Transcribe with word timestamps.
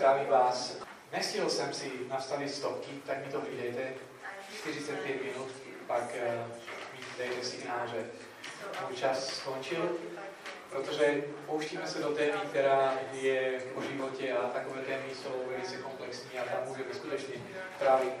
Zdravím 0.00 0.28
vás. 0.28 0.76
Nestihl 1.12 1.50
jsem 1.50 1.72
si 1.72 1.92
nastavit 2.08 2.54
stopky, 2.54 2.90
tak 3.06 3.26
mi 3.26 3.32
to 3.32 3.40
přidejte. 3.40 3.92
45 4.60 5.22
minut, 5.22 5.48
pak 5.86 6.02
uh, 6.02 6.48
mi 6.92 7.04
dejte 7.18 7.44
signál, 7.44 7.86
že 7.86 8.06
můj 8.86 8.96
čas 8.96 9.28
skončil, 9.28 9.96
protože 10.70 11.24
pouštíme 11.46 11.86
se 11.86 11.98
do 11.98 12.08
témy, 12.08 12.32
která 12.50 12.94
je 13.12 13.62
o 13.74 13.82
životě 13.82 14.32
a 14.32 14.48
takové 14.48 14.82
témy 14.82 15.14
jsou 15.14 15.42
velice 15.50 15.76
komplexní 15.76 16.38
a 16.38 16.44
tam 16.44 16.68
můžeme 16.68 16.94
skutečně 16.94 17.34
trávit 17.78 18.12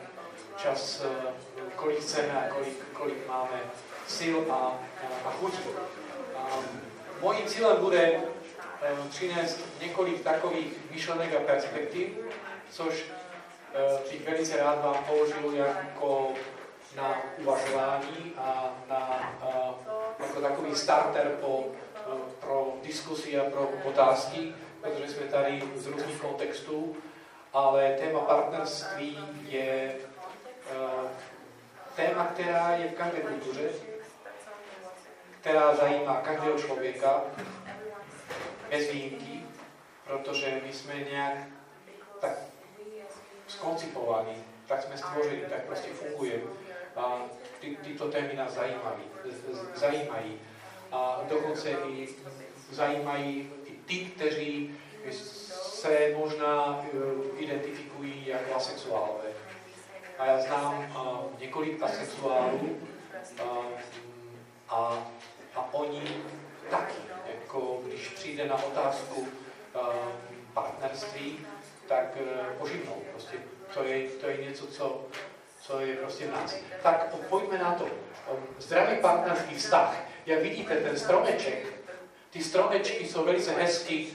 čas, 0.56 1.02
uh, 1.04 1.62
kolik 1.76 2.00
chceme 2.00 2.32
a 2.32 2.54
kolik, 2.54 2.92
kolik 2.92 3.28
máme 3.28 3.60
sil 4.16 4.38
a, 4.52 4.80
a 5.24 5.30
chutí. 5.30 5.68
Um, 5.68 6.80
mojím 7.20 7.46
cílem 7.46 7.76
bude 7.80 8.20
přinést 9.10 9.60
několik 9.80 10.24
takových 10.24 10.90
myšlenek 10.90 11.36
a 11.36 11.40
perspektiv, 11.40 12.08
což 12.70 13.04
uh, 13.04 14.10
bych 14.10 14.28
velice 14.28 14.56
rád 14.56 14.84
vám 14.84 15.04
položil 15.04 15.54
jako 15.54 16.28
na 16.96 17.22
uvažování 17.38 18.32
a 18.38 18.74
na, 18.88 19.32
uh, 19.46 20.26
jako 20.26 20.40
takový 20.40 20.76
starter 20.76 21.28
po, 21.40 21.56
uh, 21.56 22.18
pro 22.40 22.72
diskusi 22.82 23.40
a 23.40 23.50
pro 23.50 23.70
otázky, 23.84 24.54
protože 24.80 25.08
jsme 25.08 25.26
tady 25.26 25.62
z 25.76 25.86
různých 25.86 26.20
kontextů, 26.20 26.96
ale 27.52 27.96
téma 27.98 28.20
partnerství 28.20 29.18
je 29.48 29.94
téma, 31.96 32.24
která 32.24 32.70
je 32.70 32.88
v 32.88 32.94
každé 32.94 33.20
kultuře, 33.20 33.68
která 35.40 35.74
zajímá 35.74 36.16
každého 36.16 36.58
člověka, 36.58 37.22
bez 38.70 38.90
výjimky, 38.92 39.42
protože 40.04 40.60
my 40.66 40.72
jsme 40.72 40.94
nějak 40.94 41.38
tak 42.20 42.38
skoncipovaní, 43.46 44.44
tak 44.66 44.82
jsme 44.82 44.98
stvořeni, 44.98 45.42
tak 45.42 45.64
prostě 45.64 45.88
fungujeme. 45.92 46.42
A 46.96 47.22
ty, 47.60 47.76
tyto 47.76 48.10
témy 48.10 48.34
nás 48.34 48.52
zajímají, 48.52 49.02
zajímají. 49.74 50.40
A 50.92 51.20
dokonce 51.28 51.70
i 51.70 52.08
zajímají 52.70 53.50
i 53.64 53.72
ty, 53.72 53.96
kteří 53.96 54.78
se 55.10 56.14
možná 56.16 56.84
eh, 56.84 57.38
identifikují 57.38 58.26
jako 58.26 58.54
asexuálové. 58.54 59.30
A 60.18 60.26
já 60.26 60.40
znám 60.40 60.96
uh, 60.96 61.40
několik 61.40 61.82
asexuálů 61.82 62.78
uh, 63.40 63.64
a 64.68 65.06
a 65.54 65.74
oni 65.74 66.02
taky, 66.70 67.02
jako 67.26 67.80
když 67.86 68.08
přijde 68.08 68.48
na 68.48 68.64
otázku 68.64 69.20
uh, 69.20 69.80
partnerství, 70.54 71.38
tak 71.88 72.16
uh, 72.20 72.58
poživnou. 72.58 73.02
Prostě 73.10 73.36
to 73.74 73.84
je, 73.84 74.08
to 74.08 74.26
je 74.26 74.36
něco, 74.36 74.66
co, 74.66 75.04
co 75.60 75.80
je 75.80 75.96
prostě 75.96 76.26
v 76.26 76.32
nás. 76.32 76.56
Tak 76.82 77.14
pojďme 77.28 77.58
na 77.58 77.74
to. 77.74 77.86
Zdravý 78.58 78.96
partnerský 78.96 79.54
vztah. 79.54 79.96
Jak 80.26 80.42
vidíte, 80.42 80.76
ten 80.76 80.98
stromeček, 80.98 81.66
ty 82.30 82.44
stromečky 82.44 83.08
jsou 83.08 83.24
velice 83.24 83.52
hezky 83.52 84.06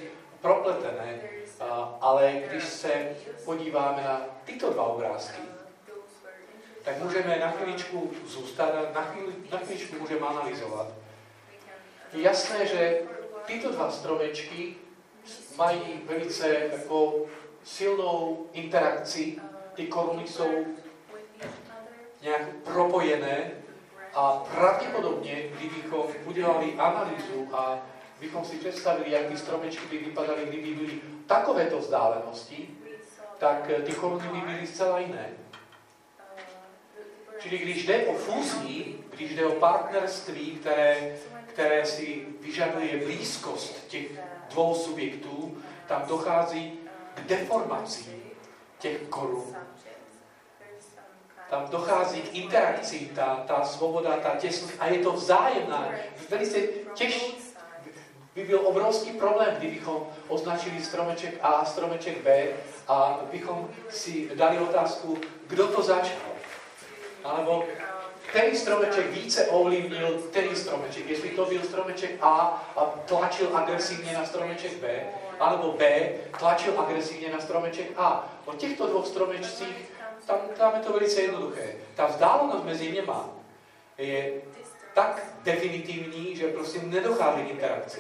propletené, 0.42 1.20
uh, 1.62 1.68
ale 2.02 2.34
když 2.48 2.64
se 2.64 3.16
podíváme 3.46 4.04
na 4.04 4.22
tyto 4.46 4.74
dva 4.74 4.84
obrázky, 4.84 5.42
tak 6.84 7.04
můžeme 7.04 7.40
na 7.40 7.52
chvíličku 7.52 8.12
zůstat 8.26 8.94
na, 8.96 9.02
chvíli, 9.02 9.34
na 9.52 9.58
chvíličku 9.58 9.96
můžeme 10.00 10.28
analyzovat 10.28 10.88
je 12.16 12.22
jasné, 12.22 12.66
že 12.66 13.02
tyto 13.46 13.72
dva 13.72 13.92
stromečky 13.92 14.76
mají 15.58 16.02
velice 16.06 16.50
jako 16.50 17.26
silnou 17.64 18.46
interakci, 18.54 19.38
ty 19.74 19.88
koruny 19.88 20.28
jsou 20.28 20.66
nějak 22.22 22.42
propojené 22.64 23.52
a 24.14 24.32
pravděpodobně, 24.56 25.44
kdybychom 25.58 26.04
udělali 26.26 26.74
analýzu 26.78 27.48
a 27.54 27.80
bychom 28.20 28.46
si 28.46 28.58
představili, 28.58 29.12
jak 29.12 29.26
ty 29.26 29.38
stromečky 29.38 29.86
by 29.92 29.98
vypadaly, 29.98 30.46
kdyby 30.46 30.74
byly 30.74 31.02
takovéto 31.28 31.80
vzdálenosti, 31.80 32.70
tak 33.38 33.72
ty 33.86 33.92
koruny 33.92 34.28
by 34.28 34.40
byly 34.40 34.68
zcela 34.68 35.00
jiné. 35.00 35.30
Čili 37.40 37.58
když 37.58 37.86
jde 37.86 38.06
o 38.06 38.14
fúzii, 38.14 39.04
když 39.16 39.36
jde 39.36 39.46
o 39.46 39.52
partnerství, 39.52 40.52
které 40.52 41.16
které 41.56 41.86
si 41.86 42.26
vyžaduje 42.42 42.98
blízkost 43.06 43.88
těch 43.88 44.06
dvou 44.50 44.76
subjektů, 44.76 45.58
tam 45.88 46.04
dochází 46.08 46.80
k 47.14 47.22
deformaci 47.22 48.24
těch 48.80 49.02
korun. 49.02 49.56
Tam 51.50 51.68
dochází 51.70 52.22
k 52.22 52.36
interakci, 52.36 53.12
ta, 53.16 53.44
ta 53.48 53.64
svoboda, 53.64 54.18
ta 54.18 54.30
těsnost 54.30 54.74
a 54.80 54.88
je 54.88 55.00
to 55.00 55.12
vzájemná. 55.12 55.90
Velice 56.30 56.60
těžší, 56.94 57.38
by 58.36 58.44
byl 58.44 58.62
obrovský 58.64 59.12
problém, 59.12 59.56
kdybychom 59.58 60.08
označili 60.28 60.84
stromeček 60.84 61.40
A 61.42 61.48
a 61.48 61.66
stromeček 61.66 62.24
B 62.24 62.48
a 62.88 63.20
bychom 63.32 63.70
si 63.90 64.30
dali 64.36 64.60
otázku, 64.60 65.18
kdo 65.48 65.68
to 65.68 65.82
začal. 65.82 66.36
Alebo 67.24 67.64
který 68.28 68.58
stromeček 68.58 69.12
více 69.12 69.46
ovlivnil 69.46 70.22
který 70.30 70.56
stromeček. 70.56 71.10
Jestli 71.10 71.30
to 71.30 71.46
byl 71.46 71.62
stromeček 71.64 72.12
A 72.22 72.68
a 72.76 72.86
tlačil 72.86 73.58
agresivně 73.58 74.14
na 74.14 74.26
stromeček 74.26 74.78
B, 74.78 75.04
alebo 75.40 75.72
B 75.72 76.10
tlačil 76.40 76.80
agresivně 76.80 77.30
na 77.30 77.40
stromeček 77.40 77.88
A. 77.98 78.34
O 78.46 78.54
těchto 78.54 78.88
dvou 78.88 79.04
stromečcích, 79.04 79.92
tam, 80.26 80.38
tam 80.58 80.76
je 80.76 80.82
to 80.82 80.94
velice 80.94 81.22
jednoduché. 81.22 81.76
Ta 81.96 82.06
vzdálenost 82.06 82.66
mezi 82.66 82.92
něma 82.92 83.30
je 83.98 84.42
tak 84.94 85.24
definitivní, 85.44 86.36
že 86.36 86.48
prostě 86.48 86.80
nedochází 86.84 87.44
k 87.44 87.50
interakci. 87.50 88.00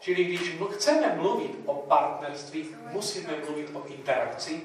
Čili 0.00 0.24
když 0.24 0.56
chceme 0.70 1.14
mluvit 1.16 1.58
o 1.66 1.74
partnerství, 1.74 2.76
musíme 2.90 3.32
mluvit 3.44 3.70
o 3.72 3.86
interakci, 3.86 4.62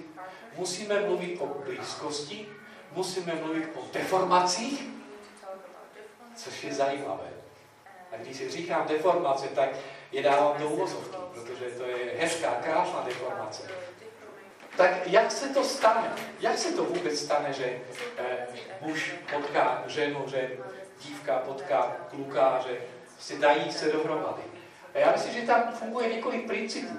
musíme 0.57 1.02
mluvit 1.02 1.41
o 1.41 1.46
blízkosti, 1.46 2.47
musíme 2.95 3.35
mluvit 3.35 3.69
o 3.75 3.81
deformacích, 3.94 4.83
což 6.35 6.63
je 6.63 6.73
zajímavé. 6.73 7.29
A 8.11 8.17
když 8.17 8.38
si 8.38 8.50
říkám 8.50 8.88
deformace, 8.88 9.47
tak 9.47 9.69
je 10.11 10.23
dávám 10.23 10.57
do 10.59 10.69
uvozovky, 10.69 11.17
protože 11.34 11.66
to 11.66 11.84
je 11.84 12.11
hezká, 12.19 12.51
krásná 12.51 13.03
deformace. 13.05 13.72
Tak 14.78 15.07
jak 15.07 15.31
se 15.31 15.50
to 15.50 15.63
stane? 15.63 16.13
Jak 16.39 16.57
se 16.57 16.72
to 16.72 16.84
vůbec 16.84 17.19
stane, 17.19 17.53
že 17.53 17.79
eh, 18.17 18.47
muž 18.81 19.13
potká 19.34 19.84
ženu, 19.88 20.23
že 20.28 20.57
dívka 21.01 21.39
potká 21.39 21.95
kluka, 22.09 22.63
že 22.67 22.78
se 23.19 23.35
dají 23.35 23.72
se 23.72 23.91
dohromady? 23.91 24.41
A 24.94 24.97
já 24.97 25.11
myslím, 25.11 25.34
že 25.34 25.41
tam 25.41 25.73
funguje 25.73 26.13
několik 26.13 26.47
principů. 26.47 26.97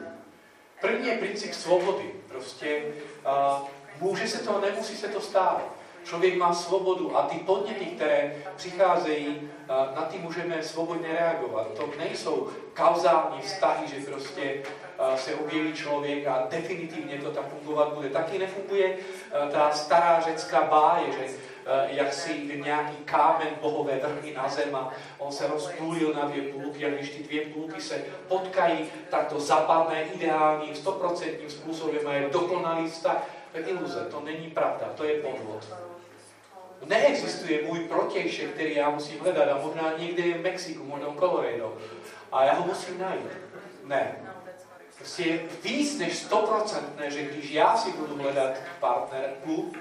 První 0.80 1.08
je 1.08 1.18
princip 1.18 1.54
svobody. 1.54 2.12
Prostě 2.28 2.82
uh, 3.26 3.68
může 4.00 4.28
se 4.28 4.38
to, 4.38 4.60
nemusí 4.60 4.96
se 4.96 5.08
to 5.08 5.20
stát. 5.20 5.75
Člověk 6.08 6.36
má 6.36 6.54
svobodu 6.54 7.16
a 7.16 7.22
ty 7.22 7.38
podněty, 7.38 7.84
které 7.84 8.34
přicházejí, 8.56 9.50
na 9.68 10.02
ty 10.02 10.18
můžeme 10.18 10.62
svobodně 10.62 11.08
reagovat. 11.12 11.66
To 11.76 11.90
nejsou 11.98 12.48
kauzální 12.74 13.40
vztahy, 13.40 13.88
že 13.88 14.10
prostě 14.10 14.62
se 15.16 15.34
objeví 15.34 15.72
člověk 15.72 16.26
a 16.26 16.46
definitivně 16.50 17.18
to 17.18 17.30
tak 17.30 17.48
fungovat 17.48 17.92
bude. 17.92 18.08
Taky 18.08 18.38
nefunguje 18.38 18.96
ta 19.52 19.70
stará 19.70 20.20
řecká 20.20 20.62
báje, 20.62 21.12
že 21.12 21.34
jak 21.86 22.12
si 22.12 22.60
nějaký 22.64 22.96
kámen 23.04 23.48
bohové 23.60 24.00
vrhny 24.02 24.34
na 24.34 24.48
zem 24.48 24.74
a 24.76 24.92
on 25.18 25.32
se 25.32 25.46
rozpůlil 25.46 26.14
na 26.14 26.24
dvě 26.24 26.42
půlky 26.42 26.86
a 26.86 26.88
když 26.88 27.10
ty 27.10 27.22
dvě 27.22 27.40
půlky 27.40 27.80
se 27.80 28.04
potkají, 28.28 28.78
tak 29.10 29.26
to 29.28 29.40
zapadne 29.40 30.02
ideálním, 30.02 30.74
stoprocentním 30.74 31.50
způsobem 31.50 32.06
a 32.06 32.12
je 32.12 32.28
dokonalý 32.28 32.90
vztah. 32.90 33.28
To 33.52 33.58
je 33.58 33.64
iluze, 33.64 34.08
to 34.10 34.20
není 34.20 34.50
pravda, 34.50 34.86
to 34.96 35.04
je 35.04 35.20
podvod. 35.20 35.64
Neexistuje 36.84 37.62
můj 37.62 37.78
protějšek, 37.78 38.50
který 38.50 38.76
já 38.76 38.90
musím 38.90 39.20
hledat 39.20 39.48
a 39.48 39.60
možná 39.62 39.92
někde 39.98 40.22
je 40.22 40.38
v 40.38 40.42
Mexiku, 40.42 40.84
možná 40.84 41.08
v 41.08 41.18
Colorado. 41.18 41.78
A 42.32 42.44
já 42.44 42.54
ho 42.54 42.66
musím 42.66 42.98
najít. 42.98 43.30
Ne. 43.84 44.16
Prostě 44.98 45.22
je 45.22 45.40
víc 45.62 45.98
než 45.98 46.26
100% 46.30 46.82
ne, 46.98 47.10
že 47.10 47.22
když 47.22 47.50
já 47.50 47.76
si 47.76 47.92
budu 47.92 48.22
hledat 48.22 48.50
partnerku, 48.80 49.72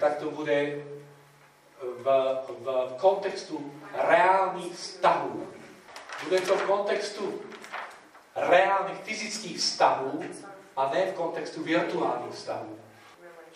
tak 0.00 0.16
to 0.16 0.30
bude 0.30 0.84
v, 1.80 2.38
v 2.64 2.94
kontextu 2.96 3.72
reálných 3.94 4.72
vztahů. 4.72 5.46
Bude 6.24 6.40
to 6.40 6.56
v 6.56 6.62
kontextu 6.62 7.42
reálných 8.36 8.98
fyzických 8.98 9.58
vztahů 9.58 10.24
a 10.76 10.90
ne 10.94 11.06
v 11.06 11.14
kontextu 11.14 11.62
virtuálních 11.62 12.34
vztahů. 12.34 12.78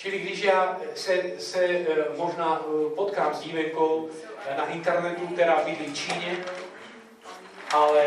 Čili 0.02 0.18
když 0.18 0.42
já 0.42 0.80
se, 0.94 1.22
se 1.38 1.64
eh, 1.64 1.86
možná 2.16 2.60
eh, 2.60 2.94
potkám 2.94 3.34
s 3.34 3.40
dívenkou 3.40 4.08
eh, 4.48 4.56
na 4.56 4.66
internetu, 4.66 5.26
která 5.26 5.64
bydlí 5.64 5.86
v 5.86 5.94
Číně, 5.94 6.44
ale 7.70 8.04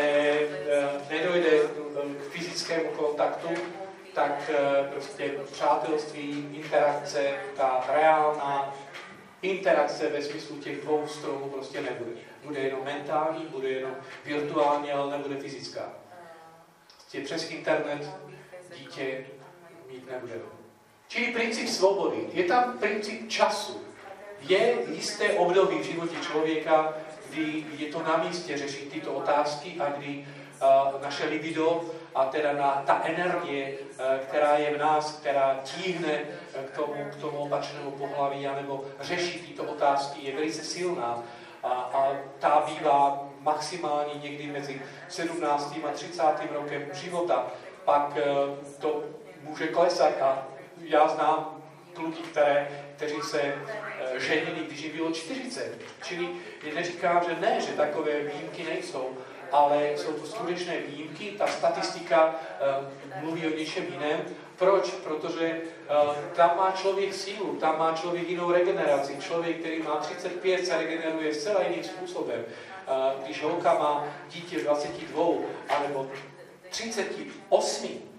nedojde 1.10 1.50
k 2.20 2.32
fyzickému 2.32 2.90
kontaktu, 2.90 3.48
tak 4.14 4.52
prostě 4.92 5.34
přátelství, 5.52 6.50
interakce, 6.54 7.34
ta 7.58 7.86
reálná 7.94 8.76
interakce 9.42 10.10
ve 10.10 10.22
smyslu 10.22 10.60
těch 10.60 10.82
dvou 10.82 11.08
stromů 11.08 11.50
prostě 11.50 11.82
nebude. 11.82 12.12
Bude 12.44 12.60
jenom 12.60 12.80
mentální, 12.84 13.46
bude 13.46 13.70
jenom 13.70 13.96
virtuální, 14.26 14.92
ale 14.92 15.18
nebude 15.18 15.36
fyzická. 15.36 15.94
Prostě 16.96 17.22
přes 17.22 17.52
internet 17.52 18.10
dítě 18.78 19.26
mít 19.88 20.12
nebude. 20.12 20.55
Čili 21.16 21.32
princip 21.32 21.72
svobody. 21.72 22.28
Je 22.36 22.44
tam 22.44 22.76
princip 22.76 23.32
času. 23.32 23.80
Je 24.44 24.84
jisté 24.92 25.40
období 25.40 25.80
v 25.80 25.84
životě 25.84 26.16
člověka, 26.22 26.94
kdy 27.30 27.66
je 27.78 27.88
to 27.88 28.04
na 28.04 28.18
místě 28.18 28.58
řešit 28.58 28.92
tyto 28.92 29.14
otázky 29.14 29.76
a 29.80 29.90
kdy 29.90 30.28
uh, 30.28 31.02
naše 31.02 31.26
libido 31.26 31.84
a 32.16 32.26
teda 32.26 32.54
na 32.54 32.84
ta 32.86 33.02
energie, 33.04 33.72
uh, 33.72 34.06
která 34.28 34.58
je 34.58 34.76
v 34.76 34.78
nás, 34.78 35.12
která 35.12 35.60
tíhne 35.64 36.20
uh, 36.20 36.66
k 36.66 36.76
tomu, 36.76 37.06
k 37.12 37.16
tomu 37.16 37.38
opačnému 37.38 37.92
pohlaví, 37.92 38.48
anebo 38.48 38.86
řeší 39.00 39.40
tyto 39.40 39.64
otázky, 39.64 40.20
je 40.28 40.36
velice 40.36 40.64
silná. 40.64 41.24
A, 41.64 41.70
a 41.70 42.12
ta 42.40 42.64
bývá 42.68 43.30
maximálně 43.40 44.14
někdy 44.24 44.48
mezi 44.48 44.82
17. 45.10 45.80
a 45.90 45.92
30. 45.92 46.24
rokem 46.52 46.86
života. 46.94 47.48
Pak 47.86 48.10
uh, 48.10 48.56
to 48.80 49.04
může 49.44 49.68
klesat 49.68 50.22
a 50.22 50.55
já 50.88 51.08
znám 51.08 51.64
kluky, 51.94 52.22
které, 52.22 52.68
kteří 52.96 53.22
se 53.22 53.42
e, 53.42 54.20
ženili, 54.20 54.64
když 54.68 54.82
jim 54.82 54.96
bylo 54.96 55.12
40. 55.12 55.82
Čili 56.04 56.30
neříkám, 56.76 57.24
že 57.30 57.36
ne, 57.42 57.62
že 57.62 57.74
takové 57.74 58.20
výjimky 58.20 58.64
nejsou, 58.64 59.18
ale 59.52 59.90
jsou 59.96 60.14
to 60.14 60.28
skutečné 60.28 60.78
výjimky, 60.80 61.32
ta 61.32 61.48
statistika 61.48 62.36
e, 63.16 63.22
mluví 63.22 63.48
o 63.48 63.58
něčem 63.58 63.84
jiném. 63.84 64.20
Proč? 64.58 64.92
Protože 64.92 65.46
e, 65.46 65.62
tam 66.36 66.58
má 66.58 66.72
člověk 66.72 67.14
sílu, 67.14 67.56
tam 67.56 67.80
má 67.80 67.94
člověk 67.94 68.30
jinou 68.30 68.52
regeneraci. 68.52 69.18
Člověk, 69.20 69.60
který 69.60 69.82
má 69.82 69.96
35, 69.96 70.66
se 70.66 70.78
regeneruje 70.78 71.34
zcela 71.34 71.64
jiným 71.64 71.84
způsobem. 71.84 72.46
E, 72.88 73.24
když 73.26 73.44
holka 73.44 73.74
má 73.74 74.08
dítě 74.30 74.60
22 74.60 75.26
alebo 75.70 76.08
38, 76.70 78.15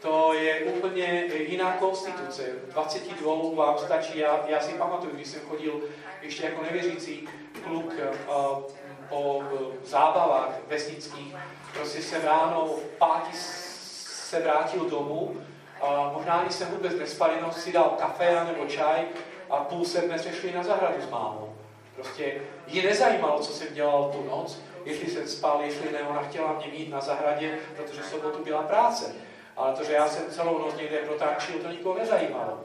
to 0.00 0.32
je 0.32 0.60
úplně 0.60 1.24
jiná 1.36 1.72
konstituce. 1.72 2.42
22 2.68 3.64
vám 3.64 3.78
stačí, 3.78 4.18
já, 4.18 4.44
já 4.46 4.60
si 4.60 4.72
pamatuju, 4.72 5.14
když 5.14 5.28
jsem 5.28 5.40
chodil 5.40 5.80
ještě 6.22 6.44
jako 6.44 6.62
nevěřící 6.62 7.28
kluk 7.64 7.92
uh, 7.94 8.62
po 9.08 9.20
uh, 9.20 9.44
zábavách 9.84 10.48
vesnických, 10.68 11.36
prostě 11.72 12.02
jsem 12.02 12.22
ráno 12.22 12.66
v 12.66 12.98
pátí 12.98 13.32
se 13.32 14.40
vrátil 14.40 14.90
domů, 14.90 15.36
a 15.80 16.12
možná 16.14 16.32
ani 16.32 16.50
jsem 16.50 16.68
vůbec 16.68 16.94
nespal, 16.94 17.30
jenom 17.30 17.52
si 17.52 17.72
dal 17.72 17.96
kafe 17.98 18.44
nebo 18.44 18.66
čaj 18.66 19.04
a 19.50 19.56
půl 19.56 19.84
sedme 19.84 20.18
jsme 20.18 20.32
šli 20.32 20.52
na 20.52 20.62
zahradu 20.62 21.02
s 21.02 21.10
mámou. 21.10 21.56
Prostě 21.94 22.42
ji 22.66 22.82
nezajímalo, 22.82 23.40
co 23.40 23.52
jsem 23.52 23.74
dělal 23.74 24.12
tu 24.12 24.30
noc, 24.30 24.60
jestli 24.84 25.10
jsem 25.10 25.28
spal, 25.28 25.60
jestli 25.64 25.92
ne, 25.92 25.98
ona 26.02 26.22
chtěla 26.22 26.52
mě 26.52 26.66
mít 26.66 26.90
na 26.90 27.00
zahradě, 27.00 27.58
protože 27.76 28.02
sobotu 28.02 28.44
byla 28.44 28.62
práce 28.62 29.14
ale 29.60 29.76
to, 29.76 29.84
že 29.84 29.92
já 29.92 30.08
jsem 30.08 30.30
celou 30.30 30.58
noc 30.58 30.76
někde 30.76 30.98
protáčil, 30.98 31.58
to 31.58 31.70
nikoho 31.70 31.98
nezajímalo. 31.98 32.60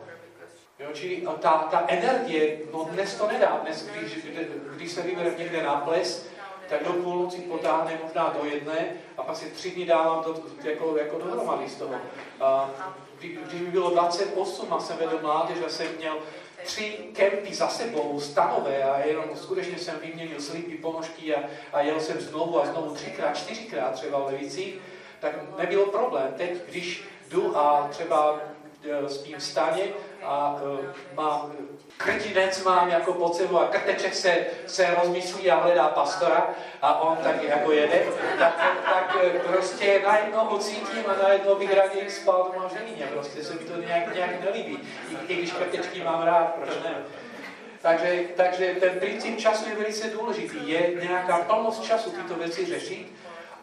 Jo, 0.80 0.88
čili 0.94 1.28
ta, 1.42 1.52
ta 1.72 1.86
energie, 1.88 2.58
no 2.74 2.88
dnes 2.92 3.16
to 3.16 3.28
nedá, 3.28 3.60
dnes, 3.64 3.88
když, 3.88 4.26
když 4.76 4.92
se 4.92 5.02
vybere 5.02 5.36
někde 5.38 5.64
na 5.64 5.76
ples, 5.76 6.28
tak 6.70 6.84
do 6.84 6.94
půlnoci 6.94 7.42
potáhne 7.42 8.00
možná 8.04 8.36
do 8.40 8.50
jedné 8.50 8.88
a 9.18 9.24
pak 9.24 9.38
si 9.38 9.46
tři 9.46 9.72
dny 9.72 9.86
dávám 9.86 10.24
do, 10.24 10.36
jako, 10.64 10.98
jako 10.98 11.18
dohromady 11.18 11.70
z 11.70 11.76
toho. 11.76 11.96
A, 12.42 12.70
kdy, 13.20 13.28
když 13.48 13.62
mi 13.62 13.68
bylo 13.68 13.90
28 13.90 14.74
a 14.74 14.80
jsem 14.80 14.98
vedl 14.98 15.20
mládež 15.22 15.58
a 15.66 15.70
jsem 15.70 15.88
měl 15.98 16.18
tři 16.64 16.98
kempy 17.14 17.56
za 17.56 17.68
sebou, 17.68 18.20
stanové 18.20 18.84
a 18.84 19.00
jenom 19.00 19.26
skutečně 19.36 19.78
jsem 19.78 20.00
vyměnil 20.00 20.42
slipy, 20.42 20.78
ponožky 20.78 21.36
a, 21.36 21.44
a 21.74 21.82
jel 21.82 22.00
jsem 22.00 22.22
znovu 22.22 22.62
a 22.62 22.66
znovu 22.66 22.96
třikrát, 22.96 23.38
čtyřikrát 23.38 23.94
třeba 23.94 24.20
v 24.20 24.26
Levicích, 24.26 24.80
tak 25.20 25.32
nebyl 25.58 25.86
problém. 25.86 26.34
Teď, 26.38 26.52
když 26.70 27.04
jdu 27.30 27.58
a 27.58 27.88
třeba 27.92 28.40
e, 28.90 29.10
spím 29.10 29.38
v 29.38 29.44
staně 29.44 29.84
a 30.26 30.56
uh, 30.64 30.80
mám 31.16 31.52
krtinec 31.98 32.64
mám 32.64 32.90
jako 32.90 33.14
pod 33.14 33.36
sebou 33.36 33.60
a 33.60 33.68
krteček 33.68 34.16
se, 34.16 34.46
se 34.68 34.96
rozmyslí 35.02 35.52
a 35.52 35.56
hledá 35.56 35.88
pastora 35.88 36.50
a 36.82 37.02
on 37.02 37.18
tak 37.18 37.44
jako 37.44 37.72
jede, 37.72 38.04
tak, 38.40 38.56
tak 38.86 39.18
prostě 39.48 40.02
najednou 40.06 40.46
ho 40.46 40.58
cítím 40.58 41.04
a 41.08 41.24
najednou 41.24 41.56
bych 41.56 41.74
raději 41.74 42.10
spal 42.10 42.52
v 42.70 42.78
ženině, 42.78 43.06
prostě 43.14 43.44
se 43.44 43.54
mi 43.54 43.60
to 43.60 43.82
nějak, 43.82 44.16
nějak 44.16 44.44
nelíbí. 44.44 44.80
I, 45.10 45.34
I 45.34 45.36
když 45.36 45.52
krtečky 45.52 46.04
mám 46.04 46.22
rád, 46.24 46.56
proč 46.56 46.70
ne? 46.84 46.96
Takže, 47.82 48.24
takže 48.36 48.76
ten 48.80 49.00
princip 49.00 49.38
času 49.38 49.70
je 49.70 49.76
velice 49.76 50.10
důležitý. 50.10 50.70
Je 50.70 50.92
nějaká 51.02 51.38
plnost 51.38 51.84
času 51.84 52.12
tyto 52.12 52.36
věci 52.36 52.66
řešit 52.66 53.16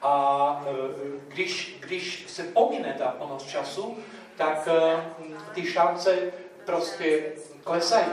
a 0.03 0.65
e, 0.67 0.73
když, 1.29 1.77
když 1.81 2.25
se 2.29 2.43
pomine 2.43 2.95
ta 2.99 3.09
plnost 3.09 3.49
času, 3.49 3.99
tak 4.37 4.69
e, 4.69 5.05
ty 5.55 5.67
šance 5.67 6.19
prostě 6.65 7.33
klesají. 7.65 8.13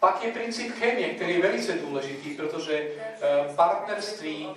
Pak 0.00 0.24
je 0.24 0.32
princip 0.32 0.74
chemie, 0.74 1.08
který 1.08 1.34
je 1.34 1.42
velice 1.42 1.72
důležitý, 1.72 2.30
protože 2.30 2.74
e, 2.74 3.54
partnerství 3.54 4.48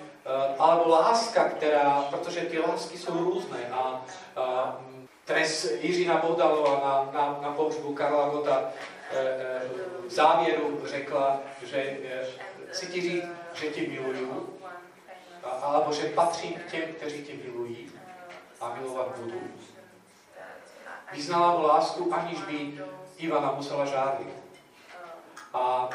alebo 0.60 0.90
láska, 0.90 1.50
která, 1.50 2.08
protože 2.10 2.40
ty 2.40 2.60
lásky 2.60 2.98
jsou 2.98 3.24
různé 3.24 3.60
a, 3.72 4.06
a 4.36 4.78
dnes 5.28 5.72
Jiřina 5.82 6.18
Bohdalová 6.18 6.80
na, 6.84 7.20
na, 7.20 7.40
na 7.42 7.52
pohřbu 7.52 7.94
Karla 7.94 8.30
Gota 8.30 8.72
v 10.08 10.12
závěru 10.12 10.82
řekla, 10.86 11.40
že 11.66 11.98
chci 12.68 12.88
ti 12.88 13.02
říct, 13.02 13.26
že 13.54 13.68
tě 13.68 13.82
miluju, 13.82 14.59
alebo 15.44 15.94
že 15.94 16.10
patřím 16.10 16.54
k 16.54 16.72
těm, 16.72 16.94
kteří 16.94 17.24
tě 17.24 17.34
milují 17.34 17.92
a 18.62 18.74
milovat 18.74 19.18
budu. 19.18 19.42
Vyznala 21.14 21.58
mu 21.58 21.64
lásku, 21.64 22.14
aniž 22.14 22.42
by 22.42 22.84
Ivana 23.18 23.52
musela 23.52 23.86
žádlit. 23.86 24.34
A, 25.54 25.90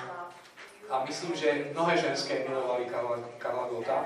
a 0.91 1.05
myslím, 1.05 1.35
že 1.35 1.69
mnohé 1.73 1.97
ženské 1.97 2.49
milovali 2.49 2.85
Karla, 2.85 3.19
Karla 3.39 3.69
Gota 3.69 4.05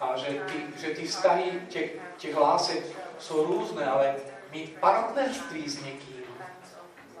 a 0.00 0.16
že 0.16 0.26
ty, 0.26 0.80
že 0.80 0.94
ty 0.94 1.06
vztahy 1.06 1.62
těch, 1.68 1.92
těch 2.16 2.36
lásek 2.36 2.84
jsou 3.18 3.46
různé, 3.46 3.86
ale 3.86 4.16
mít 4.52 4.76
partnerství 4.80 5.68
s 5.68 5.84
někým 5.84 6.15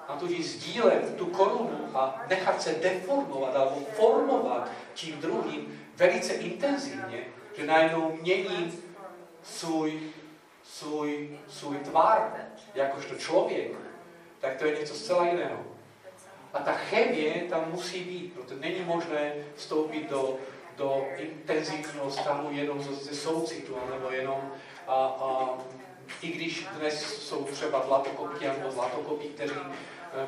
a 0.08 0.16
tudíž 0.16 0.46
sdílet 0.46 1.16
tu 1.16 1.26
korunu 1.26 1.90
a 1.94 2.22
nechat 2.28 2.62
se 2.62 2.72
deformovat 2.72 3.56
alebo 3.56 3.80
formovat 3.92 4.70
tím 4.94 5.16
druhým 5.20 5.80
velice 5.96 6.32
intenzivně, 6.32 7.24
že 7.56 7.66
najednou 7.66 8.18
mění 8.20 8.72
svůj, 9.42 10.00
svůj, 10.62 11.38
svůj 11.48 11.76
tvar, 11.76 12.32
jakožto 12.74 13.14
člověk, 13.14 13.72
tak 14.40 14.56
to 14.56 14.66
je 14.66 14.78
něco 14.78 14.94
zcela 14.94 15.26
jiného. 15.26 15.64
A 16.54 16.58
ta 16.58 16.72
chemie 16.72 17.42
tam 17.50 17.70
musí 17.70 18.00
být, 18.00 18.32
protože 18.32 18.60
není 18.60 18.84
možné 18.84 19.32
vstoupit 19.54 20.10
do, 20.10 20.36
do 20.76 21.04
intenzivního 21.16 22.10
stavu 22.10 22.48
jenom 22.50 22.82
ze 22.82 23.16
soucitu, 23.16 23.76
nebo 23.90 24.10
jenom 24.10 24.52
a, 24.86 24.94
a, 24.94 25.58
i 26.22 26.28
když 26.28 26.66
dnes 26.78 27.02
jsou 27.02 27.44
třeba 27.44 27.86
zlatokopky 27.86 28.46
nebo 28.46 28.70
zlatokopí, 28.70 29.28
kteří 29.28 29.54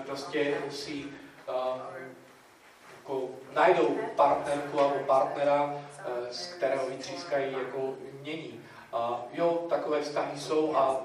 prostě 0.07 0.59
si 0.71 1.05
a, 1.49 1.89
jako 3.09 3.29
najdou 3.55 3.99
partnerku 4.17 4.77
nebo 4.77 5.05
partnera, 5.07 5.75
eh, 5.99 6.33
z 6.33 6.47
kterého 6.47 6.87
vytřískají 6.87 7.53
jako 7.53 7.95
mění. 8.21 8.61
A 8.93 9.23
jo, 9.33 9.67
takové 9.69 10.03
vztahy 10.03 10.41
jsou 10.41 10.77
a 10.77 11.01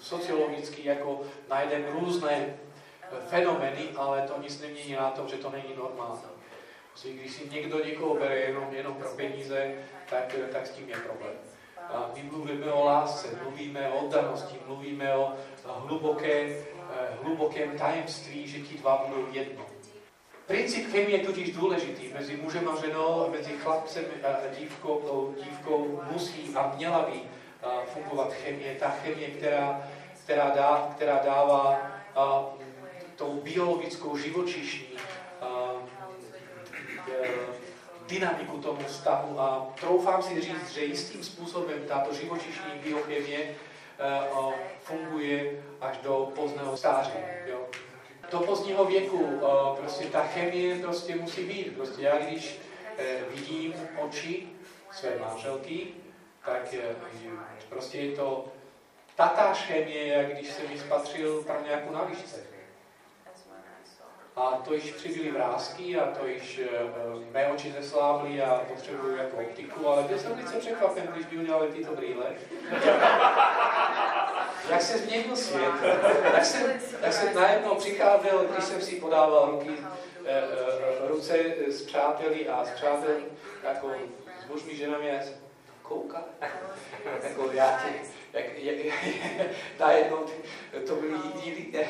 sociologicky 0.00 0.88
jako 0.88 1.20
najdeme 1.50 1.90
různé 1.90 2.30
eh, 2.36 3.16
fenomény, 3.28 3.88
ale 3.96 4.22
to 4.22 4.42
nic 4.42 4.60
nemění 4.60 4.92
na 4.92 5.10
tom, 5.10 5.28
že 5.28 5.36
to 5.36 5.50
není 5.50 5.74
normální. 5.76 6.20
Prostě 6.90 7.12
když 7.12 7.32
si 7.32 7.48
někdo 7.50 7.84
někoho 7.84 8.14
bere 8.14 8.36
jenom, 8.36 8.68
jenom 8.70 8.94
pro 8.94 9.08
peníze, 9.10 9.74
tak, 10.10 10.34
eh, 10.34 10.52
tak 10.52 10.66
s 10.66 10.70
tím 10.70 10.88
je 10.88 10.96
problém. 10.96 11.34
A 11.88 12.10
my 12.14 12.22
mluvíme 12.22 12.72
o 12.72 12.84
lásce, 12.84 13.28
mluvíme 13.42 13.88
o 13.88 13.98
oddanosti, 13.98 14.58
mluvíme 14.66 15.14
o 15.14 15.32
hluboké, 15.64 16.64
hlubokém 17.22 17.78
tajemství, 17.78 18.48
že 18.48 18.60
ti 18.60 18.78
dva 18.78 19.04
budou 19.06 19.26
jedno. 19.32 19.66
Princip 20.46 20.90
chemie 20.90 21.10
je 21.10 21.26
totiž 21.26 21.52
důležitý. 21.52 22.08
Mezi 22.14 22.36
mužem 22.36 22.68
a 22.68 22.80
ženou, 22.80 23.30
mezi 23.30 23.52
chlapcem 23.52 24.04
a 24.22 24.54
dívkou, 24.58 25.34
dívkou 25.44 26.02
musí 26.12 26.54
a 26.54 26.72
měla 26.76 27.02
by 27.02 27.20
fungovat 27.86 28.32
chemie. 28.32 28.74
Ta 28.74 28.90
chemie, 28.90 29.28
která, 29.28 29.90
která, 30.24 30.50
dá, 30.50 30.90
která 30.94 31.20
dává 31.24 31.90
a, 32.16 32.44
tou 33.16 33.40
biologickou 33.42 34.16
živočišní 34.16 34.86
a, 35.40 35.46
a, 35.46 35.76
dynamiku 38.06 38.58
tomu 38.58 38.80
vztahu 38.86 39.40
a 39.40 39.72
troufám 39.80 40.22
si 40.22 40.40
říct, 40.40 40.70
že 40.70 40.84
jistým 40.84 41.24
způsobem 41.24 41.78
tato 41.88 42.14
živočišní 42.14 42.70
biochemie 42.82 43.54
Eh, 44.02 44.54
funguje 44.82 45.62
až 45.80 45.98
do 45.98 46.32
pozdního 46.34 46.76
stáří. 46.76 47.12
Jo. 47.46 47.66
Do 48.30 48.38
pozdního 48.38 48.84
věku 48.84 49.40
eh, 49.42 49.76
prostě 49.80 50.04
ta 50.04 50.22
chemie 50.22 50.78
prostě 50.78 51.16
musí 51.16 51.44
být. 51.44 51.76
Prostě 51.76 52.02
já 52.02 52.18
když 52.18 52.60
eh, 52.98 53.18
vidím 53.34 53.74
oči 53.98 54.48
své 54.92 55.18
manželky, 55.18 55.86
tak 56.44 56.74
prostě 57.68 57.98
je 57.98 58.16
to 58.16 58.44
tatáž 59.16 59.58
chemie, 59.58 60.06
jak 60.06 60.32
když 60.32 60.50
jsem 60.50 60.72
ji 60.72 60.78
spatřil 60.78 61.42
tam 61.42 61.64
nějakou 61.64 61.92
na 61.92 62.04
výšce. 62.04 62.49
A 64.36 64.62
to 64.64 64.74
již 64.74 64.92
přibyly 64.92 65.30
vrázky 65.30 65.96
a 65.96 66.06
to 66.18 66.26
již 66.26 66.60
uh, 66.60 67.32
mé 67.32 67.48
oči 67.48 67.74
zeslábly 67.80 68.42
a 68.42 68.64
potřebuju 68.68 69.16
jako 69.16 69.36
optiku, 69.36 69.88
ale 69.88 70.02
byl 70.02 70.18
jsem 70.18 70.34
velice 70.36 70.58
překvapen, 70.58 71.06
když 71.06 71.26
by 71.26 71.38
udělali 71.38 71.68
tyto 71.68 71.92
brýle. 71.92 72.26
jak 74.70 74.82
se 74.82 74.98
změnil 74.98 75.36
svět. 75.36 75.72
Tak 76.32 76.44
jsem, 76.44 76.80
tak 77.00 77.12
jsem 77.12 77.34
najednou 77.34 77.74
přicházel, 77.74 78.46
když 78.52 78.64
jsem 78.64 78.80
si 78.80 78.96
podával 78.96 79.50
ruky, 79.50 79.70
uh, 79.70 79.76
uh, 79.76 81.08
ruce 81.08 81.38
s 81.68 81.82
přáteli 81.82 82.48
a 82.48 82.64
s 82.64 82.70
přáteli, 82.70 83.24
jako 83.64 83.90
s 84.44 84.50
mužmi, 84.50 84.76
ženami, 84.76 85.08
já 85.08 85.22
jsem 85.22 85.34
koukal. 85.82 86.24
jako 87.22 87.50
já 87.52 87.80
tě, 87.82 88.19
jak, 88.32 88.44
jak, 88.58 88.94
najednou 89.80 90.18
to 90.86 90.94
byly 90.96 91.18
díly. 91.44 91.86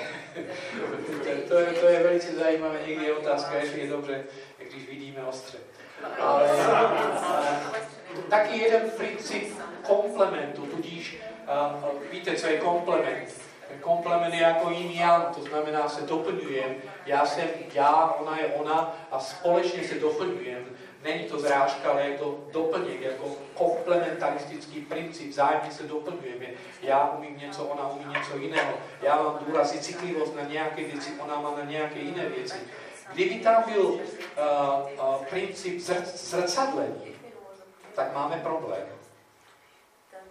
to, 1.48 1.58
je, 1.58 1.66
to 1.66 1.86
je 1.86 2.02
velice 2.02 2.34
zajímavé, 2.34 2.78
někdy 2.86 3.04
je 3.04 3.14
otázka, 3.14 3.54
jestli 3.54 3.80
je 3.80 3.86
dobře, 3.86 4.24
když 4.58 4.88
vidíme 4.88 5.24
ostře. 5.24 5.58
Ale 6.18 6.50
taky 8.28 8.58
jeden 8.58 8.90
princip 8.90 9.58
komplementu, 9.82 10.66
tudíž 10.66 11.18
uh, 11.72 12.02
víte, 12.10 12.36
co 12.36 12.46
je 12.46 12.58
komplement. 12.58 13.28
Komplement 13.80 14.34
je 14.34 14.40
jako 14.40 14.70
yin 14.70 14.90
yang, 14.90 15.36
to 15.36 15.42
znamená, 15.42 15.88
se 15.88 16.02
doplňujeme. 16.02 16.74
Já 17.06 17.26
jsem 17.26 17.48
já, 17.74 18.14
ona 18.20 18.38
je 18.38 18.46
ona 18.46 18.96
a 19.10 19.20
společně 19.20 19.84
se 19.84 19.94
doplňujeme. 19.94 20.66
Není 21.02 21.24
to 21.24 21.40
zrážka, 21.40 21.90
ale 21.90 22.02
je 22.02 22.18
to 22.18 22.38
doplněk, 22.52 23.00
jako 23.00 23.24
komplementaristický 23.54 24.80
princip, 24.80 25.30
vzájemně 25.30 25.70
se 25.70 25.82
doplňujeme. 25.82 26.46
Já 26.82 27.10
umím 27.18 27.38
něco, 27.38 27.64
ona 27.64 27.88
umí 27.88 28.04
něco 28.18 28.36
jiného. 28.36 28.72
Já 29.02 29.22
mám 29.22 29.38
důraz 29.46 29.74
i 29.74 29.78
citlivost 29.78 30.36
na 30.36 30.42
nějaké 30.42 30.84
věci, 30.84 31.10
ona 31.18 31.40
má 31.40 31.50
na 31.50 31.64
nějaké 31.64 31.98
jiné 31.98 32.28
věci. 32.28 32.56
Kdyby 33.12 33.34
tam 33.34 33.62
byl 33.72 33.84
uh, 33.84 33.98
uh, 33.98 35.24
princip 35.24 35.80
zrcadlení, 36.14 37.14
tak 37.94 38.14
máme 38.14 38.36
problém. 38.36 38.86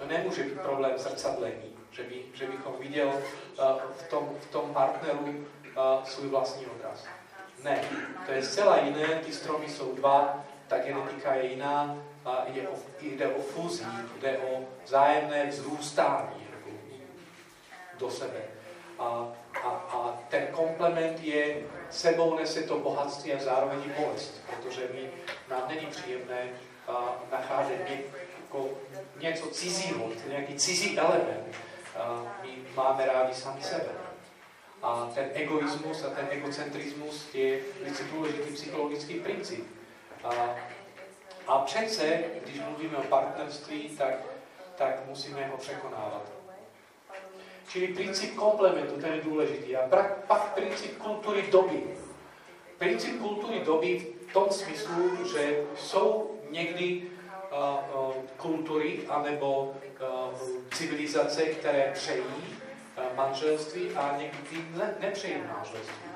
No 0.01 0.07
nemůže 0.07 0.43
být 0.43 0.61
problém 0.61 0.91
zrcadlení, 0.97 1.75
že, 1.91 2.03
by, 2.03 2.15
že 2.33 2.45
bychom 2.45 2.73
viděl 2.79 3.07
uh, 3.07 3.65
v, 3.97 4.09
tom, 4.09 4.29
v 4.39 4.51
tom 4.51 4.73
partneru 4.73 5.19
uh, 5.19 6.03
svůj 6.03 6.27
vlastní 6.27 6.65
obraz. 6.65 7.05
Ne, 7.63 7.83
to 8.25 8.31
je 8.31 8.43
zcela 8.43 8.79
jiné, 8.79 9.07
ty 9.25 9.33
stromy 9.33 9.69
jsou 9.69 9.95
dva, 9.95 10.45
ta 10.69 10.77
genetika 10.77 11.33
je 11.33 11.49
jiná, 11.49 11.97
a 12.25 12.45
jde 12.47 12.67
o, 12.67 12.75
jde 13.01 13.27
o 13.27 13.41
fuzí, 13.41 13.85
jde 14.21 14.37
o 14.37 14.59
vzájemné 14.85 15.45
vzrůstání 15.45 16.47
jako 16.51 16.69
do 17.99 18.11
sebe. 18.11 18.41
A, 18.99 19.27
a, 19.63 19.67
a 19.69 20.19
ten 20.29 20.47
komplement 20.47 21.23
je, 21.23 21.57
sebou 21.89 22.37
nese 22.37 22.63
to 22.63 22.79
bohatství 22.79 23.33
a 23.33 23.43
zároveň 23.43 23.79
i 23.85 24.01
bolest, 24.01 24.41
protože 24.49 24.81
mi 24.93 25.09
nám 25.49 25.63
není 25.67 25.85
příjemné 25.85 26.49
a, 26.87 27.15
nacházet 27.31 27.89
ně, 27.89 28.01
jako 28.41 28.69
něco 29.19 29.47
cizího, 29.47 30.09
nějaký 30.27 30.55
cizí 30.55 30.99
element. 30.99 31.55
A, 31.99 32.23
my 32.43 32.49
máme 32.75 33.05
rádi 33.05 33.33
sami 33.33 33.61
sebe. 33.61 33.89
A 34.81 35.11
ten 35.15 35.29
egoismus 35.33 36.03
a 36.03 36.09
ten 36.09 36.27
egocentrismus 36.29 37.33
je 37.33 37.59
velice 37.79 38.03
důležitý 38.03 38.53
psychologický 38.53 39.13
princip. 39.13 39.78
A, 40.23 40.55
a 41.47 41.59
přece, 41.59 42.23
když 42.43 42.61
mluvíme 42.61 42.97
o 42.97 43.03
partnerství, 43.03 43.89
tak, 43.89 44.13
tak 44.75 45.05
musíme 45.05 45.47
ho 45.47 45.57
překonávat. 45.57 46.31
Čili 47.67 47.87
princip 47.87 48.35
komplementu, 48.35 49.01
ten 49.01 49.13
je 49.13 49.21
důležitý. 49.21 49.75
A 49.75 49.87
pak, 50.27 50.53
princip 50.53 50.97
kultury 50.97 51.41
doby. 51.51 51.83
Princip 52.77 53.21
kultury 53.21 53.59
doby 53.59 54.07
v 54.29 54.33
tom 54.33 54.49
smyslu, 54.49 55.25
že 55.33 55.63
jsou 55.77 56.39
někdy 56.49 57.01
uh, 57.51 58.07
uh, 58.07 58.13
kultury 58.37 58.99
anebo 59.09 59.61
uh, 59.63 60.39
civilizace, 60.71 61.45
které 61.45 61.91
přejí 61.93 62.59
manželství 63.15 63.89
a 63.95 64.17
někdy 64.17 64.65
ne, 64.77 64.95
nepřejí 64.99 65.35
manželství. 65.53 66.09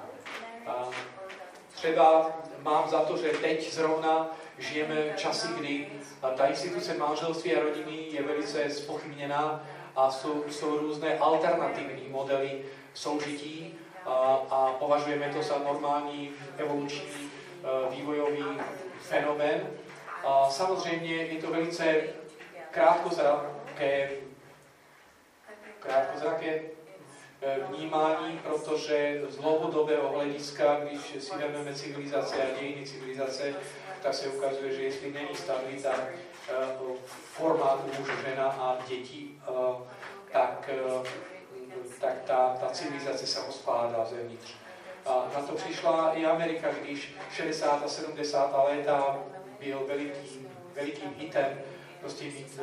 Třeba 1.83 2.31
mám 2.61 2.89
za 2.89 2.99
to, 2.99 3.17
že 3.17 3.29
teď 3.29 3.73
zrovna 3.73 4.27
žijeme 4.57 5.13
časy, 5.15 5.47
kdy 5.57 5.87
ta 6.35 6.47
instituce 6.47 6.93
manželství 6.93 7.55
a 7.55 7.63
rodiny 7.63 8.07
je 8.11 8.23
velice 8.23 8.69
spochybněná 8.69 9.67
a 9.95 10.11
jsou, 10.11 10.43
jsou 10.49 10.77
různé 10.77 11.17
alternativní 11.17 12.09
modely 12.09 12.65
soužití 12.93 13.75
a, 14.05 14.11
a 14.49 14.75
považujeme 14.79 15.29
to 15.33 15.43
za 15.43 15.59
normální 15.59 16.31
evoluční 16.57 17.31
vývojový 17.89 18.43
fenomén. 19.01 19.67
A 20.23 20.49
samozřejmě 20.49 21.15
je 21.15 21.41
to 21.41 21.51
velice 21.51 22.01
krátkozraké, 22.71 24.09
krátkozraké 25.79 26.59
Eh, 26.59 26.73
vnímání, 27.69 28.39
protože 28.43 29.21
z 29.29 29.38
dlouhodobého 29.38 30.09
hlediska, 30.09 30.79
když 30.79 31.25
si 31.25 31.38
vezmeme 31.38 31.73
civilizace 31.73 32.35
a 32.35 32.59
dějiny 32.59 32.85
civilizace, 32.85 33.53
tak 34.01 34.13
se 34.13 34.27
ukazuje, 34.27 34.75
že 34.75 34.83
jestli 34.83 35.12
není 35.12 35.35
stabilita 35.35 35.89
eh, 35.91 36.53
formátu 37.12 37.91
muž, 38.00 38.09
žena 38.27 38.45
a 38.45 38.77
děti, 38.88 39.29
eh, 39.47 39.83
tak, 40.31 40.69
tak 42.01 42.21
ta, 42.27 42.57
ta 42.59 42.69
civilizace 42.69 43.27
se 43.27 43.45
rozpádá 43.47 44.05
zevnitř. 44.05 44.55
A 45.05 45.31
na 45.35 45.47
to 45.47 45.55
přišla 45.55 46.13
i 46.13 46.25
Amerika, 46.25 46.67
když 46.81 47.15
60. 47.35 47.83
a 47.85 47.88
70. 47.88 48.63
léta 48.67 49.19
byl 49.59 49.85
velikým, 49.88 50.50
velikým 50.75 51.13
hitem 51.17 51.62
prostě 52.00 52.25
mít 52.25 52.59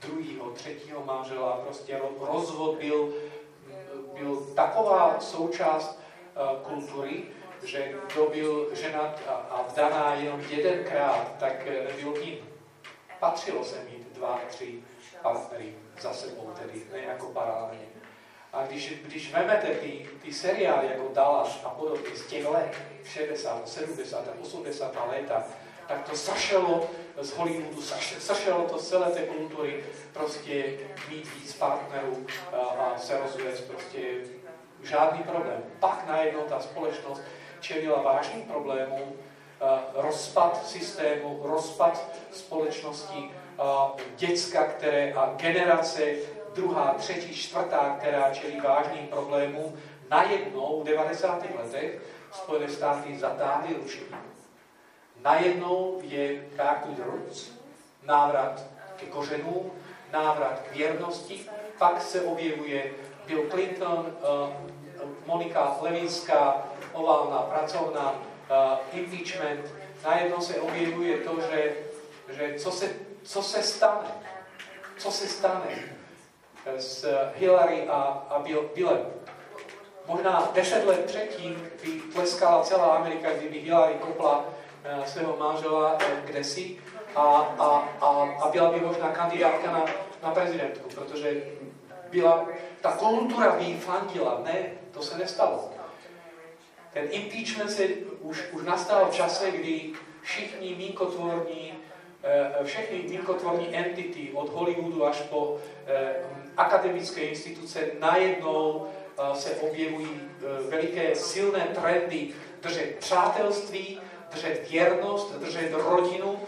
druhého, 0.00 0.50
třetího 0.50 1.04
manžela, 1.04 1.52
prostě 1.52 2.00
rozvod 2.20 2.78
byl 2.78 3.12
byl 4.18 4.46
taková 4.54 5.20
součást 5.20 6.00
uh, 6.36 6.58
kultury, 6.58 7.24
že 7.64 7.92
kdo 8.12 8.26
byl 8.26 8.68
ženat 8.72 9.20
a, 9.28 9.64
vdaná 9.72 10.14
jenom 10.14 10.40
jedenkrát, 10.40 11.34
tak 11.38 11.66
eh, 11.66 11.84
nebyl 11.84 12.12
kým. 12.12 12.38
Patřilo 13.20 13.64
se 13.64 13.76
mít 13.84 14.12
dva, 14.12 14.40
tři 14.48 14.82
partnery 15.22 15.74
za 16.00 16.12
sebou, 16.12 16.52
tedy 16.60 16.82
ne 16.92 16.98
jako 16.98 17.26
paralelně. 17.26 17.86
A 18.52 18.66
když, 18.66 18.92
když 19.02 19.32
vemete 19.32 19.66
ty, 19.66 20.08
ty 20.22 20.32
seriály 20.32 20.86
jako 20.88 21.10
Dallas 21.14 21.60
a 21.64 21.68
podobně 21.68 22.16
z 22.16 22.26
těch 22.26 22.46
let, 22.46 22.76
60, 23.04 23.68
70, 23.68 24.24
80 24.42 25.08
léta, 25.08 25.44
tak 25.88 26.08
to 26.10 26.16
zašelo 26.16 26.90
z 27.20 27.30
Hollywoodu, 27.30 27.82
zašelo 28.18 28.64
to 28.64 28.78
z 28.78 28.88
celé 28.88 29.10
té 29.10 29.20
kultury, 29.20 29.84
prostě 30.12 30.64
mít 31.08 31.34
víc 31.34 31.52
partnerů 31.52 32.26
a, 32.52 32.56
a 32.56 32.98
se 32.98 33.18
rozvést, 33.18 33.60
prostě 33.60 33.98
žádný 34.82 35.18
problém. 35.22 35.62
Pak 35.80 36.06
najednou 36.08 36.40
ta 36.40 36.60
společnost 36.60 37.22
čelila 37.60 38.02
vážným 38.02 38.42
problémům, 38.42 39.12
rozpad 39.94 40.66
systému, 40.66 41.40
rozpad 41.42 42.04
společnosti, 42.32 43.30
děcka, 44.16 44.64
které 44.64 45.12
a 45.12 45.34
generace 45.36 46.14
druhá, 46.54 46.94
třetí, 46.98 47.34
čtvrtá, 47.34 47.96
která 47.98 48.34
čelí 48.34 48.60
vážným 48.60 49.06
problémům, 49.06 49.78
najednou 50.10 50.80
v 50.80 50.86
90. 50.86 51.42
letech 51.58 52.02
Spojené 52.32 52.68
státy 52.68 53.18
zatáhly 53.18 53.74
rušení 53.82 54.06
najednou 55.28 56.00
je 56.02 56.48
back 56.56 56.86
to 56.96 57.04
roots, 57.04 57.52
návrat 58.06 58.64
ke 58.96 59.06
kořenům, 59.06 59.70
návrat 60.12 60.60
k 60.60 60.76
věrnosti, 60.76 61.46
pak 61.78 62.02
se 62.02 62.20
objevuje 62.20 62.90
Bill 63.26 63.50
Clinton, 63.50 64.06
uh, 64.06 64.50
Monika 65.26 65.76
Levinská, 65.80 66.64
oválná 66.92 67.38
pracovná, 67.38 68.10
uh, 68.10 68.98
impeachment, 68.98 69.74
najednou 70.04 70.40
se 70.40 70.60
objevuje 70.60 71.18
to, 71.18 71.40
že, 71.40 71.74
že 72.28 72.54
co, 72.58 72.70
se, 72.70 72.90
co 73.22 73.42
se 73.42 73.62
stane, 73.62 74.08
co 74.98 75.10
se 75.10 75.28
stane 75.28 75.78
s 76.76 77.06
Hillary 77.36 77.88
a, 77.88 78.26
a 78.30 78.38
Bill, 78.38 78.70
Billem. 78.74 79.06
Možná 80.06 80.50
deset 80.54 80.84
let 80.84 81.04
předtím 81.04 81.70
by 81.84 81.90
tleskala 82.12 82.62
celá 82.62 82.96
Amerika, 82.96 83.34
kdyby 83.34 83.58
Hillary 83.58 83.94
kopla 83.94 84.44
Eh, 84.44 84.67
svého 85.06 85.36
manžela 85.36 85.98
eh, 86.00 86.22
kdesi 86.24 86.76
a, 87.14 87.22
a, 87.58 87.88
a, 88.00 88.08
a 88.40 88.48
byla 88.50 88.72
by 88.72 88.80
možná 88.80 89.08
kandidátka 89.08 89.72
na, 89.72 89.84
na 90.22 90.30
prezidentku, 90.30 90.88
protože 90.94 91.42
byla, 92.10 92.48
ta 92.80 92.92
kultura 92.92 93.56
by 93.58 93.74
fandila. 93.74 94.40
Ne, 94.44 94.66
to 94.90 95.02
se 95.02 95.18
nestalo. 95.18 95.70
Ten 96.92 97.08
impeachment 97.10 97.70
se 97.70 97.82
už, 98.20 98.44
už 98.52 98.64
nastal 98.64 99.06
v 99.06 99.14
čase, 99.14 99.50
kdy 99.50 99.92
všichni 100.22 100.74
mínkotvorní, 100.74 101.74
eh, 102.22 102.64
všechny 102.64 102.98
mínkotvorní 102.98 103.76
entity 103.76 104.30
od 104.34 104.48
Hollywoodu 104.48 105.06
až 105.06 105.20
po 105.20 105.58
eh, 105.86 106.16
akademické 106.56 107.20
instituce 107.20 107.86
najednou 107.98 108.86
eh, 108.86 109.36
se 109.36 109.50
objevují 109.50 110.20
veliké 110.68 111.14
silné 111.14 111.60
trendy 111.60 112.28
držet 112.62 112.96
přátelství, 112.98 114.00
držet 114.30 114.70
věrnost, 114.70 115.34
držet 115.34 115.72
rodinu. 115.72 116.38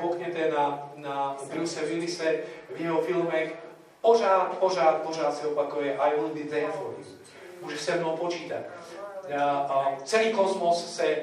Koukněte 0.00 0.50
na, 0.50 0.90
na 0.96 1.36
Bruce 1.52 1.80
Willise 1.80 2.38
v 2.76 2.80
jeho 2.80 3.00
filmech. 3.02 3.54
Pořád, 4.00 4.58
pořád, 4.58 5.02
pořád 5.02 5.36
se 5.36 5.46
opakuje 5.46 5.96
I 5.98 6.20
will 6.20 6.28
be 6.28 6.40
there 6.40 6.72
for 6.72 6.94
you. 6.98 7.04
Může 7.62 7.78
se 7.78 7.96
mnou 7.96 8.16
počítat. 8.16 8.60
A 9.68 9.96
celý 10.04 10.32
kosmos 10.32 10.96
se 10.96 11.16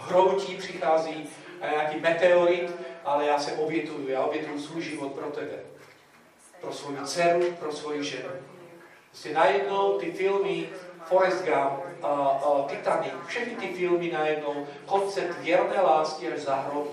hroutí, 0.00 0.56
přichází 0.56 1.28
nějaký 1.60 2.00
meteorit, 2.00 2.72
ale 3.04 3.26
já 3.26 3.38
se 3.38 3.52
obětuju, 3.52 4.08
já 4.08 4.24
obětuju 4.24 4.60
svůj 4.60 4.82
život 4.82 5.12
pro 5.12 5.30
tebe. 5.30 5.58
Pro 6.60 6.72
svou 6.72 6.96
dceru, 7.04 7.52
pro 7.52 7.72
svoji 7.72 8.04
ženu. 8.04 8.28
Prostě 9.10 9.34
najednou 9.34 9.98
ty 9.98 10.12
filmy 10.12 10.68
Forrest 11.04 11.44
Gump, 11.44 11.81
a, 12.02 12.06
a 12.08 12.62
Titanic, 12.68 13.12
všechny 13.26 13.54
ty 13.54 13.74
filmy 13.74 14.12
najednou, 14.12 14.66
koncept 14.86 15.38
věrné 15.38 15.80
lásky 15.80 16.32
až 16.32 16.40
za 16.40 16.54
hrob, 16.54 16.88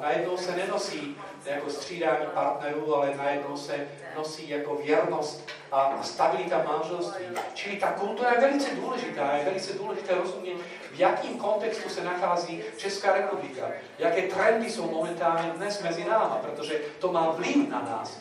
najednou 0.00 0.36
se 0.36 0.56
nenosí 0.56 1.16
jako 1.44 1.70
střídání 1.70 2.26
partnerů, 2.34 2.96
ale 2.96 3.14
najednou 3.16 3.56
se 3.56 3.88
nosí 4.16 4.48
jako 4.48 4.74
věrnost 4.74 5.48
a 5.72 5.98
stabilita 6.02 6.62
manželství. 6.72 7.24
Čili 7.54 7.76
ta 7.76 7.92
kultura 7.92 8.32
je 8.32 8.40
velice 8.40 8.74
důležitá, 8.74 9.32
je 9.36 9.44
velice 9.44 9.72
důležité 9.72 10.14
rozumět, 10.14 10.56
v 10.92 10.98
jakém 10.98 11.38
kontextu 11.38 11.88
se 11.88 12.04
nachází 12.04 12.62
Česká 12.76 13.12
republika, 13.12 13.62
jaké 13.98 14.22
trendy 14.22 14.70
jsou 14.70 14.90
momentálně 14.90 15.50
dnes 15.50 15.82
mezi 15.82 16.04
náma, 16.04 16.38
protože 16.42 16.80
to 16.98 17.12
má 17.12 17.30
vliv 17.30 17.68
na 17.68 17.82
nás. 17.82 18.18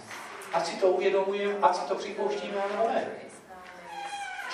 Ať 0.54 0.66
si 0.66 0.76
to 0.76 0.88
uvědomujeme, 0.88 1.56
ať 1.62 1.76
si 1.76 1.82
to 1.82 1.96
připouštíme, 1.96 2.56
nebo 2.72 2.88
ne. 2.88 3.08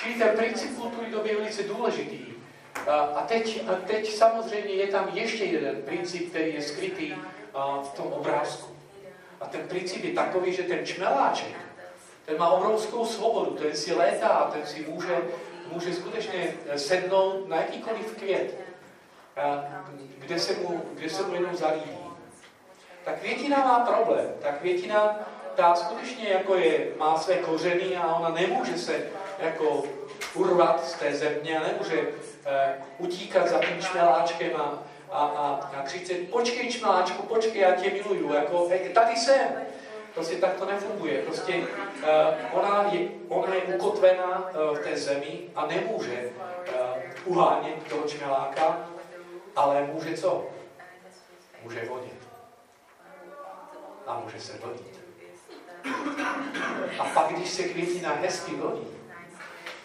Čili 0.03 0.15
ten 0.15 0.38
princip 0.38 0.77
kultury 0.77 1.12
doby 1.12 1.29
je 1.29 1.36
velice 1.36 1.63
důležitý. 1.63 2.25
A 2.89 3.24
teď, 3.27 3.63
a 3.67 3.75
teď 3.75 4.13
samozřejmě 4.13 4.74
je 4.74 4.88
tam 4.88 5.10
ještě 5.13 5.43
jeden 5.43 5.81
princip, 5.81 6.29
který 6.29 6.53
je 6.53 6.62
skrytý 6.62 7.13
v 7.83 7.93
tom 7.95 8.13
obrázku. 8.13 8.75
A 9.41 9.45
ten 9.45 9.67
princip 9.67 10.03
je 10.03 10.13
takový, 10.13 10.53
že 10.53 10.63
ten 10.63 10.86
čmeláček, 10.86 11.55
ten 12.25 12.38
má 12.38 12.50
obrovskou 12.50 13.05
svobodu, 13.05 13.51
ten 13.51 13.75
si 13.75 13.93
létá, 13.93 14.51
ten 14.53 14.65
si 14.65 14.86
může, 14.89 15.17
může 15.72 15.93
skutečně 15.93 16.53
sednout 16.75 17.50
na 17.50 17.57
jakýkoliv 17.57 18.17
květ, 18.17 18.60
kde 20.17 20.39
se 20.39 20.53
mu, 20.53 20.83
kde 20.93 21.10
se 21.10 21.24
mu 21.24 21.33
jenom 21.33 21.55
zalíbí. 21.55 21.98
Ta 23.05 23.12
květina 23.12 23.57
má 23.57 23.79
problém. 23.79 24.33
Ta 24.41 24.51
květina, 24.51 25.19
ta 25.55 25.75
skutečně 25.75 26.29
jako 26.29 26.55
je, 26.55 26.88
má 26.98 27.17
své 27.17 27.36
kořeny 27.36 27.98
a 27.98 28.15
ona 28.15 28.29
nemůže 28.29 28.77
se 28.77 29.05
jako 29.39 29.83
urvat 30.33 30.86
z 30.86 30.93
té 30.93 31.13
země, 31.13 31.62
nemůže 31.67 32.01
uh, 32.01 32.07
utíkat 32.98 33.48
za 33.48 33.60
tím 33.60 33.81
čmeláčkem 33.81 34.55
a, 34.55 34.83
a, 35.12 35.25
a, 35.25 35.72
a 35.79 35.81
křičet, 35.83 36.29
počkej 36.29 36.72
čmeláčku, 36.72 37.24
počkej, 37.24 37.62
já 37.62 37.72
tě 37.72 37.89
miluju, 37.89 38.33
jako, 38.33 38.67
hej, 38.67 38.89
tady 38.93 39.15
jsem. 39.15 39.48
Prostě 40.13 40.36
tak 40.36 40.53
to 40.53 40.65
nefunguje. 40.65 41.22
Prostě 41.22 41.53
uh, 41.55 42.60
ona, 42.60 42.89
je, 42.91 43.10
ona 43.29 43.55
je 43.55 43.62
ukotvená 43.62 44.50
uh, 44.50 44.77
v 44.77 44.83
té 44.83 44.98
zemi 44.98 45.39
a 45.55 45.65
nemůže 45.65 46.29
uh, 46.36 47.01
uhánět 47.25 47.88
toho 47.89 48.08
čmeláka, 48.08 48.89
ale 49.56 49.89
může 49.93 50.17
co? 50.17 50.47
Může 51.63 51.86
vodit. 51.86 52.27
A 54.08 54.19
může 54.19 54.39
se 54.39 54.58
vodit. 54.58 55.02
A 57.00 57.06
pak, 57.13 57.28
když 57.28 57.50
se 57.50 57.63
květina 57.63 58.13
hezky 58.13 58.56
vodí, 58.56 58.88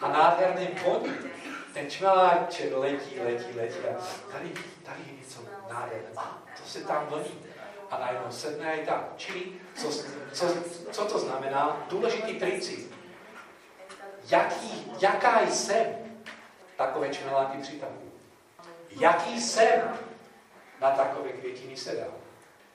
a 0.01 0.09
nádherný 0.09 0.69
voní. 0.85 1.15
Ten 1.75 1.91
čmeláček 1.91 2.73
letí, 2.77 3.21
letí, 3.21 3.59
letí 3.59 3.79
a 3.79 4.03
tady, 4.33 4.53
tady 4.83 5.01
je 5.07 5.13
něco 5.19 5.41
nádherné. 5.73 6.09
A 6.17 6.39
to 6.63 6.69
se 6.69 6.81
tam 6.81 7.07
vlní. 7.07 7.47
A 7.91 7.99
najednou 7.99 8.31
sedne 8.31 8.77
i 8.77 8.87
tam. 8.87 9.09
Čili, 9.17 9.43
co, 9.75 9.91
co, 10.33 10.47
co 10.91 11.05
to 11.05 11.19
znamená? 11.19 11.87
Důležitý 11.89 12.35
princip. 12.35 12.95
Jaký, 14.29 14.93
jaká 15.01 15.47
jsem, 15.47 15.87
takové 16.77 17.09
čmeláky 17.09 17.59
přitahují. 17.59 18.11
Jaký 18.91 19.41
jsem, 19.41 19.99
na 20.81 20.91
takové 20.91 21.29
květiny 21.29 21.77
se 21.77 21.97
dá. 21.97 22.07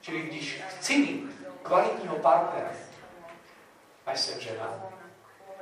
Čili 0.02 0.22
když 0.22 0.62
chci 0.68 0.98
mít 0.98 1.36
kvalitního 1.64 2.16
partnera, 2.16 2.72
a 4.06 4.12
jsem 4.12 4.40
žena, 4.40 4.84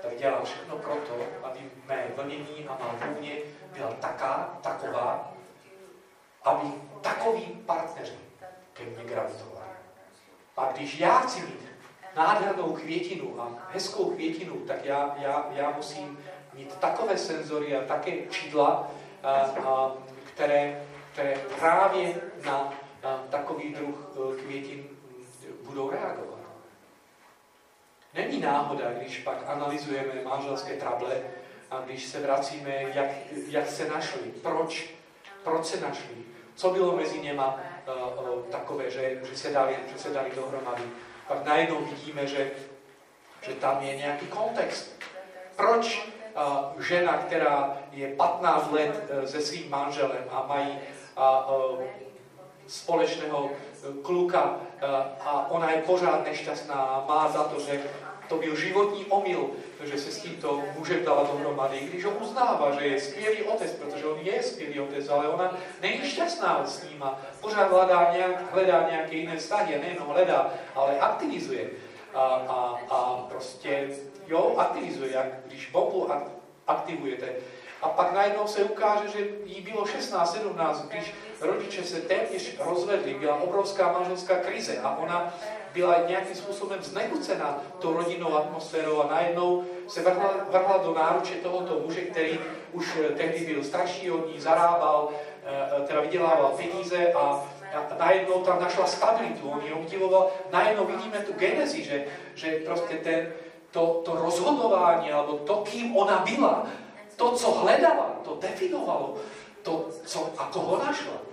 tak 0.02 0.18
dělám 0.18 0.46
všechno 0.46 0.78
proto, 0.78 1.14
aby 1.44 1.60
mé 1.86 2.08
vlnění 2.16 2.68
a 2.68 2.78
má 2.80 2.96
vůně 3.14 3.36
byla 3.74 3.92
taká, 3.92 4.60
taková, 4.62 5.34
aby 6.44 6.68
takový 7.02 7.42
partneři 7.66 8.20
ke 8.74 8.84
mně 8.84 9.04
gravitovali. 9.04 9.72
A 10.58 10.72
když 10.72 11.00
já 11.00 11.20
chci 11.20 11.42
mít 11.42 11.72
nádhernou 12.16 12.74
květinu 12.74 13.42
a 13.42 13.52
hezkou 13.70 14.10
květinu, 14.10 14.56
tak 14.56 14.86
já, 14.86 15.16
já, 15.18 15.48
já 15.52 15.72
musím 15.72 16.20
mít 16.54 16.76
takové 16.76 17.18
senzory 17.18 17.78
a 17.78 17.86
také 17.86 18.28
čidla, 18.28 18.92
a, 19.24 19.32
a, 19.32 19.94
které, 20.34 20.86
které 21.14 21.36
právě 21.60 22.22
na, 22.46 22.74
na 23.04 23.18
takový 23.30 23.74
druh 23.74 24.12
e, 24.16 24.42
květin 24.42 24.88
budou 25.64 25.90
reagovat. 25.90 26.31
Není 28.14 28.40
náhoda, 28.40 28.92
když 28.92 29.18
pak 29.18 29.38
analyzujeme 29.48 30.14
manželské 30.24 30.74
trable 30.74 31.22
a 31.72 31.82
když 31.82 32.06
se 32.06 32.20
vracíme, 32.20 32.76
jak, 32.94 33.10
jak 33.48 33.68
se 33.68 33.90
našli, 33.90 34.22
proč, 34.42 34.90
proč 35.44 35.66
se 35.66 35.82
našli, 35.82 36.16
co 36.56 36.70
bylo 36.70 36.96
mezi 36.96 37.20
něma 37.20 37.60
uh, 37.88 38.30
uh, 38.30 38.46
takové, 38.46 38.92
že, 38.92 39.20
že, 39.24 39.38
se 39.38 39.52
dali, 39.52 39.76
že 39.92 40.00
se 40.00 40.10
dali 40.10 40.32
dohromady. 40.36 40.84
Pak 41.28 41.46
najednou 41.46 41.86
vidíme, 41.86 42.28
že, 42.28 42.52
že 43.42 43.54
tam 43.54 43.82
je 43.82 43.96
nějaký 43.96 44.28
kontext. 44.28 45.04
Proč 45.56 46.10
uh, 46.36 46.82
žena, 46.82 47.18
která 47.18 47.78
je 47.92 48.16
15 48.16 48.72
let 48.72 49.10
uh, 49.10 49.26
se 49.26 49.42
svým 49.42 49.70
manželem 49.70 50.24
a 50.32 50.46
mají 50.48 50.80
uh, 51.18 51.80
uh, 51.80 51.84
společného 52.68 53.50
kluka 54.02 54.44
uh, 54.44 54.90
a 55.28 55.52
ona 55.52 55.72
je 55.72 55.82
pořád 55.82 56.26
nešťastná 56.26 57.06
má 57.08 57.32
za 57.32 57.44
to, 57.44 57.60
že 57.60 57.82
to 58.32 58.38
byl 58.38 58.56
životní 58.56 59.06
omyl, 59.06 59.50
že 59.84 59.98
se 59.98 60.12
s 60.12 60.22
tímto 60.22 60.64
mužem 60.78 61.06
dala 61.06 61.24
dohromady, 61.24 61.80
když 61.80 62.06
ho 62.06 62.12
uznává, 62.12 62.72
že 62.80 62.86
je 62.86 63.02
skvělý 63.02 63.44
otec, 63.44 63.72
protože 63.72 64.06
on 64.06 64.20
je 64.20 64.44
skvělý 64.44 64.80
otec, 64.80 65.10
ale 65.10 65.28
ona 65.28 65.58
není 65.82 66.10
šťastná 66.10 66.66
s 66.66 66.84
ním 66.84 67.04
a 67.04 67.20
pořád 67.42 67.72
hledá, 67.72 68.14
nějak, 68.14 68.54
hledá 68.54 68.90
nějaké 68.90 69.16
jiné 69.16 69.38
vztahy, 69.38 69.80
nejenom 69.80 70.08
hledá, 70.08 70.50
ale 70.76 71.00
aktivizuje. 71.00 71.70
A, 72.14 72.20
a, 72.24 72.80
a 72.90 73.26
prostě, 73.30 73.90
jo, 74.28 74.56
aktivizuje, 74.58 75.12
jak 75.12 75.28
když 75.46 75.72
bombu 75.72 76.08
aktivujete. 76.68 77.30
A 77.82 77.90
pak 77.90 78.14
najednou 78.14 78.48
se 78.48 78.64
ukáže, 78.64 79.08
že 79.08 79.28
jí 79.46 79.62
bylo 79.62 79.86
16, 79.86 80.34
17, 80.34 80.88
když 80.88 81.14
rodiče 81.42 81.84
se 81.84 82.02
téměř 82.02 82.58
rozvedli, 82.60 83.14
byla 83.14 83.36
obrovská 83.36 83.92
manželská 83.92 84.36
krize 84.36 84.78
a 84.84 84.98
ona 84.98 85.34
byla 85.74 85.96
nějakým 86.08 86.36
způsobem 86.36 86.84
znechucena 86.84 87.60
tou 87.80 87.94
rodinnou 87.94 88.38
atmosférou 88.38 89.02
a 89.02 89.08
najednou 89.08 89.64
se 89.88 90.02
vrhla, 90.02 90.36
vrhla 90.50 90.78
do 90.78 90.94
náruče 90.94 91.34
tohoto 91.34 91.80
muže, 91.80 92.02
který 92.02 92.40
už 92.72 92.98
eh, 93.00 93.10
tehdy 93.10 93.46
byl 93.46 93.64
starší 93.64 94.12
od 94.12 94.28
ní, 94.34 94.42
zarábal, 94.42 95.10
eh, 95.46 95.82
teda 95.88 96.02
vydělával 96.02 96.54
peníze 96.58 97.14
a 97.14 97.44
najednou 98.00 98.42
tam 98.44 98.62
našla 98.62 98.86
stabilitu, 98.86 99.50
on 99.50 99.62
ji 99.66 99.74
obdivoval. 99.74 100.32
Najednou 100.52 100.86
vidíme 100.86 101.20
tu 101.20 101.34
genezi, 101.34 101.84
že, 101.84 102.06
že 102.36 102.52
prostě 102.66 102.96
ten, 102.98 103.34
to, 103.72 104.02
to 104.06 104.16
rozhodování, 104.16 105.12
alebo 105.12 105.38
to, 105.38 105.56
kým 105.56 105.98
ona 105.98 106.26
byla, 106.36 106.68
to, 107.16 107.32
co 107.32 107.52
hledala, 107.52 108.16
to 108.24 108.38
definovalo, 108.42 109.16
to, 109.62 109.90
co, 110.06 110.30
a 110.38 110.50
koho 110.54 110.78
našla. 110.86 111.31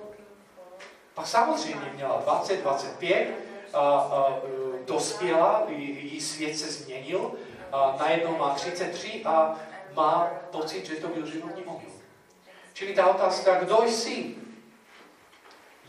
Pak 1.18 1.26
samozřejmě 1.26 1.92
měla 1.94 2.20
20, 2.24 2.62
25, 2.62 3.28
a, 3.74 3.80
a, 3.80 4.40
dospěla, 4.86 5.62
její 5.68 6.20
svět 6.20 6.58
se 6.58 6.72
změnil, 6.72 7.32
a 7.72 7.96
najednou 7.98 8.36
má 8.36 8.54
33 8.54 9.22
a 9.24 9.54
má 9.94 10.30
pocit, 10.50 10.86
že 10.86 10.94
to 10.94 11.08
byl 11.08 11.26
životní 11.26 11.64
omyl. 11.64 11.90
Čili 12.72 12.94
ta 12.94 13.06
otázka, 13.06 13.54
kdo 13.54 13.82
jsi? 13.82 14.34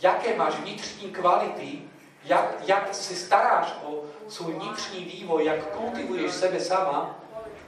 Jaké 0.02 0.36
máš 0.36 0.56
vnitřní 0.56 1.12
kvality? 1.12 1.82
jak, 2.24 2.56
jak 2.68 2.96
se 2.96 3.16
staráš 3.16 3.76
o 3.84 4.04
svůj 4.28 4.54
vnitřní 4.54 5.06
vývoj, 5.06 5.46
jak 5.46 5.66
kultivuješ 5.66 6.32
sebe 6.32 6.60
sama 6.60 7.20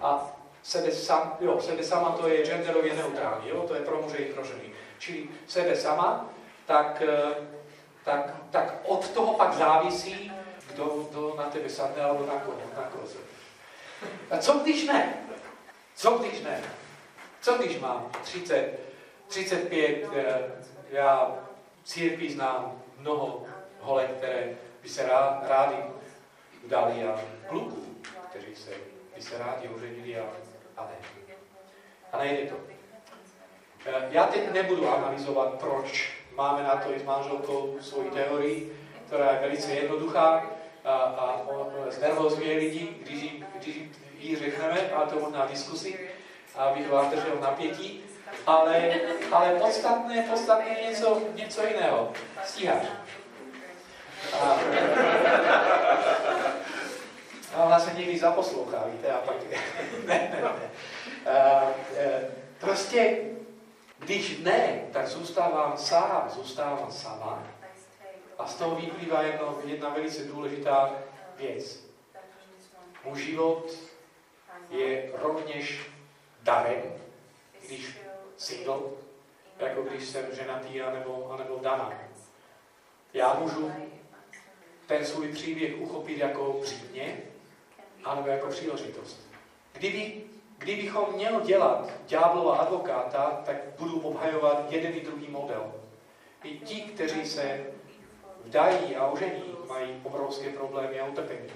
a 0.02 0.36
sebe, 0.64 0.92
sam, 0.92 1.38
jo, 1.40 1.62
sebe 1.62 1.84
sama 1.84 2.10
to 2.10 2.28
je 2.28 2.46
genderově 2.46 2.94
neutrální, 2.94 3.50
jo, 3.50 3.66
to 3.68 3.76
je 3.76 3.82
pro 3.82 4.02
muže 4.02 4.18
i 4.18 4.34
pro 4.34 4.44
ženy. 4.44 4.74
Čili 5.00 5.30
sebe 5.48 5.76
sama, 5.76 6.30
tak, 6.66 7.02
eh, 7.02 7.36
tak, 8.04 8.36
tak 8.52 8.74
od 8.84 9.10
toho 9.10 9.34
pak 9.34 9.54
závisí, 9.54 10.32
kdo, 10.74 10.86
kdo 10.86 11.36
na 11.38 11.44
tebe 11.44 11.70
sadne 11.70 12.04
alebo 12.04 12.26
na 12.26 12.34
koho, 12.34 12.58
na 12.78 12.84
koho 12.84 13.08
A 14.32 14.38
co 14.38 14.54
když 14.54 14.88
ne? 14.88 15.14
Co 15.96 16.18
když 16.18 16.42
ne? 16.42 16.62
Co 17.42 17.58
když 17.58 17.80
mám 17.80 18.10
30, 18.24 18.80
35, 19.28 20.10
eh, 20.16 20.52
já 20.90 21.38
církví 21.84 22.34
znám 22.34 22.82
mnoho 22.98 23.46
holek, 23.80 24.12
které 24.18 24.56
by 24.82 24.90
se 24.90 25.08
rádi 25.42 25.78
udali 26.66 27.04
a 27.04 27.20
kluků, 27.48 27.86
kteří 28.30 28.56
se, 28.56 28.72
by 29.16 29.22
se 29.22 29.38
rádi 29.38 29.68
oženili 29.68 30.20
a, 30.20 30.26
a 30.78 30.84
ne. 30.84 31.08
A 32.12 32.18
nejde 32.18 32.50
to. 32.50 32.56
Eh, 33.86 34.08
já 34.10 34.28
teď 34.28 34.52
nebudu 34.52 34.90
analyzovat, 34.90 35.54
proč 35.60 36.21
máme 36.36 36.64
na 36.64 36.76
to 36.76 36.94
i 36.96 37.00
s 37.00 37.04
manželkou 37.04 37.76
svoji 37.82 38.10
teorii, 38.10 38.78
která 39.08 39.32
je 39.32 39.40
velice 39.40 39.72
jednoduchá 39.72 40.46
a, 40.86 40.92
a 40.94 41.42
znervozňuje 41.90 42.58
lidi, 42.58 42.90
když, 43.04 43.32
když 43.60 43.76
ji 44.20 44.36
řekneme, 44.36 44.92
ale 44.96 45.08
to 45.08 45.20
možná 45.20 45.46
diskusi, 45.46 46.00
abych 46.56 46.90
vás 46.90 47.08
držel 47.08 47.38
napětí, 47.42 48.04
ale, 48.48 48.92
ale 49.32 49.56
podstatné, 49.60 50.26
podstatné 50.30 50.80
je 50.80 50.90
něco, 50.90 51.22
něco 51.36 51.68
jiného. 51.68 52.12
Stíháš. 52.46 52.84
A, 54.42 54.60
a 57.56 57.64
ona 57.64 57.80
se 57.80 57.94
někdy 57.94 58.20
zaposlouchá, 58.20 58.84
víte, 58.92 59.12
a 59.12 59.18
pak... 59.18 59.36
ne, 60.06 60.32
ne, 60.34 60.42
ne. 60.42 60.70
A, 61.32 61.64
e, 61.98 62.22
prostě, 62.60 63.18
když 64.02 64.40
ne, 64.40 64.88
tak 64.94 65.08
zůstávám 65.08 65.78
sám, 65.78 66.30
zůstávám 66.30 66.92
sama. 66.92 67.44
A 68.38 68.48
z 68.48 68.56
toho 68.56 68.76
vyplývá 68.76 69.22
jedno, 69.22 69.60
jedna 69.66 69.90
velice 69.90 70.24
důležitá 70.24 70.94
věc. 71.38 71.86
Můj 73.06 73.20
život 73.20 73.72
je 74.70 75.12
rovněž 75.14 75.90
darem, 76.42 76.84
když 77.68 77.98
single, 78.38 78.80
jako 79.60 79.82
když 79.82 80.10
jsem 80.10 80.26
ženatý 80.36 80.82
anebo, 80.82 81.32
anebo 81.32 81.60
daná. 81.62 81.94
Já 83.14 83.34
můžu 83.34 83.72
ten 84.86 85.06
svůj 85.06 85.28
příběh 85.28 85.82
uchopit 85.82 86.18
jako 86.18 86.60
břímě, 86.62 87.18
anebo 88.04 88.28
jako 88.28 88.48
příležitost. 88.48 89.28
Kdyby, 89.74 90.24
kdybychom 90.62 91.14
měl 91.14 91.42
dělat 91.42 91.90
ďáblova 92.08 92.56
advokáta, 92.56 93.42
tak 93.46 93.56
budu 93.80 94.00
obhajovat 94.00 94.66
jeden 94.70 94.94
i 94.94 95.02
druhý 95.02 95.28
model. 95.28 95.74
I 96.44 96.60
ti, 96.60 96.82
kteří 96.82 97.26
se 97.26 97.66
vdají 98.46 98.96
a 98.96 99.08
ožení, 99.08 99.56
mají 99.68 100.02
obrovské 100.04 100.50
problémy 100.50 101.00
a 101.00 101.06
utrpení. 101.08 101.50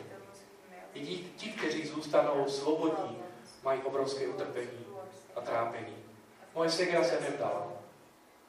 I 0.93 1.05
ti, 1.05 1.15
ti, 1.37 1.49
kteří 1.49 1.87
zůstanou 1.87 2.45
svobodní, 2.47 3.17
mají 3.63 3.81
obrovské 3.81 4.27
utrpení 4.27 4.85
a 5.35 5.41
trápení. 5.41 5.95
Moje 6.55 6.69
segra 6.69 7.03
se 7.03 7.19
nevdala. 7.21 7.67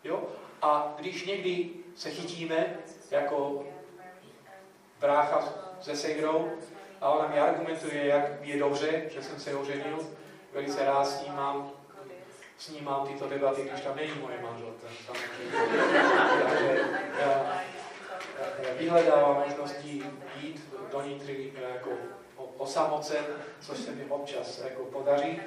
Jo? 0.05 0.23
A 0.62 0.95
když 0.99 1.27
někdy 1.27 1.71
se 1.95 2.11
chytíme 2.11 2.77
jako 3.11 3.64
brácha 5.01 5.49
se 5.81 5.97
segrou 5.97 6.51
a 7.01 7.11
ona 7.11 7.29
mi 7.29 7.40
argumentuje, 7.40 8.07
jak 8.07 8.47
je 8.47 8.59
dobře, 8.59 9.03
že 9.11 9.23
jsem 9.23 9.40
se 9.40 9.55
oženil, 9.55 10.07
velice 10.57 10.85
rád 10.85 11.05
s 11.05 11.25
ním 11.25 11.35
mám, 11.35 11.71
s 12.59 12.69
ním 12.69 12.85
mám 12.85 13.07
tyto 13.07 13.29
debaty, 13.29 13.62
když 13.62 13.81
tam 13.81 13.97
není 13.97 14.12
moje 14.21 14.42
manželka. 14.42 14.87
Takže 18.53 18.75
vyhledávám 18.79 19.45
možnosti 19.49 20.03
jít 20.40 20.75
do 20.92 21.03
nitry 21.03 21.53
jako 21.73 21.90
osamocen, 22.57 23.25
což 23.61 23.79
se 23.79 23.90
mi 23.90 24.05
občas 24.05 24.61
jako 24.64 24.83
podaří. 24.85 25.40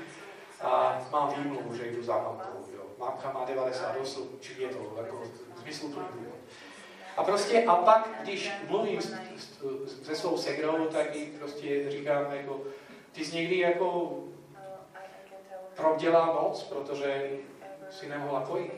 A 0.61 1.01
mám 1.11 1.33
výmluvu, 1.37 1.75
že 1.75 1.87
jdu 1.87 2.03
za 2.03 2.13
mamkou. 2.13 2.65
Jo. 2.75 2.83
Mamka 2.97 3.31
má 3.31 3.45
98, 3.45 4.37
čili 4.39 4.63
je 4.63 4.69
to 4.69 4.95
jako 4.97 5.23
zmysluplný 5.61 6.07
důvod. 6.13 6.35
A 7.17 7.23
prostě, 7.23 7.63
a 7.63 7.75
pak, 7.75 8.09
když 8.21 8.51
mluvím 8.67 9.01
se 10.03 10.15
svou 10.15 10.37
segrou, 10.37 10.85
tak 10.85 11.15
jí 11.15 11.25
prostě 11.25 11.91
říkám, 11.91 12.31
jako, 12.31 12.61
ty 13.11 13.25
jsi 13.25 13.35
někdy 13.35 13.57
jako 13.59 14.17
prodělá 15.79 16.39
moc, 16.41 16.63
protože 16.63 17.29
si 17.89 18.09
nemohla 18.09 18.41
kojit. 18.41 18.73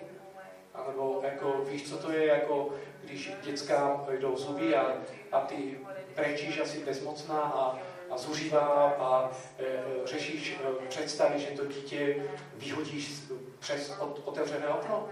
A 0.74 0.84
nebo 0.88 1.22
jako, 1.24 1.62
víš, 1.66 1.90
co 1.90 1.98
to 1.98 2.12
je, 2.12 2.26
jako, 2.26 2.70
když 3.04 3.32
dětská 3.42 4.06
jdou 4.20 4.36
zuby 4.38 4.76
a, 4.76 4.94
a 5.32 5.40
ty 5.40 5.80
brečíš 6.16 6.60
asi 6.60 6.86
bezmocná 6.86 7.42
a, 7.42 7.78
a 8.10 8.18
zužívá 8.18 8.94
a 9.00 9.32
e, 9.60 9.84
řešíš 10.06 10.60
e, 10.64 10.88
představy, 10.88 11.40
že 11.40 11.48
to 11.48 11.66
dítě 11.66 12.24
vyhodíš 12.54 13.22
přes 13.60 13.98
od, 14.00 14.22
otevřené 14.26 14.68
okno. 14.68 15.08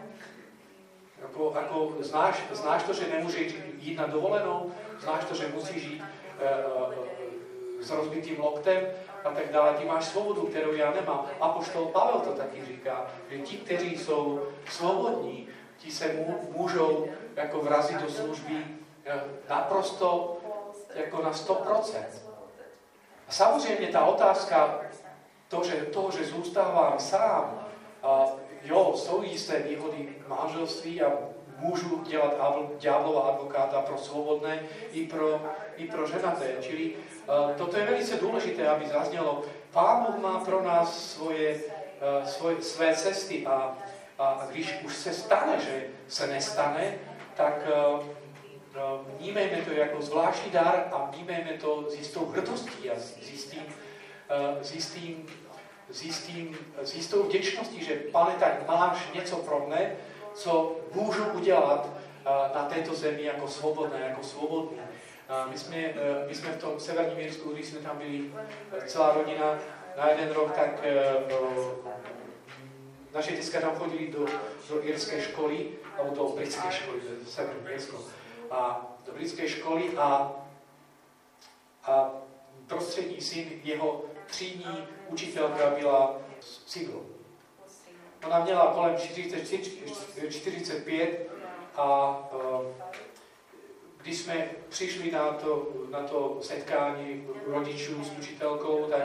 Jako, 1.21 1.53
jako 1.55 1.93
znáš, 1.99 2.43
znáš 2.51 2.83
to, 2.83 2.93
že 2.93 3.07
nemůžeš 3.07 3.53
jít 3.77 3.97
na 3.97 4.07
dovolenou, 4.07 4.71
znáš 4.99 5.25
to, 5.25 5.35
že 5.35 5.47
musíš 5.47 5.83
jít 5.83 6.03
e, 6.39 6.45
e, 6.45 7.83
s 7.83 7.91
rozbitým 7.91 8.39
loktem 8.39 8.87
a 9.23 9.29
tak 9.29 9.51
dále. 9.51 9.73
Ty 9.73 9.85
máš 9.85 10.05
svobodu, 10.05 10.41
kterou 10.41 10.73
já 10.73 10.91
nemám. 10.91 11.25
A 11.39 11.49
poštol 11.49 11.85
Pavel 11.85 12.19
to 12.19 12.31
taky 12.31 12.65
říká, 12.65 13.07
že 13.29 13.37
ti, 13.37 13.57
kteří 13.57 13.97
jsou 13.97 14.41
svobodní, 14.69 15.47
ti 15.77 15.91
se 15.91 16.15
můžou 16.51 17.07
jako 17.35 17.59
vrazit 17.59 18.01
do 18.01 18.09
služby 18.09 18.65
e, 19.05 19.21
naprosto 19.49 20.37
jako 20.95 21.21
na 21.21 21.31
100%. 21.31 22.03
A 23.27 23.31
samozřejmě 23.31 23.87
ta 23.87 24.05
otázka 24.05 24.81
to, 25.47 25.63
že, 25.63 25.75
toho, 25.75 26.11
že 26.11 26.25
zůstávám 26.25 26.99
sám, 26.99 27.65
a 28.03 28.25
jo, 28.63 28.93
jsou 28.95 29.23
jisté 29.23 29.59
výhody 29.59 30.15
manželství 30.27 31.01
a 31.01 31.11
můžu 31.59 32.03
dělat 32.03 32.33
ďáblova 32.77 33.21
advokáta 33.21 33.81
pro 33.81 33.97
svobodné 33.97 34.59
i 34.91 35.07
pro, 35.07 35.41
i 35.77 35.87
pro 35.87 36.07
ženaté. 36.07 36.55
Čili 36.61 36.93
uh, 36.95 37.51
toto 37.57 37.77
je 37.77 37.85
velice 37.85 38.15
důležité, 38.15 38.67
aby 38.67 38.87
zaznělo. 38.87 39.43
Pán 39.71 40.05
Bůh 40.05 40.17
má 40.17 40.39
pro 40.39 40.63
nás 40.63 41.13
svoje, 41.13 41.55
uh, 41.55 42.27
svoje, 42.27 42.61
své 42.61 42.95
cesty 42.95 43.47
a, 43.47 43.77
a 44.19 44.47
když 44.51 44.75
už 44.85 44.95
se 44.95 45.13
stane, 45.13 45.59
že 45.59 45.83
se 46.07 46.27
nestane, 46.27 46.93
tak 47.35 47.67
uh, 47.95 48.05
vnímejme 49.17 49.57
to 49.61 49.71
jako 49.71 50.01
zvláštní 50.01 50.51
dar 50.51 50.87
a 50.91 51.09
vnímejme 51.11 51.53
to 51.53 51.85
s 51.89 51.95
jistou 51.95 52.25
hrdostí 52.25 52.89
a 52.89 52.99
s, 52.99 53.31
jistým, 53.31 53.63
s, 54.61 54.73
jistým, 54.73 55.27
s, 55.91 56.03
jistým, 56.03 56.57
s 56.83 56.95
jistou 56.95 57.23
vděčností, 57.23 57.83
že 57.83 57.95
pane, 57.95 58.35
tak 58.39 58.67
máš 58.67 59.11
něco 59.13 59.35
pro 59.35 59.65
mne, 59.67 59.95
co 60.39 60.75
můžu 60.93 61.23
udělat 61.25 61.89
na 62.55 62.65
této 62.65 62.95
zemi 62.95 63.23
jako 63.23 63.47
svobodné, 63.47 63.99
jako 63.99 64.23
svobodný. 64.23 64.77
My 65.49 65.57
jsme, 65.57 65.93
my 66.27 66.35
jsme 66.35 66.51
v 66.51 66.61
tom 66.61 66.79
severním 66.79 67.19
Jirsku, 67.19 67.53
když 67.53 67.65
jsme 67.65 67.79
tam 67.79 67.97
byli 67.97 68.31
celá 68.87 69.13
rodina 69.13 69.59
na 69.97 70.09
jeden 70.09 70.31
rok, 70.31 70.51
tak 70.51 70.83
naše 73.13 73.35
děcka 73.35 73.61
tam 73.61 73.75
chodili 73.75 74.07
do, 74.07 74.25
do 74.69 74.83
irské 74.83 75.21
školy, 75.21 75.69
nebo 75.97 76.15
do 76.15 76.35
britské 76.35 76.71
školy, 76.71 76.99
do 77.19 77.31
severní 77.31 77.61
Jirsko, 77.71 77.97
a 78.51 78.87
do 79.05 79.11
britské 79.11 79.49
školy 79.49 79.97
a, 79.97 80.31
a 81.83 82.11
prostřední 82.67 83.21
syn, 83.21 83.45
jeho 83.63 84.03
třídní 84.25 84.87
učitelka 85.09 85.69
byla 85.69 86.17
single. 86.65 87.08
Ona 88.25 88.43
měla 88.43 88.73
kolem 88.73 88.97
45 90.29 91.29
a 91.75 92.17
když 94.01 94.17
jsme 94.17 94.49
přišli 94.69 95.11
na 95.11 95.31
to, 95.31 95.67
na 95.89 96.03
to 96.03 96.37
setkání 96.41 97.27
rodičů 97.45 98.03
s 98.03 98.11
učitelkou, 98.19 98.85
tak, 98.89 99.03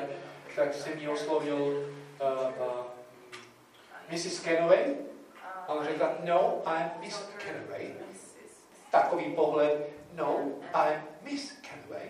tak 0.56 0.74
jsem 0.74 0.98
mi 1.00 1.08
oslovil 1.08 1.56
uh, 1.56 2.66
uh, 2.66 2.84
Mrs. 4.12 4.40
Kenway. 4.40 4.94
A 5.66 5.72
ona 5.72 5.84
řekla, 5.84 6.10
no, 6.24 6.62
I'm 6.66 6.90
Miss 7.00 7.28
Kenway. 7.38 7.94
Takový 8.90 9.24
pohled, 9.34 9.90
no, 10.12 10.40
I'm 10.74 11.02
Miss 11.22 11.52
Kenway. 11.52 12.08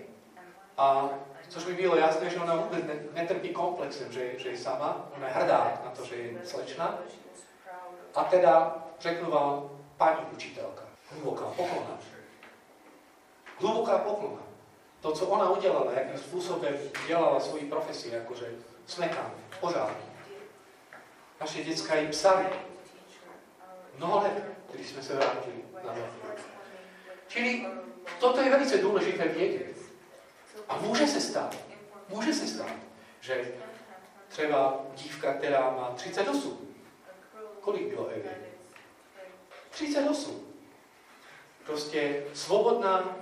A 0.76 1.10
Což 1.54 1.64
mi 1.64 1.72
bylo 1.72 1.96
jasné, 1.96 2.30
že 2.30 2.36
ona 2.36 2.56
vůbec 2.56 2.84
netrpí 3.12 3.48
komplexem, 3.48 4.12
že, 4.12 4.38
že 4.38 4.48
je 4.48 4.58
sama, 4.58 5.10
ona 5.16 5.28
je 5.28 5.34
hrdá 5.34 5.82
na 5.84 5.90
to, 5.90 6.04
že 6.04 6.16
je 6.16 6.46
slečna. 6.46 6.98
A 8.14 8.24
teda 8.24 8.76
řeknu 9.00 9.30
vám, 9.30 9.70
paní 9.96 10.18
učitelka, 10.32 10.82
hluboká 11.10 11.44
poklona. 11.44 11.98
Hluboká 13.58 13.98
poklona. 13.98 14.42
To, 15.00 15.12
co 15.12 15.26
ona 15.26 15.50
udělala, 15.50 15.92
jakým 15.92 16.18
způsobem 16.18 16.74
dělala 17.06 17.40
svoji 17.40 17.64
profesi, 17.70 18.08
jakože 18.08 18.52
smekám, 18.86 19.34
pořád. 19.60 19.90
Naše 21.40 21.64
děcka 21.64 21.94
jí 21.94 22.08
psali. 22.08 22.44
Mnoho 23.96 24.20
let, 24.20 24.44
když 24.72 24.88
jsme 24.88 25.02
se 25.02 25.14
vrátili 25.14 25.64
na. 25.86 25.94
Čili 27.28 27.66
toto 28.20 28.40
je 28.40 28.50
velice 28.50 28.78
důležité 28.78 29.28
vědět. 29.28 29.73
A 30.74 30.78
může 30.80 31.06
se 31.06 31.20
stát, 31.20 31.56
může 32.08 32.34
se 32.34 32.46
stát, 32.46 32.70
že 33.20 33.52
třeba 34.28 34.80
dívka, 34.94 35.34
která 35.34 35.60
má 35.60 35.92
38, 35.96 36.74
kolik 37.60 37.88
bylo 37.88 38.08
Evy? 38.08 38.30
38. 39.70 40.46
Prostě 41.66 42.24
svobodná 42.34 43.16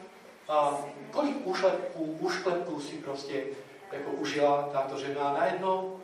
a 0.48 0.84
kolik 1.10 1.46
ušlepků, 1.46 2.04
ušklepků 2.20 2.80
si 2.80 2.96
prostě 2.96 3.44
jako 3.92 4.10
užila 4.10 4.68
tato 4.72 4.98
žena. 4.98 5.32
Najednou 5.32 6.00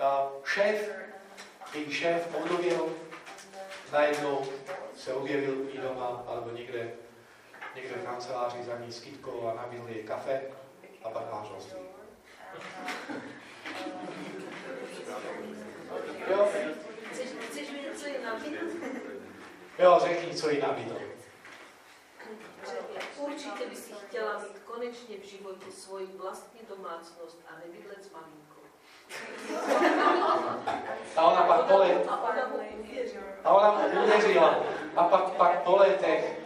a 0.00 0.28
šéf, 0.44 0.90
její 1.74 1.92
šéf 1.92 2.34
odověl, 2.44 2.86
najednou 3.92 4.46
se 4.96 5.14
objevil 5.14 5.68
i 5.72 5.78
doma, 5.78 6.24
alebo 6.26 6.50
někde, 6.50 6.92
někde 7.76 7.94
v 7.94 8.04
kanceláři 8.04 8.62
za 8.62 8.78
ní 8.78 8.92
s 8.92 9.00
kytkou 9.00 9.46
a 9.48 9.54
nabídl 9.54 9.88
jej 9.88 10.02
kafe 10.02 10.40
a 11.04 11.08
pak 11.10 11.32
manželství. 11.32 11.80
Jo? 16.30 16.48
Chceš 17.50 17.70
mi 17.70 17.82
něco 17.82 18.06
jiného? 18.06 18.36
Jo, 19.78 19.98
řekni, 20.02 20.34
co 20.34 20.50
jí 20.50 20.60
nabídl. 20.60 20.96
Určitě 23.18 23.66
by 23.66 23.76
si 23.76 23.92
chtěla 23.92 24.38
mít 24.38 24.58
konečně 24.64 25.16
v 25.16 25.24
životě 25.24 25.72
svoji 25.72 26.06
vlastní 26.06 26.60
domácnost 26.68 27.38
a 27.48 27.52
nebydlet 27.66 28.04
s 28.04 28.10
maminkou. 28.12 28.60
A 31.16 31.22
ona 31.22 31.42
pak 31.42 31.66
po, 31.66 31.78
let, 31.78 32.06
A 32.08 32.22
ona 32.24 32.46
mu 32.46 34.02
uvěřila. 34.04 34.56
a 34.96 35.04
pak, 35.04 35.30
pak 35.30 35.62
po 35.62 35.76
letech 35.76 36.39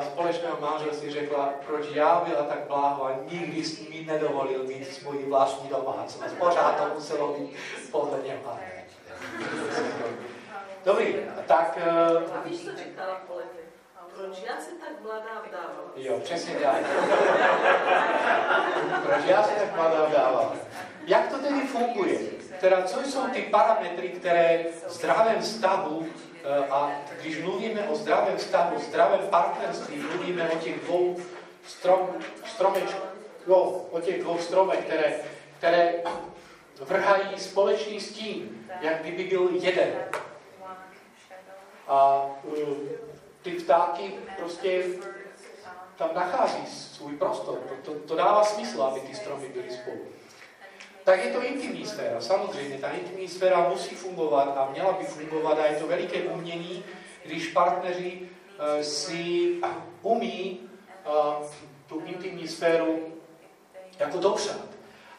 společného 0.00 0.56
manželství 0.60 1.10
řekla, 1.10 1.50
proč 1.66 1.86
já 1.90 2.22
byla 2.28 2.42
tak 2.42 2.66
bláho 2.66 3.04
a 3.04 3.14
nikdy 3.30 3.64
jsi 3.64 3.90
mi 3.90 4.04
nedovolil 4.04 4.64
mít 4.64 4.94
svoji 4.94 5.26
vlastní 5.26 5.68
domácnost. 5.68 6.34
Pořád 6.38 6.76
to 6.76 6.94
muselo 6.94 7.32
být 7.32 7.56
podle 7.90 8.18
něma. 8.26 8.58
Dobrý, 10.84 11.14
tak... 11.46 11.78
A 11.78 12.16
Uh, 12.38 12.44
víš, 12.44 12.60
co 12.60 12.76
říkala 12.76 13.20
letech? 13.36 13.66
Proč 14.16 14.42
já 14.48 14.60
se 14.60 14.70
tak 14.70 15.02
mladá 15.02 15.42
vdávala? 15.48 15.90
jo, 15.96 16.20
přesně 16.20 16.54
tak. 16.54 16.76
Proč 19.02 19.24
já 19.26 19.42
se 19.42 19.54
tak 19.54 19.76
mladá 19.76 20.04
vdávala? 20.04 20.54
Jak 21.06 21.28
to 21.28 21.38
tedy 21.38 21.60
funguje? 21.60 22.18
Teda, 22.60 22.82
co 22.82 23.00
jsou 23.00 23.28
ty 23.28 23.42
parametry, 23.42 24.08
které 24.08 24.64
v 24.86 24.90
zdravém 24.92 25.40
vztahu, 25.40 26.06
eh, 26.06 26.25
a 26.70 27.00
když 27.20 27.42
mluvíme 27.42 27.88
o 27.88 27.96
zdravém 27.96 28.36
vztahu, 28.36 28.78
zdravém 28.78 29.28
partnerství, 29.30 29.96
mluvíme 29.96 30.50
o 30.50 30.58
těch 30.58 30.80
dvou 30.80 31.16
strom, 31.66 32.08
stromečkách, 32.44 33.14
jo, 33.46 33.86
o 33.90 34.00
těch 34.00 34.22
dvou 34.22 34.38
stromech, 34.38 34.78
které, 34.78 35.20
které 35.58 35.94
vrhají 36.80 37.38
společný 37.38 38.00
stín, 38.00 38.66
jak 38.80 39.02
kdyby 39.02 39.24
byl 39.24 39.50
jeden. 39.52 39.88
A 41.88 42.26
uh, 42.42 42.76
ty 43.42 43.50
ptáky 43.50 44.14
prostě 44.38 44.84
tam 45.96 46.10
nachází 46.14 46.66
svůj 46.66 47.16
prostor. 47.16 47.58
To, 47.58 47.92
to, 47.92 47.98
to 47.98 48.16
dává 48.16 48.44
smysl, 48.44 48.82
aby 48.82 49.00
ty 49.00 49.14
stromy 49.14 49.48
byly 49.48 49.70
spolu. 49.70 50.00
Tak 51.06 51.24
je 51.24 51.30
to 51.30 51.42
intimní 51.42 51.86
sféra. 51.86 52.20
Samozřejmě, 52.20 52.78
ta 52.78 52.88
intimní 52.90 53.28
sféra 53.28 53.68
musí 53.68 53.94
fungovat 53.94 54.56
a 54.56 54.70
měla 54.70 54.92
by 54.92 55.04
fungovat 55.04 55.58
a 55.58 55.66
je 55.66 55.76
to 55.76 55.86
veliké 55.86 56.22
umění, 56.22 56.84
když 57.24 57.48
partneři 57.48 58.20
uh, 58.20 58.82
si 58.82 59.54
umí 60.02 60.60
uh, 61.06 61.46
tu 61.86 62.02
intimní 62.06 62.48
sféru 62.48 63.14
jako 63.98 64.18
dopřát. 64.18 64.66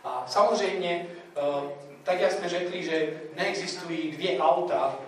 A 0.03 0.23
samozřejmě, 0.27 1.07
uh, 1.55 1.69
tak 2.03 2.21
jak 2.21 2.31
jsme 2.31 2.49
řekli, 2.49 2.83
že 2.83 3.21
neexistují 3.35 4.11
dvě 4.11 4.39
auta, 4.39 4.99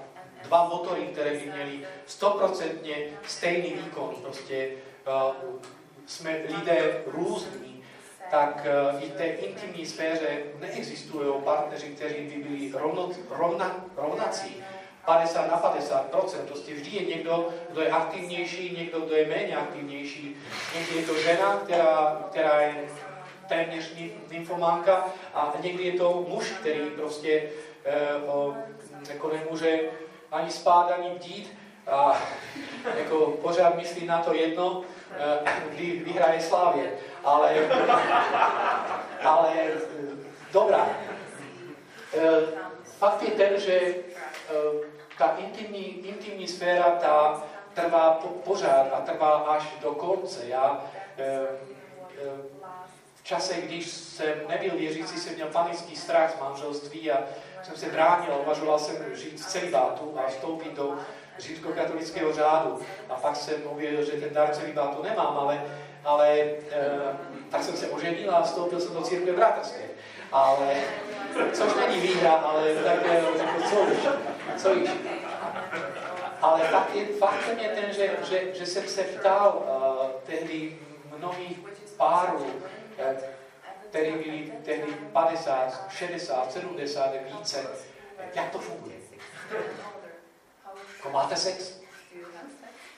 dva 0.43 0.67
motory, 0.67 1.01
které 1.01 1.31
by 1.31 1.51
měly 1.55 1.79
stoprocentně 2.05 2.95
stejný 3.27 3.73
výkon, 3.73 4.15
prostě 4.21 4.69
jsme 6.05 6.41
lidé 6.47 7.03
různí, 7.07 7.78
tak 8.31 8.67
uh, 8.93 9.03
i 9.03 9.05
v 9.05 9.13
té 9.13 9.25
intimní 9.25 9.85
sféře 9.85 10.27
neexistují 10.59 11.41
partneři, 11.43 11.87
kteří 11.87 12.15
by 12.15 12.49
byli 12.49 12.71
rovno, 12.71 13.09
rovna, 13.29 13.85
rovnací. 13.97 14.63
50 15.05 15.47
na 15.47 15.61
50% 15.61 16.45
prostě 16.47 16.73
vždy 16.73 16.89
je 16.89 17.15
někdo, 17.15 17.49
kdo 17.69 17.81
je 17.81 17.89
aktivnější, 17.91 18.75
někdo, 18.77 18.99
kdo 18.99 19.15
je 19.15 19.27
méně 19.27 19.57
aktivnější. 19.57 20.35
Někdy 20.75 20.95
je 20.95 21.05
to 21.05 21.19
žena, 21.19 21.61
která, 21.63 22.23
která 22.29 22.61
je 22.61 22.75
téměř 23.47 23.93
nymfománka 24.31 25.05
a 25.33 25.53
někdy 25.63 25.83
je 25.83 25.91
to 25.91 26.25
muž, 26.29 26.49
který 26.49 26.79
prostě 26.89 27.43
eh, 27.85 28.15
o, 28.27 28.55
jako 29.09 29.29
nemůže 29.29 29.79
ani 30.31 30.51
spát, 30.51 30.91
ani 30.91 31.09
bdít 31.09 31.57
a 31.87 32.21
jako 32.99 33.25
pořád 33.41 33.75
myslí 33.75 34.05
na 34.05 34.21
to 34.23 34.33
jedno, 34.33 34.81
eh, 35.11 35.51
kdy 35.69 36.01
vyhraje 36.05 36.41
Slávě. 36.41 36.91
Ale, 37.23 37.55
ale 39.23 39.49
dobrá. 40.53 40.87
Eh, 42.13 42.41
fakt 42.97 43.21
je 43.21 43.31
ten, 43.31 43.59
že 43.59 43.95
ta 45.17 45.35
intimní, 45.37 45.85
intimní 45.85 46.47
sféra 46.47 46.83
ta 46.83 47.43
trvá 47.73 48.11
po, 48.13 48.27
pořád 48.27 48.87
a 48.93 49.01
trvá 49.01 49.37
až 49.37 49.63
do 49.81 49.91
konce. 49.91 50.47
Já 50.47 50.83
v 53.15 53.23
čase, 53.23 53.53
když 53.53 53.87
jsem 53.87 54.33
nebyl 54.47 54.77
věřící, 54.77 55.17
jsem 55.17 55.35
měl 55.35 55.47
panický 55.47 55.95
strach 55.95 56.31
z 56.31 56.39
manželství 56.39 57.11
a 57.11 57.17
jsem 57.63 57.75
se 57.75 57.85
bránil, 57.85 58.37
uvažoval 58.41 58.79
jsem 58.79 59.15
žít 59.15 59.41
v 59.41 59.45
celibátu 59.45 60.15
a 60.19 60.29
vstoupit 60.29 60.73
do 60.73 60.97
římskokatolického 61.39 62.33
řádu. 62.33 62.79
A 63.09 63.13
pak 63.13 63.35
jsem 63.35 63.55
uvěděl, 63.71 64.03
že 64.03 64.11
ten 64.11 64.33
dar 64.33 64.55
celibátu 64.55 65.03
nemám, 65.03 65.37
ale, 65.37 65.61
ale 66.05 66.39
e, 66.39 66.55
tak 67.51 67.63
jsem 67.63 67.77
se 67.77 67.87
oženil 67.87 68.35
a 68.35 68.41
vstoupil 68.41 68.79
jsem 68.79 68.93
do 68.93 69.01
církve 69.01 69.31
bratrské. 69.31 69.83
Ale, 70.31 70.75
což 71.53 71.73
není 71.75 72.01
výhra, 72.01 72.31
ale 72.31 72.75
tak 72.75 73.05
jako 73.05 73.31
co 73.69 73.79
už, 73.79 73.97
co 74.57 74.73
už. 74.73 74.89
Ale 76.41 76.59
fakt 76.59 76.95
je, 76.95 77.05
faktem 77.05 77.59
je 77.59 77.69
ten, 77.69 77.93
že, 77.93 78.09
že, 78.29 78.53
že 78.53 78.65
jsem 78.65 78.87
se 78.87 79.03
ptal 79.03 79.63
uh, 79.65 80.21
tehdy 80.25 80.79
mnohých 81.17 81.59
párů, 81.97 82.45
který 83.89 84.11
byli 84.11 84.53
tehdy 84.65 84.93
50, 85.13 85.91
60, 85.91 86.51
70 86.51 87.13
více. 87.25 87.65
Jak 88.33 88.49
to 88.49 88.59
funguje? 88.59 88.95
Jako 90.97 91.09
máte 91.09 91.35
sex? 91.35 91.78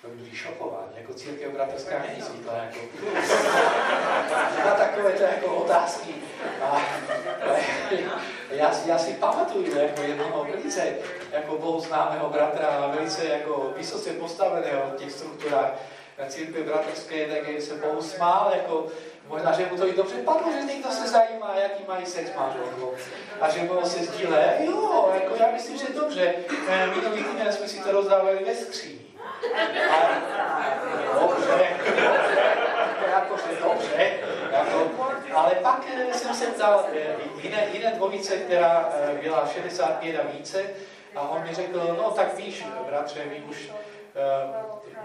To 0.02 0.08
byli 0.08 0.36
šokováni, 0.36 0.94
jako 0.96 1.14
církev 1.14 1.54
bratrská 1.54 2.04
není 2.08 2.22
zvyklá, 2.22 2.54
jako 2.54 2.78
na 4.66 4.76
takové 4.76 5.12
to 5.12 5.24
jako 5.24 5.46
otázky. 5.56 6.16
A, 6.62 6.82
já, 8.52 8.72
já 8.86 8.98
si 8.98 9.14
pamatuju 9.14 9.80
jako 9.80 10.02
jednoho 10.02 10.44
velice 10.44 10.94
jako 11.32 11.58
bohu 11.58 11.80
známého 11.80 12.30
bratra 12.30 12.68
a 12.68 12.88
velice 12.88 13.26
jako 13.26 13.74
vysoce 13.78 14.14
postaveného 14.14 14.82
v 14.92 14.96
těch 14.96 15.12
strukturách 15.12 15.72
na 16.20 16.26
církve 16.26 16.64
bratrské, 16.64 17.28
tak 17.28 17.62
se 17.62 17.76
Bohu 17.76 18.02
smál, 18.02 18.52
jako 18.56 18.88
Možná, 19.32 19.52
že 19.52 19.66
mu 19.72 19.78
to 19.78 19.88
i 19.88 19.94
dobře 19.94 20.18
padlo, 20.18 20.52
že 20.52 20.74
někdo 20.74 20.92
se 20.92 21.08
zajímá, 21.08 21.56
jaký 21.56 21.84
mají 21.88 22.06
sex 22.06 22.32
manželkou. 22.36 22.94
A 23.42 23.50
že 23.50 23.64
mu 23.64 23.86
se 23.86 24.06
sdíle, 24.06 24.56
jo, 24.60 24.91
já 25.42 25.52
myslím, 25.52 25.78
že 25.78 25.86
dobře. 25.94 26.34
Eh, 26.68 26.88
minulý 26.88 27.24
týden 27.24 27.54
jsme 27.54 27.68
si 27.68 27.80
to 27.80 27.92
rozdávali 27.92 28.46
ve 28.46 28.56
skříni. 28.56 29.02
dobře, 31.22 31.78
jakože 33.12 33.44
dobře, 33.64 34.12
jako, 34.52 34.92
ale 35.34 35.52
pak 35.52 35.86
eh, 35.98 36.14
jsem 36.14 36.36
se 36.36 36.46
ptal 36.46 36.86
eh, 36.94 37.16
jiné, 37.42 37.68
jiné 37.74 37.92
dvojice, 37.92 38.38
která 38.38 38.90
byla 39.24 39.48
65 39.48 40.20
a 40.20 40.24
více, 40.38 40.64
a 41.16 41.22
on 41.22 41.44
mi 41.44 41.56
řekl, 41.56 41.96
no 41.98 42.12
tak 42.12 42.38
víš, 42.38 42.66
bratře, 42.88 43.26
my 43.26 43.44
už, 43.50 43.72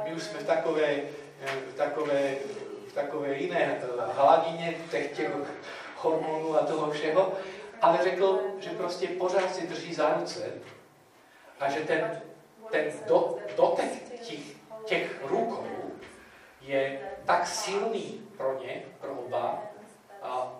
my 0.04 0.12
už 0.12 0.22
jsme 0.22 0.38
v 0.38 0.46
takové, 0.46 0.94
v 1.72 1.76
takové 1.76 2.34
takové 2.96 3.34
jiné 3.34 3.80
hladině 4.16 4.74
těch, 4.90 5.12
těch 5.12 5.30
hormonů 5.96 6.56
a 6.56 6.66
toho 6.66 6.90
všeho, 6.90 7.32
ale 7.86 7.98
řekl, 8.02 8.40
že 8.58 8.70
prostě 8.70 9.08
pořád 9.08 9.54
si 9.54 9.66
drží 9.66 9.94
za 9.94 10.14
ruce 10.14 10.52
a 11.60 11.70
že 11.70 11.80
ten, 11.80 12.22
ten 12.70 12.92
do, 13.06 13.38
dotek 13.56 14.18
těch, 14.20 14.40
těch 14.84 15.22
rukou 15.22 15.66
je 16.60 17.00
tak 17.24 17.46
silný 17.46 18.28
pro 18.36 18.58
ně, 18.62 18.82
pro 19.00 19.12
oba, 19.12 19.62
a 20.22 20.52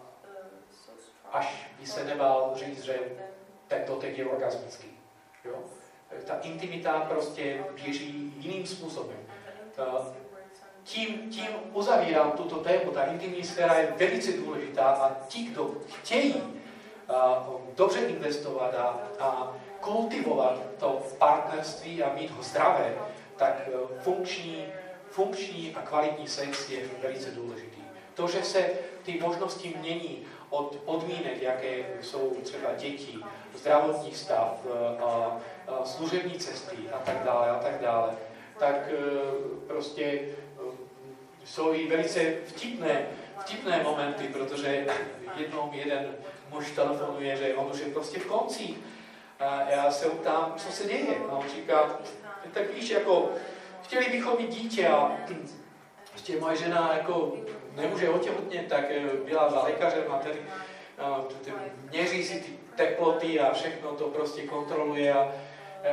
až 1.33 1.71
by 1.81 1.87
se 1.87 2.05
nebál 2.05 2.53
říct, 2.57 2.83
že 2.83 2.99
ten 3.69 3.85
dotek 3.87 4.19
je 4.19 4.27
orgasmický. 4.27 4.99
Jo? 5.45 5.55
Ta 6.27 6.39
intimita 6.39 7.01
prostě 7.01 7.65
běží 7.75 8.35
jiným 8.39 8.67
způsobem. 8.67 9.19
Tím, 10.85 11.31
tím 11.31 11.49
uzavírám 11.73 12.31
tuto 12.31 12.57
tému. 12.57 12.91
Ta 12.91 13.05
intimní 13.05 13.45
sféra 13.45 13.75
je 13.75 13.95
velice 13.97 14.33
důležitá 14.33 14.85
a 14.85 15.27
ti, 15.29 15.45
kdo 15.45 15.75
chtějí 15.89 16.57
dobře 17.77 17.99
investovat 18.01 18.75
a, 18.75 19.01
a 19.21 19.57
kultivovat 19.81 20.59
to 20.79 21.03
partnerství 21.19 22.03
a 22.03 22.15
mít 22.15 22.31
ho 22.31 22.43
zdravé, 22.43 22.95
tak 23.37 23.69
e, 23.69 24.03
funkční, 24.03 24.67
funkční 25.11 25.75
a 25.75 25.83
kvalitní 25.83 26.29
sex 26.29 26.71
je 26.71 26.81
velice 27.03 27.31
důležitý. 27.31 27.83
To, 28.15 28.29
že 28.29 28.43
se 28.43 28.71
ty 29.03 29.21
možnosti 29.21 29.75
mění 29.81 30.27
od 30.51 30.77
podmínek, 30.77 31.43
jaké 31.43 31.85
jsou 32.03 32.37
třeba 32.43 32.75
děti, 32.77 33.19
zdravotní 33.55 34.15
stav, 34.15 34.59
e, 34.67 35.03
a, 35.03 35.41
a 35.69 35.85
služební 35.85 36.39
cesty 36.39 36.77
a 36.93 36.99
tak 36.99 37.25
dále 37.25 37.51
a 37.51 37.59
tak 37.59 37.81
dále, 37.81 38.11
tak 38.59 38.75
e, 38.75 38.97
prostě 39.67 40.21
jsou 41.45 41.75
i 41.75 41.89
velice 41.89 42.35
vtipné, 42.47 43.07
vtipné 43.41 43.83
momenty, 43.83 44.29
protože 44.29 44.87
jednou 45.37 45.71
jeden 45.73 46.15
muž 46.51 46.71
telefonuje, 46.71 47.37
že 47.37 47.55
už 47.55 47.81
je 47.81 47.87
prostě 47.87 48.19
v 48.19 48.27
konci. 48.27 48.75
A 49.41 49.71
já 49.71 49.91
se 49.91 50.09
ptám, 50.11 50.55
co 50.57 50.73
se 50.73 50.85
děje. 50.89 51.17
A 51.29 51.33
on 51.33 51.45
říká, 51.57 51.99
tak 52.53 52.75
víš, 52.75 52.91
jako, 52.91 53.29
chtěli 53.83 54.07
bychom 54.11 54.37
mít 54.39 54.51
dítě 54.51 54.89
a 54.89 55.17
prostě 56.11 56.41
moje 56.41 56.57
žena 56.57 56.91
jako 56.97 57.33
nemůže 57.75 58.09
otěhotnět, 58.09 58.69
tak 58.69 58.85
eh, 58.91 59.03
byla 59.25 59.51
za 59.51 59.63
lékařem 59.63 60.05
a 60.13 60.19
tady 60.19 60.39
měří 61.91 62.25
si 62.25 62.41
ty 62.41 62.59
teploty 62.77 63.41
a 63.41 63.53
všechno 63.53 63.93
to 63.93 64.05
prostě 64.05 64.43
kontroluje 64.43 65.15
a 65.15 65.33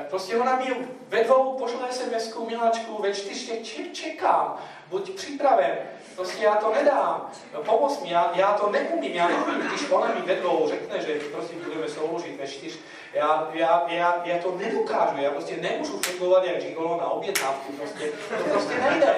Prostě 0.09 0.37
ona 0.37 0.55
mi 0.55 0.87
ve 1.07 1.23
dvou 1.23 1.57
pošle 1.57 1.91
sms 1.91 2.37
miláčku, 2.47 3.01
ve 3.01 3.13
čtyř 3.13 3.51
čekám, 3.91 4.57
buď 4.89 5.15
připraven, 5.15 5.77
prostě 6.15 6.43
já 6.43 6.55
to 6.55 6.73
nedám, 6.73 7.31
pomoz 7.65 8.01
mi, 8.01 8.09
já, 8.09 8.31
já 8.35 8.53
to 8.53 8.69
neumím, 8.69 9.11
já 9.11 9.27
neumím, 9.27 9.67
když 9.67 9.89
ona 9.89 10.07
mi 10.07 10.21
ve 10.21 10.35
dvou 10.35 10.67
řekne, 10.69 11.01
že 11.01 11.19
prostě 11.31 11.55
budeme 11.55 11.89
souložit 11.89 12.39
ve 12.39 12.47
čtyř, 12.47 12.79
já, 13.13 13.49
já, 13.53 13.85
já, 13.87 14.21
já 14.25 14.37
to 14.37 14.55
nedokážu, 14.57 15.21
já 15.21 15.31
prostě 15.31 15.57
nemůžu 15.57 15.99
fungovat 15.99 16.43
jak 16.43 16.61
žigolo 16.61 16.97
na 16.97 17.09
objednávku, 17.09 17.73
prostě, 17.73 18.11
to 18.37 18.43
prostě 18.43 18.73
nejde. 18.89 19.15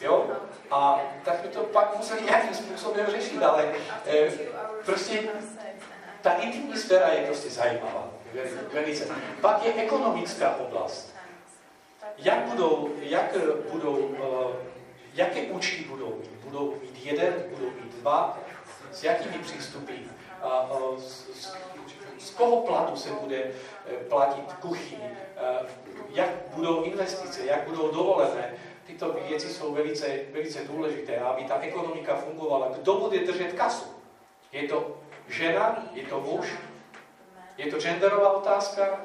Jo? 0.00 0.26
A 0.70 1.00
tak 1.24 1.42
mi 1.42 1.48
to 1.48 1.60
pak 1.60 1.96
museli 1.96 2.22
nějakým 2.22 2.54
způsobem 2.54 3.06
řešit, 3.06 3.42
ale 3.42 3.68
eh, 4.06 4.30
prostě 4.84 5.22
ta 6.22 6.32
intimní 6.32 6.76
sféra 6.76 7.08
je 7.08 7.26
prostě 7.26 7.50
zajímavá. 7.50 8.08
Velice. 8.72 9.06
Pak 9.40 9.64
je 9.64 9.74
ekonomická 9.74 10.56
oblast. 10.56 11.14
Jak 12.18 12.38
budou, 12.38 12.90
jak 13.00 13.36
budou, 13.70 13.96
uh, 13.96 14.50
jaké 15.18 15.42
účty 15.42 15.84
budou 15.84 16.14
mít? 16.14 16.30
Budou 16.44 16.74
mít 16.82 17.06
jeden, 17.06 17.34
budou 17.50 17.70
mít 17.70 17.94
dva? 17.94 18.38
S 18.92 19.04
jakými 19.04 19.38
přístupy? 19.38 19.92
Uh, 19.92 20.92
uh, 20.92 20.98
z, 21.00 21.26
z, 21.34 21.56
z 22.18 22.30
koho 22.30 22.66
platu 22.66 22.96
se 22.96 23.10
bude 23.10 23.50
platit 24.08 24.52
kuchyň? 24.52 24.98
Jak 26.10 26.30
budou 26.54 26.82
investice? 26.82 27.44
Jak 27.44 27.68
budou 27.68 27.90
dovolené? 27.90 28.54
Tyto 28.86 29.12
věci 29.12 29.48
jsou 29.48 29.74
velice, 29.74 30.06
velice 30.32 30.64
důležité, 30.64 31.18
aby 31.18 31.44
ta 31.44 31.58
ekonomika 31.60 32.16
fungovala. 32.16 32.68
Kdo 32.68 32.94
bude 32.94 33.18
držet 33.18 33.52
kasu? 33.52 33.86
Je 34.52 34.68
to 34.68 34.96
žena? 35.28 35.86
Je 35.92 36.02
to 36.02 36.20
muž? 36.20 36.46
Je 37.56 37.70
to 37.70 37.78
genderová 37.78 38.32
otázka? 38.32 39.00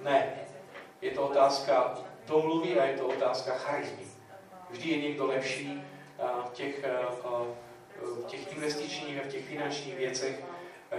Ne. 0.00 0.32
Je 1.00 1.10
to 1.10 1.22
otázka 1.26 1.94
domluvy 2.26 2.80
a 2.80 2.84
je 2.84 2.96
to 2.96 3.06
otázka 3.06 3.52
charizmy. 3.52 4.11
Vždy 4.72 4.90
je 4.90 5.02
někdo 5.02 5.26
lepší 5.26 5.82
v 6.44 6.52
těch, 6.52 6.84
v 8.00 8.24
těch 8.26 8.52
investičních 8.52 9.20
a 9.20 9.24
v 9.24 9.32
těch 9.32 9.44
finančních 9.44 9.96
věcech. 9.96 10.44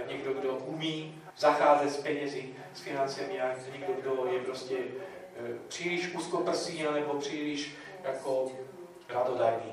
Někdo, 0.08 0.32
kdo 0.32 0.52
umí 0.52 1.22
zacházet 1.38 1.90
s 1.90 1.96
penězi, 1.96 2.48
s 2.74 2.80
financemi 2.80 3.40
a 3.40 3.54
někdo, 3.72 3.92
kdo 3.92 4.28
je 4.32 4.40
prostě 4.40 4.76
příliš 5.68 6.14
úzkoprsý 6.14 6.82
nebo 6.82 7.14
příliš 7.14 7.74
jako 8.04 8.52
radodajný. 9.08 9.72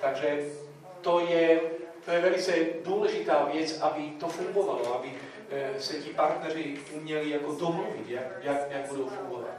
Takže 0.00 0.52
to 1.00 1.20
je, 1.20 1.60
to 2.04 2.10
je 2.10 2.20
velice 2.20 2.52
důležitá 2.84 3.44
věc, 3.44 3.80
aby 3.80 4.02
to 4.02 4.28
fungovalo, 4.28 4.94
aby 4.94 5.12
Eh, 5.52 5.80
se 5.80 5.94
ti 5.94 6.10
partneři 6.10 6.78
uměli 6.92 7.30
jako 7.30 7.54
domluvit, 7.54 8.08
jak, 8.08 8.24
jak, 8.42 8.70
jak 8.70 8.88
budou 8.88 9.08
fungovat. 9.08 9.50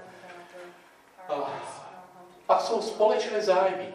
Pak 2.51 2.61
jsou 2.61 2.81
společné 2.81 3.41
zájmy. 3.41 3.93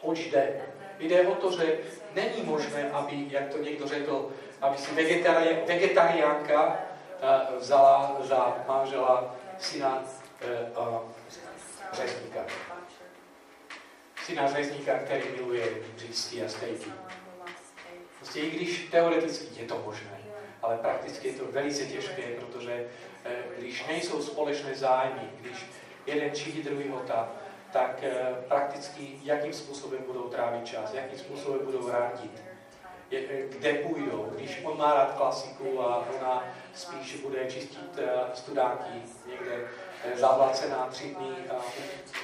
Oč 0.00 0.18
jde? 0.18 0.62
Jde 0.98 1.26
o 1.26 1.34
to, 1.34 1.52
že 1.52 1.78
není 2.14 2.42
možné, 2.42 2.90
aby, 2.92 3.26
jak 3.30 3.48
to 3.48 3.58
někdo 3.58 3.88
řekl, 3.88 4.30
aby 4.60 4.78
si 4.78 4.94
vegetari, 4.94 5.58
vegetariánka 5.66 6.78
eh, 7.22 7.58
vzala 7.58 8.16
za 8.20 8.64
manžela 8.68 9.34
syna 9.58 10.02
uh, 10.76 10.98
řezníka. 11.92 12.40
Syna 14.24 14.52
řezníka, 14.52 14.98
který 14.98 15.22
miluje 15.36 15.66
řízky 15.96 16.44
a 16.44 16.48
stejky. 16.48 16.92
Prostě 18.18 18.40
i 18.40 18.50
když 18.50 18.88
teoreticky 18.90 19.62
je 19.62 19.68
to 19.68 19.82
možné, 19.84 20.20
ale 20.62 20.76
prakticky 20.76 21.28
je 21.28 21.34
to 21.34 21.44
velice 21.46 21.84
těžké, 21.86 22.22
protože 22.22 22.88
eh, 23.24 23.30
když 23.58 23.86
nejsou 23.86 24.22
společné 24.22 24.74
zájmy, 24.74 25.30
když 25.40 25.66
jeden 26.06 26.34
či 26.34 26.62
druhý 26.62 26.88
hota, 26.88 27.28
tak 27.72 28.02
eh, 28.02 28.34
prakticky 28.48 29.20
jakým 29.22 29.52
způsobem 29.52 30.02
budou 30.06 30.22
trávit 30.22 30.66
čas, 30.66 30.94
jakým 30.94 31.18
způsobem 31.18 31.60
budou 31.64 31.88
rádit, 31.88 32.42
eh, 33.12 33.42
kde 33.48 33.74
půjdou. 33.74 34.32
Když 34.36 34.60
on 34.64 34.78
má 34.78 34.94
rád 34.94 35.14
klasiku 35.16 35.80
a 35.80 36.06
ona 36.16 36.44
spíš 36.74 37.16
bude 37.16 37.50
čistit 37.50 37.98
studánky 38.34 39.02
někde 39.26 39.68
zavlacená 40.14 40.86
tři 40.90 41.14
dny, 41.14 41.34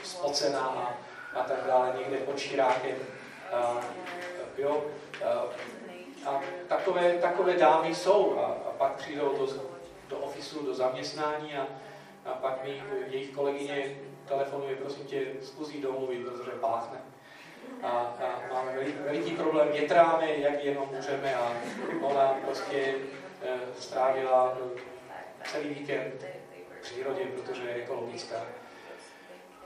spocená 0.03 0.61
a, 0.61 0.95
a 1.39 1.43
tak 1.43 1.59
dále, 1.67 1.95
někde 1.99 2.17
pod 2.17 2.39
širákem. 2.39 2.97
jo, 4.59 4.85
a 6.27 6.41
takové, 6.69 7.13
takové 7.13 7.57
dámy 7.57 7.95
jsou 7.95 8.39
a, 8.39 8.43
a 8.43 8.71
pak 8.79 8.93
přijdou 8.93 9.39
do, 9.39 9.47
do 10.09 10.19
ofisu, 10.19 10.67
do 10.67 10.75
zaměstnání 10.75 11.57
a, 11.57 11.67
a 12.25 12.31
pak 12.31 12.65
mi 12.65 12.83
jejich 13.07 13.31
kolegyně 13.31 13.97
telefonuje, 14.29 14.77
prosím 14.77 15.05
tě, 15.05 15.27
zkusí 15.43 15.81
domluvit, 15.81 16.27
protože 16.27 16.51
páchne. 16.51 16.99
A, 17.83 17.89
a 17.89 18.55
máme 18.55 18.73
veliký, 19.05 19.31
problém, 19.31 19.69
větráme, 19.73 20.37
jak 20.37 20.65
jenom 20.65 20.89
můžeme 20.97 21.35
a 21.35 21.53
ona 22.03 22.35
prostě 22.45 22.95
e, 23.43 23.59
strávila 23.79 24.59
celý 25.53 25.69
víkend 25.69 26.25
v 26.79 26.83
přírodě, 26.83 27.25
protože 27.25 27.63
je 27.63 27.75
ekologická. 27.75 28.37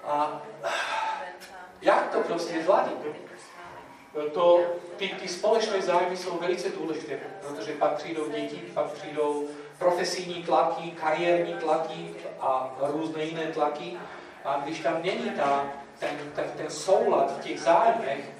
A 0.05 0.43
jak 1.83 2.11
to 2.13 2.21
prostě 2.21 2.63
zvládit? 2.63 2.99
to, 4.33 4.61
ty, 4.97 5.09
ty 5.09 5.29
společné 5.29 5.83
zájmy 5.83 6.17
jsou 6.17 6.39
velice 6.39 6.69
důležité, 6.69 7.19
protože 7.49 7.73
pak 7.73 7.97
přijdou 7.97 8.29
děti, 8.29 8.57
pak 8.75 8.93
přijdou 8.93 9.49
profesijní 9.79 10.43
tlaky, 10.43 10.91
kariérní 10.91 11.55
tlaky 11.55 12.15
a 12.41 12.77
různé 12.81 13.25
jiné 13.25 13.47
tlaky. 13.47 13.97
A 14.45 14.61
když 14.65 14.81
tam 14.81 15.03
není 15.03 15.31
ta, 15.31 15.67
ten, 15.99 16.19
ten, 16.35 16.45
ten 16.57 16.71
soulad 16.71 17.39
v 17.39 17.45
těch 17.45 17.61
zájmech, 17.61 18.31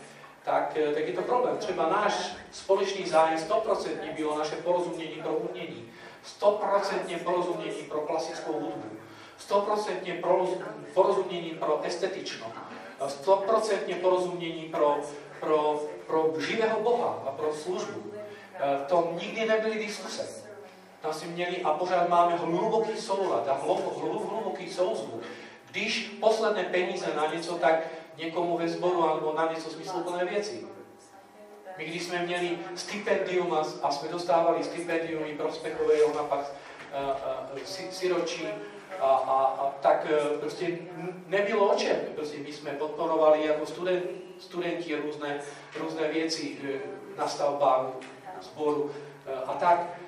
tak, 0.45 0.77
tak 0.95 1.09
je 1.09 1.13
to 1.13 1.23
problém. 1.23 1.57
Třeba 1.57 1.89
náš 1.89 2.33
společný 2.53 3.09
zájem 3.09 3.39
100% 3.39 4.15
bylo 4.17 4.39
naše 4.39 4.57
porozumění 4.57 5.15
pro 5.23 5.33
umění, 5.33 5.89
100% 6.41 7.19
porozumění 7.25 7.83
pro 7.83 8.01
klasickou 8.01 8.53
hudbu, 8.53 8.91
100% 9.49 10.21
porozumění 10.95 11.51
pro 11.51 11.81
estetično, 11.83 12.47
100% 13.01 14.01
porozumění 14.01 14.63
pro 14.63 15.01
pro, 15.45 15.83
pro 16.07 16.33
živého 16.41 16.81
Boha 16.81 17.23
a 17.27 17.31
pro 17.31 17.55
službu. 17.55 18.03
E, 18.55 18.85
to 18.89 19.13
nikdy 19.21 19.47
nebyly 19.47 19.79
diskuse. 19.79 20.44
Tam 21.05 21.13
si 21.13 21.27
měli 21.27 21.63
a 21.63 21.71
pořád 21.71 22.09
máme 22.09 22.37
hluboký 22.37 22.97
soulad 22.97 23.49
a 23.49 23.55
hluboký 23.55 24.71
souzvuk. 24.71 25.23
Když 25.71 26.17
posledné 26.21 26.65
peníze 26.65 27.07
na 27.17 27.35
něco, 27.35 27.55
tak 27.55 27.75
někomu 28.17 28.59
ve 28.59 28.69
sboru 28.69 29.15
nebo 29.15 29.33
na 29.37 29.53
něco 29.53 29.71
smysluplné 29.71 30.25
věci. 30.25 30.67
My 31.79 31.85
když 31.85 32.03
jsme 32.03 32.27
měli 32.27 32.59
stipendium 32.75 33.55
a, 33.55 33.67
a 33.83 33.91
jsme 33.91 34.09
dostávali 34.09 34.65
stipendium 34.65 35.23
i 35.27 35.35
prospekové, 35.35 36.03
ona 36.03 36.23
pak 36.23 36.53
siročí, 37.91 38.49
a, 39.01 39.07
a, 39.07 39.45
a 39.45 39.75
tak 39.81 40.07
prostě 40.41 40.79
nebylo 41.27 41.75
o 41.75 41.79
čem. 41.79 41.97
Prostě 42.15 42.39
my 42.39 42.53
jsme 42.53 42.71
podporovali 42.71 43.47
jako 43.47 43.67
student, 43.67 44.05
studenti 44.39 44.97
různé, 44.97 45.41
různé 45.81 46.09
věci 46.09 46.59
na 47.17 47.29
stavbách, 47.29 47.87
sboru 48.41 48.91
a 49.47 49.53
tak. 49.53 50.04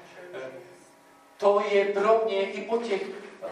To 1.36 1.62
je 1.70 1.84
pro 1.84 2.22
mě 2.24 2.50
i 2.50 2.62
po 2.62 2.78
těch 2.78 3.02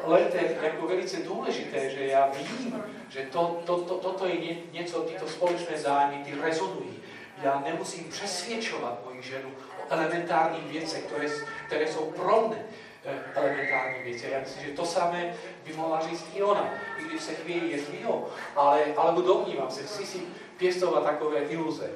letech 0.05 0.62
jako 0.62 0.87
velice 0.87 1.16
důležité, 1.16 1.91
že 1.91 2.07
já 2.07 2.32
vím, 2.39 2.85
že 3.09 3.20
to, 3.32 3.62
to, 3.66 3.80
to, 3.80 3.95
toto 3.95 4.26
je 4.26 4.57
něco, 4.72 5.01
tyto 5.01 5.28
společné 5.28 5.78
zájmy, 5.78 6.24
ty 6.24 6.35
rezonují. 6.41 7.03
Já 7.43 7.62
nemusím 7.66 8.05
přesvědčovat 8.05 9.05
moji 9.05 9.22
ženu 9.22 9.49
o 9.49 9.93
elementárních 9.93 10.72
věcech, 10.72 11.05
které, 11.05 11.28
které 11.66 11.93
jsou 11.93 12.11
pro 12.11 12.49
mě 12.49 12.66
eh, 13.05 13.18
elementární 13.35 14.03
věci. 14.03 14.28
Já 14.30 14.41
myslím, 14.41 14.64
že 14.64 14.72
to 14.72 14.85
samé 14.85 15.35
by 15.64 15.72
mohla 15.72 16.01
říct 16.09 16.26
i 16.35 16.43
ona, 16.43 16.74
i 16.99 17.05
když 17.05 17.22
se 17.22 17.35
chvějí, 17.35 17.70
jestli 17.70 18.03
jo. 18.03 18.28
Ale, 18.57 18.85
ale 18.97 19.22
domnívám 19.22 19.70
se, 19.70 19.82
chci 19.82 20.07
si 20.07 20.20
pěstovat 20.57 21.05
takové 21.05 21.39
iluze. 21.39 21.91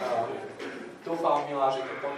A 0.00 0.28
doufám, 1.04 1.44
milá, 1.48 1.70
že 1.70 1.78
to, 1.78 2.08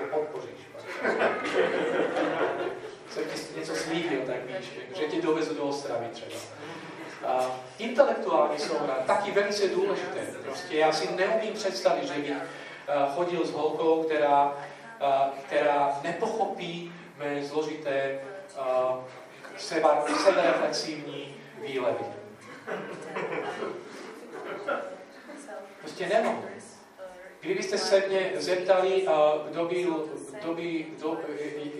to 0.00 0.16
podpoříš. 0.16 0.65
Jsem 3.10 3.24
ti 3.24 3.60
něco 3.60 3.74
slíbil, 3.74 4.20
tak 4.26 4.36
víš, 4.46 4.70
že 4.96 5.04
tě 5.04 5.22
dovezu 5.22 5.54
do 5.54 5.62
Ostravy 5.62 6.06
třeba. 6.12 6.36
Uh, 7.24 7.44
intelektuální 7.78 8.58
souhra, 8.58 8.94
taky 9.06 9.30
velice 9.30 9.68
důležité. 9.68 10.20
Prostě 10.44 10.76
já 10.76 10.92
si 10.92 11.12
neumím 11.12 11.54
představit, 11.54 12.06
že 12.06 12.14
bych 12.14 12.30
uh, 12.30 12.36
chodil 13.14 13.46
s 13.46 13.52
holkou, 13.52 14.02
která, 14.02 14.46
uh, 14.46 14.52
která 15.46 16.00
nepochopí 16.02 16.92
mé 17.18 17.44
zložité 17.44 18.20
seba, 19.56 20.04
sebereflexivní 20.24 21.34
výlevy. 21.66 22.04
Prostě 25.80 26.06
nemohu. 26.06 26.42
Kdybyste 27.46 27.78
se 27.78 28.04
mě 28.08 28.32
zeptali, 28.34 29.08
kdo 29.48 29.64
byl, 29.64 30.08
kdo 30.40 30.54
by, 30.54 30.86
kdo, 30.96 31.18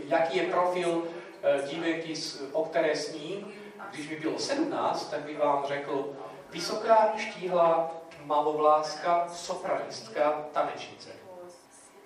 jaký 0.05 0.39
je 0.39 0.45
profil 0.45 1.03
e, 1.43 1.69
dívenky, 1.69 2.15
o 2.53 2.65
které 2.65 2.97
sním, 2.97 3.53
když 3.91 4.09
by 4.09 4.17
bylo 4.17 4.39
17, 4.39 5.11
tak 5.11 5.21
bych 5.21 5.39
vám 5.39 5.65
řekl, 5.67 6.17
vysoká, 6.51 7.13
štíhlá, 7.17 7.91
malovláska, 8.25 9.29
sopranistka, 9.29 10.47
tanečnice. 10.53 11.09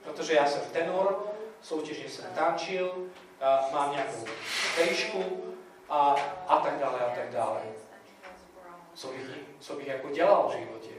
Protože 0.04 0.34
já 0.34 0.46
jsem 0.46 0.62
tenor, 0.72 1.26
soutěžně 1.62 2.08
jsem 2.08 2.24
tančil, 2.34 3.06
mám 3.72 3.92
nějakou 3.92 4.24
tejšku 4.76 5.24
a, 5.88 6.16
a 6.48 6.56
tak 6.56 6.78
dále 6.78 6.98
a 6.98 7.10
tak 7.14 7.30
dále. 7.30 7.60
Co 8.94 9.08
bych, 9.08 9.20
co 9.60 9.74
bych 9.74 9.86
jako 9.86 10.10
dělal 10.10 10.48
v 10.48 10.58
životě. 10.58 10.94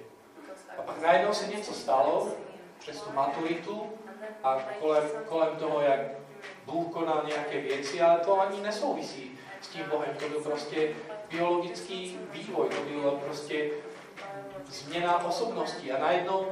A 0.78 0.82
pak 0.82 1.02
najednou 1.02 1.34
se 1.34 1.48
něco 1.48 1.74
stalo, 1.74 2.32
přes 2.82 3.02
tu 3.02 3.14
maturitu 3.14 3.90
a 4.44 4.58
kolem, 4.80 5.04
kolem 5.26 5.56
toho, 5.56 5.82
jak 5.82 6.00
Bůh 6.66 6.94
konal 6.94 7.24
nějaké 7.28 7.62
věci, 7.62 8.02
ale 8.02 8.20
to 8.20 8.42
ani 8.42 8.62
nesouvisí 8.62 9.40
s 9.62 9.68
tím 9.68 9.86
Bohem. 9.90 10.16
To 10.20 10.30
byl 10.30 10.42
prostě 10.42 10.94
biologický 11.30 12.20
vývoj, 12.32 12.70
to 12.70 12.82
bylo 12.82 13.12
prostě 13.12 13.70
změna 14.68 15.26
osobností. 15.26 15.92
A 15.92 16.00
najednou 16.00 16.48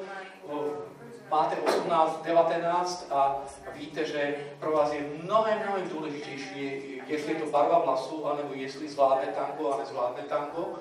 máte 1.30 1.56
18, 1.56 2.22
19 2.24 3.08
a 3.12 3.42
víte, 3.74 4.06
že 4.06 4.36
pro 4.60 4.72
vás 4.72 4.94
je 4.94 5.10
mnohem, 5.24 5.60
mnohem 5.60 5.90
důležitější, 5.90 7.02
jestli 7.08 7.34
je 7.34 7.40
to 7.40 7.52
barva 7.52 7.80
vlasů, 7.80 8.28
anebo 8.28 8.54
jestli 8.54 8.90
zvládne 8.90 9.28
tango 9.28 9.74
a 9.74 9.78
nezvládne 9.78 10.24
tango, 10.24 10.74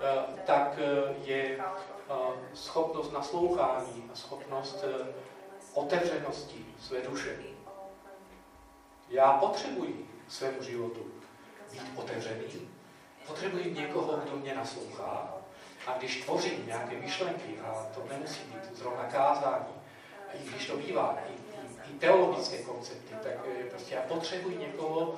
eh, 0.00 0.24
tak 0.46 0.78
eh, 0.78 1.14
je 1.24 1.58
schopnost 2.54 3.12
naslouchání 3.12 4.10
a 4.12 4.16
schopnost 4.16 4.84
e, 4.84 5.06
otevřenosti 5.74 6.66
své 6.80 7.00
duše. 7.00 7.36
Já 9.08 9.32
potřebuji 9.32 10.10
svému 10.28 10.62
životu 10.62 11.06
být 11.72 11.82
otevřený, 11.96 12.68
potřebuji 13.26 13.74
někoho, 13.74 14.16
kdo 14.16 14.36
mě 14.36 14.54
naslouchá. 14.54 15.34
A 15.86 15.98
když 15.98 16.24
tvořím 16.24 16.66
nějaké 16.66 16.96
myšlenky, 16.96 17.58
a 17.64 17.86
to 17.94 18.04
nemusí 18.12 18.40
být 18.44 18.76
zrovna 18.76 19.04
kázání, 19.04 19.74
i 20.34 20.48
když 20.48 20.66
to 20.66 20.76
bývá, 20.76 21.18
i, 21.28 21.32
i, 21.32 21.94
i 21.94 21.98
teologické 21.98 22.62
koncepty, 22.62 23.14
tak 23.22 23.32
e, 23.60 23.64
prostě 23.64 23.94
já 23.94 24.02
potřebuji 24.02 24.58
někoho, 24.58 25.14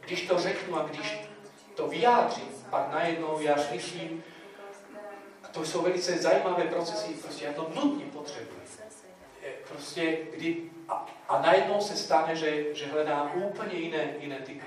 když 0.00 0.26
to 0.26 0.38
řeknu 0.38 0.76
a 0.76 0.82
když 0.82 1.28
to 1.74 1.88
vyjádřím, 1.88 2.48
pak 2.70 2.92
najednou 2.92 3.40
já 3.40 3.58
slyším, 3.58 4.24
to 5.52 5.64
jsou 5.64 5.82
velice 5.82 6.12
zajímavé 6.12 6.64
procesy, 6.64 7.12
prostě 7.22 7.44
já 7.44 7.52
to 7.52 7.70
nutně 7.74 8.04
potřebuji. 8.04 8.62
Prostě 9.68 10.18
kdy, 10.36 10.56
a, 10.88 11.06
a 11.28 11.42
najednou 11.42 11.80
se 11.80 11.96
stane, 11.96 12.36
že, 12.36 12.74
že 12.74 12.86
hledám 12.86 13.32
úplně 13.34 13.74
jiné, 13.74 14.14
jiné 14.18 14.36
typy. 14.36 14.66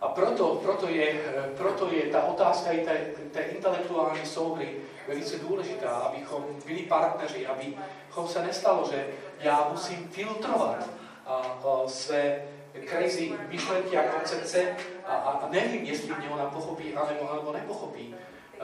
A 0.00 0.08
proto, 0.08 0.60
proto, 0.62 0.88
je, 0.88 1.20
proto 1.56 1.90
je 1.92 2.02
ta 2.02 2.22
otázka 2.22 2.72
i 2.72 2.84
té, 2.84 3.06
té 3.32 3.40
intelektuální 3.40 4.26
souhry 4.26 4.76
velice 5.08 5.38
důležitá, 5.38 5.90
abychom 5.90 6.44
byli 6.66 6.82
partneři, 6.82 7.46
abychom 7.46 8.28
se 8.28 8.42
nestalo, 8.42 8.88
že 8.92 9.06
já 9.40 9.68
musím 9.70 10.08
filtrovat 10.08 10.88
a, 11.26 11.34
a 11.34 11.88
své 11.88 12.42
crazy 12.86 13.32
myšlenky 13.48 13.96
a 13.96 14.02
koncepce 14.02 14.76
a, 15.06 15.14
a 15.14 15.48
nevím, 15.48 15.84
jestli 15.84 16.14
mě 16.18 16.30
ona 16.30 16.44
pochopí, 16.44 16.94
anebo, 16.94 17.30
anebo 17.32 17.52
nepochopí. 17.52 18.14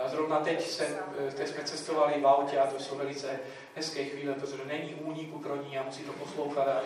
Zrovna 0.07 0.41
teď, 0.41 0.69
jsem, 0.69 0.87
eh, 1.29 1.33
teď 1.33 1.49
jsme 1.49 1.65
cestovali 1.65 2.15
v 2.21 2.27
autě 2.27 2.59
a 2.59 2.67
to 2.67 2.79
jsou 2.79 2.97
velice 2.97 3.41
hezké 3.75 4.05
chvíle, 4.05 4.35
protože 4.35 4.65
není 4.67 4.95
úniku 4.95 5.39
pro 5.39 5.57
ní 5.57 5.79
a 5.79 5.83
musí 5.83 6.03
to 6.03 6.13
poslouchat. 6.13 6.69
A, 6.69 6.83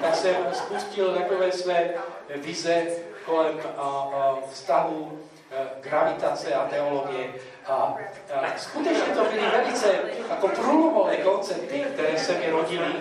tak 0.00 0.14
jsem 0.14 0.36
spustil 0.52 1.14
takové 1.14 1.52
své 1.52 1.94
vize 2.36 2.86
kolem 3.24 3.60
a, 3.76 3.80
a 3.80 4.38
vztahu 4.50 5.18
eh, 5.50 5.66
gravitace 5.80 6.54
a 6.54 6.68
teologie. 6.68 7.34
A, 7.66 7.96
a 8.34 8.58
skutečně 8.58 9.14
to 9.14 9.24
byly 9.24 9.50
velice 9.50 10.00
jako 10.30 10.48
průlomové 10.48 11.16
koncepty, 11.16 11.80
které 11.80 12.18
se 12.18 12.38
mi 12.38 12.50
rodily. 12.50 12.94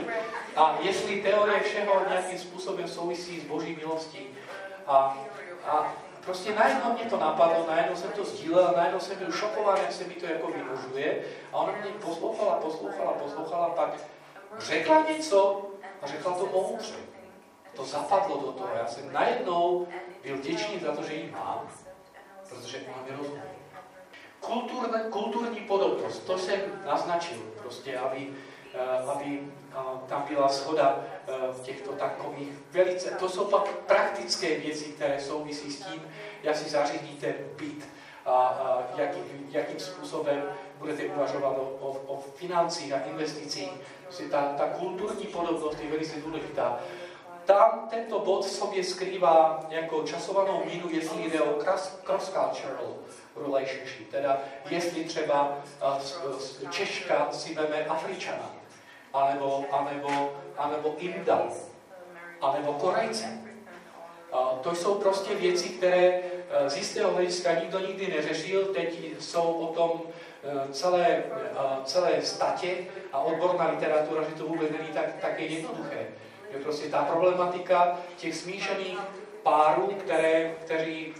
A 0.56 0.78
jestli 0.82 1.22
teorie 1.22 1.60
všeho 1.60 2.02
nějakým 2.10 2.40
způsobem 2.40 2.88
souvisí 2.88 3.40
s 3.40 3.44
boží 3.44 3.76
milostí. 3.76 4.28
A, 4.88 5.18
a 5.66 5.94
prostě 6.26 6.56
najednou 6.56 6.94
mě 6.94 7.06
to 7.06 7.18
napadlo, 7.18 7.66
najednou 7.68 7.96
jsem 7.96 8.12
to 8.12 8.26
sdílel, 8.26 8.74
najednou 8.78 9.00
jsem 9.00 9.18
byl 9.18 9.32
šokován, 9.32 9.78
jak 9.78 9.92
se 9.92 10.04
mi 10.04 10.14
to 10.14 10.26
jako 10.26 10.48
vynožuje. 10.48 11.24
A 11.54 11.58
ona 11.58 11.72
mě 11.72 11.92
poslouchala, 11.92 12.52
poslouchala, 12.52 13.12
poslouchala, 13.12 13.70
pak 13.70 13.90
řekla 14.58 15.02
něco 15.02 15.62
a 16.02 16.08
řekla 16.08 16.34
to 16.34 16.46
moudře. 16.46 16.96
To 17.76 17.86
zapadlo 17.86 18.38
do 18.38 18.52
toho. 18.52 18.70
Já 18.78 18.88
jsem 18.88 19.14
najednou 19.14 19.88
byl 20.24 20.38
vděčný 20.38 20.80
za 20.80 20.96
to, 20.96 21.04
že 21.04 21.14
ji 21.14 21.32
mám, 21.32 21.68
protože 22.50 22.78
ona 22.78 23.04
mi 23.10 23.18
rozumí. 23.18 23.42
Kulturne, 24.40 25.04
kulturní 25.10 25.60
podobnost, 25.60 26.20
to 26.20 26.38
jsem 26.38 26.60
naznačil, 26.86 27.38
prostě, 27.62 27.98
aby, 27.98 28.30
eh, 28.74 29.12
aby 29.12 29.52
tam 30.08 30.26
byla 30.30 30.48
shoda 30.48 31.00
eh, 31.00 31.11
v 31.52 31.62
těchto 31.62 31.92
takových 31.92 32.50
velice, 32.72 33.12
to 33.12 33.30
jsou 33.30 33.46
pak 33.46 33.68
praktické 33.68 34.60
věci, 34.60 34.86
které 34.86 35.22
souvisí 35.22 35.72
s 35.72 35.86
tím, 35.86 36.02
jak 36.44 36.56
si 36.56 36.70
zařídíte 36.70 37.36
byt 37.56 37.90
a, 38.26 38.32
a 38.32 38.84
jaký, 38.98 39.20
jakým 39.50 39.80
způsobem 39.80 40.44
budete 40.78 41.04
uvažovat 41.04 41.58
o, 41.58 41.62
o, 41.62 42.14
o 42.14 42.22
financích 42.36 42.94
a 42.94 43.00
investicích. 43.00 43.72
Ta, 44.32 44.54
ta 44.58 44.68
kulturní 44.68 45.26
podobnost 45.26 45.78
je 45.84 45.90
velice 45.90 46.22
důležitá. 46.22 46.80
Tam 47.46 47.88
tento 47.90 48.20
bod 48.20 48.46
v 48.46 48.50
sobě 48.50 48.84
skrývá 48.84 49.66
jako 49.70 50.04
časovanou 50.04 50.66
míru, 50.66 50.90
jestli 50.92 51.24
jde 51.24 51.42
o 51.42 51.60
cross-cultural 52.06 52.96
relationship, 53.36 54.12
teda 54.12 54.42
jestli 54.70 55.04
třeba 55.04 55.58
Češka 56.70 57.28
si 57.32 57.56
veme 57.56 57.86
Afričana, 57.86 58.61
anebo, 59.14 59.66
anebo, 59.72 60.34
anebo 60.58 60.96
Inda, 60.98 61.42
anebo 62.42 62.74
Korejce. 62.74 63.42
To 64.62 64.76
jsou 64.76 64.96
prostě 64.96 65.36
věci, 65.36 65.70
které 65.70 66.22
e, 66.50 66.70
z 66.70 66.78
jistého 66.78 67.12
hlediska 67.12 67.54
nikdo 67.54 67.80
nikdy 67.80 68.08
neřešil, 68.08 68.66
teď 68.66 69.00
jsou 69.20 69.42
o 69.42 69.68
tom 69.74 70.02
e, 70.44 70.74
celé, 70.74 71.08
e, 71.08 71.24
celé 71.84 72.22
statě 72.22 72.78
a 73.14 73.20
odborná 73.20 73.70
literatura, 73.70 74.24
že 74.24 74.36
to 74.36 74.46
vůbec 74.46 74.72
není 74.72 74.88
tak, 74.94 75.06
také 75.22 75.44
jednoduché. 75.44 76.08
Že 76.52 76.60
prostě 76.60 76.90
ta 76.90 77.04
problematika 77.04 77.98
těch 78.18 78.36
smíšených 78.36 79.00
párů, 79.44 79.88
které, 79.88 80.56
kteří 80.62 81.14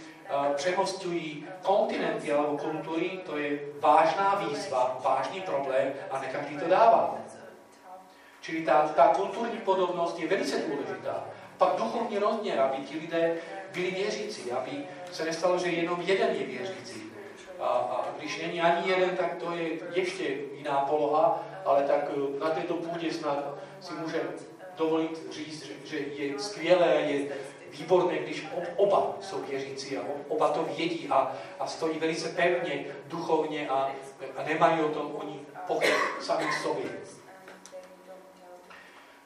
přemostují 0.54 1.46
kontinenty 1.62 2.32
alebo 2.32 2.58
kultury, 2.58 3.20
to 3.26 3.38
je 3.38 3.58
vážná 3.80 4.34
výzva, 4.34 5.00
vážný 5.04 5.40
problém 5.40 5.92
a 6.10 6.20
ne 6.20 6.26
každý 6.32 6.58
to 6.58 6.68
dává. 6.68 7.18
Čili 8.42 8.62
ta, 8.62 8.88
ta 8.96 9.08
kulturní 9.08 9.58
podobnost 9.58 10.18
je 10.18 10.28
velice 10.28 10.58
důležitá. 10.58 11.24
Pak 11.58 11.76
duchovní 11.76 12.18
rozměr, 12.18 12.60
aby 12.60 12.76
ti 12.76 12.98
lidé 12.98 13.36
byli 13.72 13.90
věřící, 13.90 14.52
aby 14.52 14.70
se 15.12 15.24
nestalo, 15.24 15.58
že 15.58 15.68
jenom 15.68 16.00
jeden 16.00 16.28
je 16.36 16.46
věřící. 16.46 17.02
A, 17.60 17.66
a 17.66 18.06
když 18.18 18.42
není 18.42 18.60
ani 18.60 18.90
jeden, 18.90 19.16
tak 19.16 19.34
to 19.34 19.52
je 19.52 19.68
ještě 19.94 20.36
jiná 20.54 20.80
poloha, 20.80 21.42
ale 21.64 21.82
tak 21.82 22.10
eh, 22.10 22.40
na 22.44 22.50
této 22.50 22.74
půdě 22.74 23.12
snad 23.12 23.54
si 23.80 23.94
můžeme 23.94 24.28
dovolit 24.76 25.32
říct, 25.32 25.70
že, 25.84 25.98
je 25.98 26.38
skvělé, 26.38 26.88
je 26.88 27.28
výborné, 27.70 28.18
když 28.18 28.46
oba 28.76 29.16
jsou 29.20 29.42
věřící 29.42 29.96
a 29.96 30.00
oba 30.28 30.48
to 30.48 30.64
vědí 30.76 31.08
a, 31.10 31.32
a 31.60 31.66
stojí 31.66 31.98
velice 31.98 32.28
pevně, 32.28 32.86
duchovně 33.06 33.68
a, 33.68 33.92
a 34.36 34.42
nemají 34.42 34.80
o 34.80 34.88
tom 34.88 35.12
oni 35.14 35.40
pochyb 35.66 35.94
sami 36.20 36.44
sobě. 36.62 36.90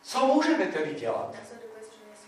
Co 0.06 0.26
můžeme 0.26 0.66
tedy 0.66 0.94
dělat? 0.94 1.34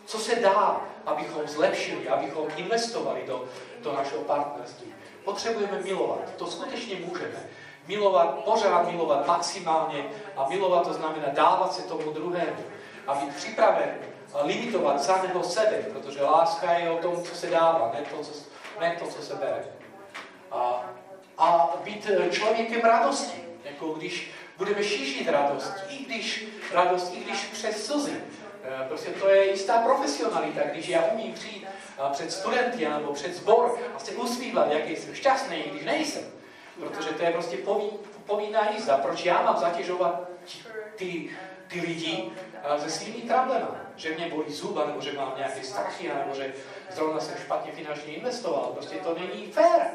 Co 0.06 0.18
se 0.18 0.34
dá, 0.34 0.80
abychom 1.06 1.48
zlepšili, 1.48 2.08
abychom 2.08 2.48
investovali 2.56 3.22
do, 3.26 3.44
do 3.80 3.92
našeho 3.92 4.22
partnerství? 4.22 4.94
Potřebujeme 5.24 5.80
milovat. 5.82 6.34
To 6.36 6.46
skutečně 6.46 6.96
můžeme. 6.96 7.48
Milovat, 7.86 8.44
pořád 8.44 8.90
milovat 8.90 9.26
maximálně 9.26 10.04
a 10.36 10.48
milovat 10.48 10.86
to 10.86 10.92
znamená 10.92 11.28
dávat 11.28 11.74
se 11.74 11.82
tomu 11.82 12.12
druhému 12.12 12.64
a 13.06 13.14
být 13.14 13.36
připraven 13.36 13.94
limitovat 14.42 15.02
samého 15.02 15.44
sebe, 15.44 15.82
protože 15.92 16.22
láska 16.22 16.72
je 16.72 16.90
o 16.90 16.98
tom, 16.98 17.22
co 17.22 17.34
se 17.34 17.46
dává, 17.46 17.90
ne 17.94 18.00
to, 18.10 18.22
co, 18.22 18.32
ne 18.80 18.96
to, 18.98 19.06
co 19.06 19.22
se 19.22 19.34
bere. 19.34 19.64
A, 20.50 20.84
a 21.38 21.70
být 21.84 22.10
člověkem 22.30 22.80
radosti, 22.80 23.44
jako 23.64 23.88
když 23.88 24.30
budeme 24.58 24.84
šířit 24.84 25.28
radost, 25.28 25.72
i 25.88 26.04
když 26.04 26.48
radost, 26.72 27.12
i 27.14 27.20
když 27.20 27.44
přes 27.44 27.86
slzy. 27.86 28.16
E, 28.82 28.88
prostě 28.88 29.10
to 29.10 29.28
je 29.28 29.50
jistá 29.50 29.78
profesionalita, 29.82 30.60
když 30.72 30.88
já 30.88 31.02
umím 31.02 31.32
přijít 31.32 31.66
před 32.12 32.32
studenty 32.32 32.88
nebo 32.88 33.12
před 33.12 33.34
sbor 33.34 33.78
a 33.96 33.98
se 33.98 34.12
usmívat, 34.12 34.72
jak 34.72 34.88
jsem 34.88 35.14
šťastný, 35.14 35.62
když 35.70 35.84
nejsem. 35.84 36.22
Protože 36.78 37.08
to 37.08 37.22
je 37.22 37.30
prostě 37.30 37.56
povinná 38.26 38.70
jízda. 38.70 38.98
Proč 38.98 39.24
já 39.24 39.42
mám 39.42 39.56
zatěžovat 39.56 40.28
ty, 40.96 41.30
ty 41.68 41.80
lidi 41.80 42.30
se 42.78 42.90
svými 42.90 43.22
trablema? 43.22 43.76
Že 43.96 44.14
mě 44.14 44.28
bolí 44.28 44.52
zuba, 44.52 44.86
nebo 44.86 45.00
že 45.00 45.12
mám 45.12 45.32
nějaké 45.36 45.64
strachy, 45.64 46.08
nebo 46.08 46.34
že 46.34 46.54
zrovna 46.90 47.20
jsem 47.20 47.34
špatně 47.38 47.72
finančně 47.72 48.12
investoval. 48.12 48.70
Prostě 48.74 48.96
to 48.96 49.14
není 49.14 49.52
fér. 49.52 49.90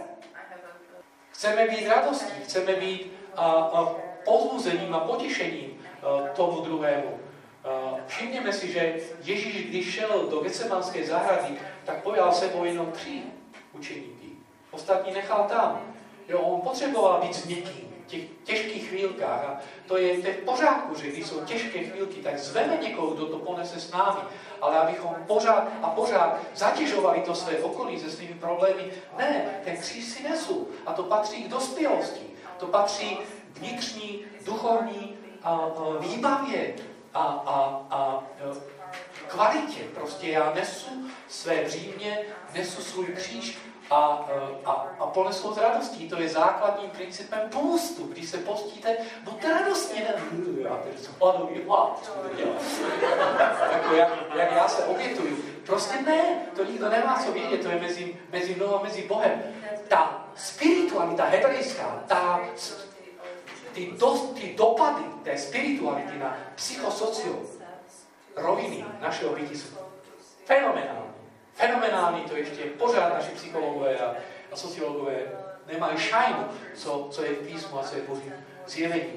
Chceme 1.32 1.68
být 1.68 1.88
radostí, 1.88 2.44
chceme 2.44 2.74
být 2.74 3.14
a, 3.36 3.52
a 3.52 3.96
pozbuzením 4.26 4.96
a 4.96 5.00
potěšením 5.00 5.73
tomu 6.36 6.62
druhému. 6.62 7.20
A, 7.64 7.96
všimněme 8.08 8.54
si, 8.54 8.72
že 8.72 8.96
Ježíš, 9.24 9.70
když 9.70 9.94
šel 9.94 10.28
do 10.30 10.40
Gecemanské 10.40 11.06
zahrady, 11.06 11.58
tak 11.86 12.04
pojal 12.04 12.32
sebou 12.32 12.64
jenom 12.64 12.92
tři 12.92 13.22
učeníky. 13.74 14.28
Ostatní 14.72 15.14
nechal 15.14 15.44
tam. 15.50 15.82
Jo, 16.28 16.40
on 16.40 16.62
potřeboval 16.62 17.22
být 17.22 17.36
s 17.36 17.46
někým 17.46 17.94
v 18.04 18.08
těch 18.08 18.22
těžkých 18.44 18.90
chvílkách. 18.90 19.46
A 19.46 19.60
to 19.88 19.98
je, 19.98 20.18
to 20.18 20.28
je 20.28 20.34
v 20.34 20.46
pořádku, 20.46 20.96
že 20.96 21.08
když 21.08 21.28
jsou 21.28 21.46
těžké 21.46 21.80
chvílky, 21.80 22.22
tak 22.22 22.40
zveme 22.40 22.78
někoho, 22.78 23.08
kdo 23.08 23.26
to 23.26 23.40
ponese 23.40 23.80
s 23.80 23.92
námi. 23.92 24.20
Ale 24.62 24.78
abychom 24.78 25.16
pořád 25.28 25.68
a 25.82 25.90
pořád 25.90 26.40
zatěžovali 26.56 27.22
to 27.22 27.36
své 27.36 27.58
okolí 27.58 28.00
se 28.00 28.12
svými 28.12 28.34
problémy, 28.34 28.92
ne, 29.18 29.46
ten 29.64 29.78
kříž 29.78 30.06
si 30.06 30.24
nesu. 30.24 30.68
A 30.86 30.94
to 30.94 31.04
patří 31.04 31.44
k 31.44 31.48
dospělosti. 31.48 32.26
To 32.58 32.66
patří 32.66 33.18
k 33.54 33.58
vnitřní, 33.58 34.20
duchovní 34.46 35.13
a, 35.44 35.50
a 35.50 35.98
výbavě 36.00 36.74
a, 37.14 37.24
a, 37.46 37.86
a 37.90 38.24
kvalitě. 39.28 39.84
Prostě 39.94 40.30
já 40.30 40.54
nesu 40.56 41.10
své 41.28 41.56
břímě, 41.56 42.20
nesu 42.54 42.82
svůj 42.82 43.06
kříž 43.06 43.58
a, 43.90 44.26
a, 44.66 44.72
a 45.00 45.06
ponesou 45.08 45.54
s 45.54 45.58
radostí. 45.58 46.10
To 46.10 46.22
je 46.22 46.30
základním 46.30 46.90
principem 46.90 47.50
postu. 47.50 48.04
Když 48.04 48.30
se 48.30 48.38
postíte, 48.38 48.98
buďte 49.24 49.60
radostní. 49.60 50.00
Ne, 50.00 50.16
já 50.62 50.76
teď 50.76 51.00
jsem 51.00 51.14
hladový, 51.22 51.64
hlad, 51.68 52.12
jako 53.72 53.96
jak, 53.96 54.10
jak 54.36 54.52
já 54.52 54.68
se 54.68 54.84
obětuju. 54.84 55.38
Prostě 55.66 56.02
ne, 56.02 56.22
to 56.56 56.64
nikdo 56.64 56.90
nemá 56.90 57.24
co 57.26 57.32
vědět, 57.32 57.62
to 57.64 57.70
je 57.70 57.80
mezi, 57.80 58.20
mezi 58.32 58.56
mnou 58.56 58.80
a 58.80 58.84
mezi 58.84 59.08
Bohem. 59.08 59.44
Ta 59.88 60.26
spiritualita 60.36 61.26
hebrejská, 61.26 62.04
ta, 62.08 62.40
ty, 63.74 63.92
do, 63.92 64.18
ty 64.18 64.54
dopady 64.58 65.04
té 65.24 65.38
spirituality 65.38 66.18
na 66.18 66.38
psychosociální 66.56 67.48
roviny 68.36 68.86
našeho 69.02 69.36
bytí 69.36 69.56
jsou 69.58 69.78
fenomenální 70.46 71.14
fenomenální, 71.54 72.22
to 72.22 72.36
ještě 72.36 72.64
pořád 72.64 73.14
naši 73.14 73.32
psychologové 73.32 73.98
a, 73.98 74.16
a 74.52 74.56
sociologové 74.56 75.16
nemají 75.74 75.98
šajnu, 75.98 76.48
co, 76.74 77.08
co 77.12 77.24
je 77.24 77.34
v 77.34 77.48
písmu 77.48 77.80
a 77.80 77.84
co 77.84 77.96
je 77.96 78.02
Boží 78.02 78.32
zjevení. 78.68 79.14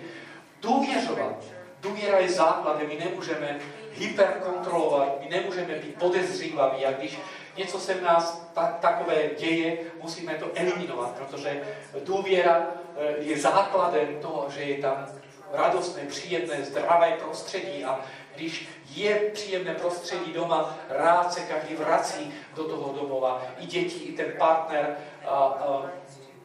Důvěřovat. 0.60 1.44
Důvěra 1.80 2.18
je 2.18 2.28
základem, 2.28 2.88
my 2.88 2.96
nemůžeme 3.04 3.58
hyperkontrolovat, 3.92 5.20
my 5.20 5.28
nemůžeme 5.28 5.74
být 5.74 5.98
podezřívaví 5.98 6.86
a 6.86 6.92
když 6.92 7.18
něco 7.56 7.80
se 7.80 7.94
v 7.94 8.02
nás 8.02 8.50
ta, 8.54 8.78
takové 8.80 9.30
děje, 9.38 9.78
musíme 10.02 10.34
to 10.34 10.46
eliminovat, 10.54 11.10
protože 11.10 11.62
důvěra 12.04 12.66
eh, 12.96 13.14
je 13.18 13.40
základem 13.40 14.20
toho, 14.20 14.46
že 14.50 14.62
je 14.62 14.82
tam 14.82 15.06
radostné, 15.52 16.02
příjemné, 16.02 16.64
zdravé 16.64 17.12
prostředí 17.12 17.84
a 17.84 18.00
když 18.34 18.68
je 18.94 19.14
příjemné 19.14 19.74
prostředí 19.74 20.32
doma, 20.32 20.78
rád 20.88 21.32
se 21.32 21.40
každý 21.40 21.74
vrací 21.74 22.34
do 22.54 22.64
toho 22.64 22.92
domova. 22.92 23.42
I 23.58 23.66
děti, 23.66 24.04
i 24.04 24.12
ten 24.12 24.32
partner, 24.38 24.96
a, 25.24 25.34
a, 25.34 25.82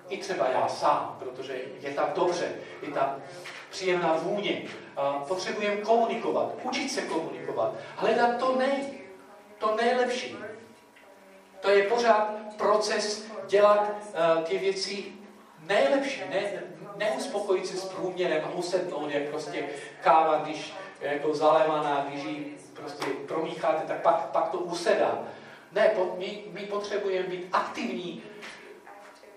i 0.10 0.18
třeba 0.18 0.48
já 0.48 0.68
sám, 0.68 1.18
protože 1.20 1.62
je 1.80 1.94
tam 1.94 2.10
dobře, 2.16 2.52
je 2.82 2.92
tam 2.92 3.16
příjemná 3.70 4.14
vůně. 4.14 4.62
Potřebujeme 5.28 5.82
komunikovat, 5.82 6.52
učit 6.64 6.92
se 6.92 7.02
komunikovat, 7.02 7.74
hledat 7.96 8.38
to 8.40 8.56
nej, 8.56 9.02
to 9.58 9.76
nejlepší. 9.76 10.38
To 11.62 11.70
je 11.70 11.84
pořád 11.84 12.34
proces 12.58 13.26
dělat 13.48 13.92
uh, 14.38 14.44
ty 14.44 14.58
věci 14.58 15.06
nejlepší, 15.60 16.22
ne, 16.30 16.64
neuspokojit 16.96 17.68
se 17.68 17.78
s 17.78 17.86
průměrem 17.86 18.44
a 18.46 18.50
usednout, 18.50 19.10
jak 19.10 19.24
prostě 19.24 19.64
káva, 20.02 20.38
když 20.38 20.74
jako 21.02 21.34
zalévaná, 21.36 22.06
když 22.10 22.24
ji 22.24 22.58
prostě 22.74 23.06
promícháte, 23.28 23.88
tak 23.88 24.02
pak, 24.02 24.16
pak 24.16 24.50
to 24.50 24.58
usedá. 24.58 25.20
Ne, 25.72 25.92
po, 25.96 26.16
my, 26.18 26.44
my 26.52 26.62
potřebujeme 26.62 27.28
být 27.28 27.48
aktivní 27.54 28.24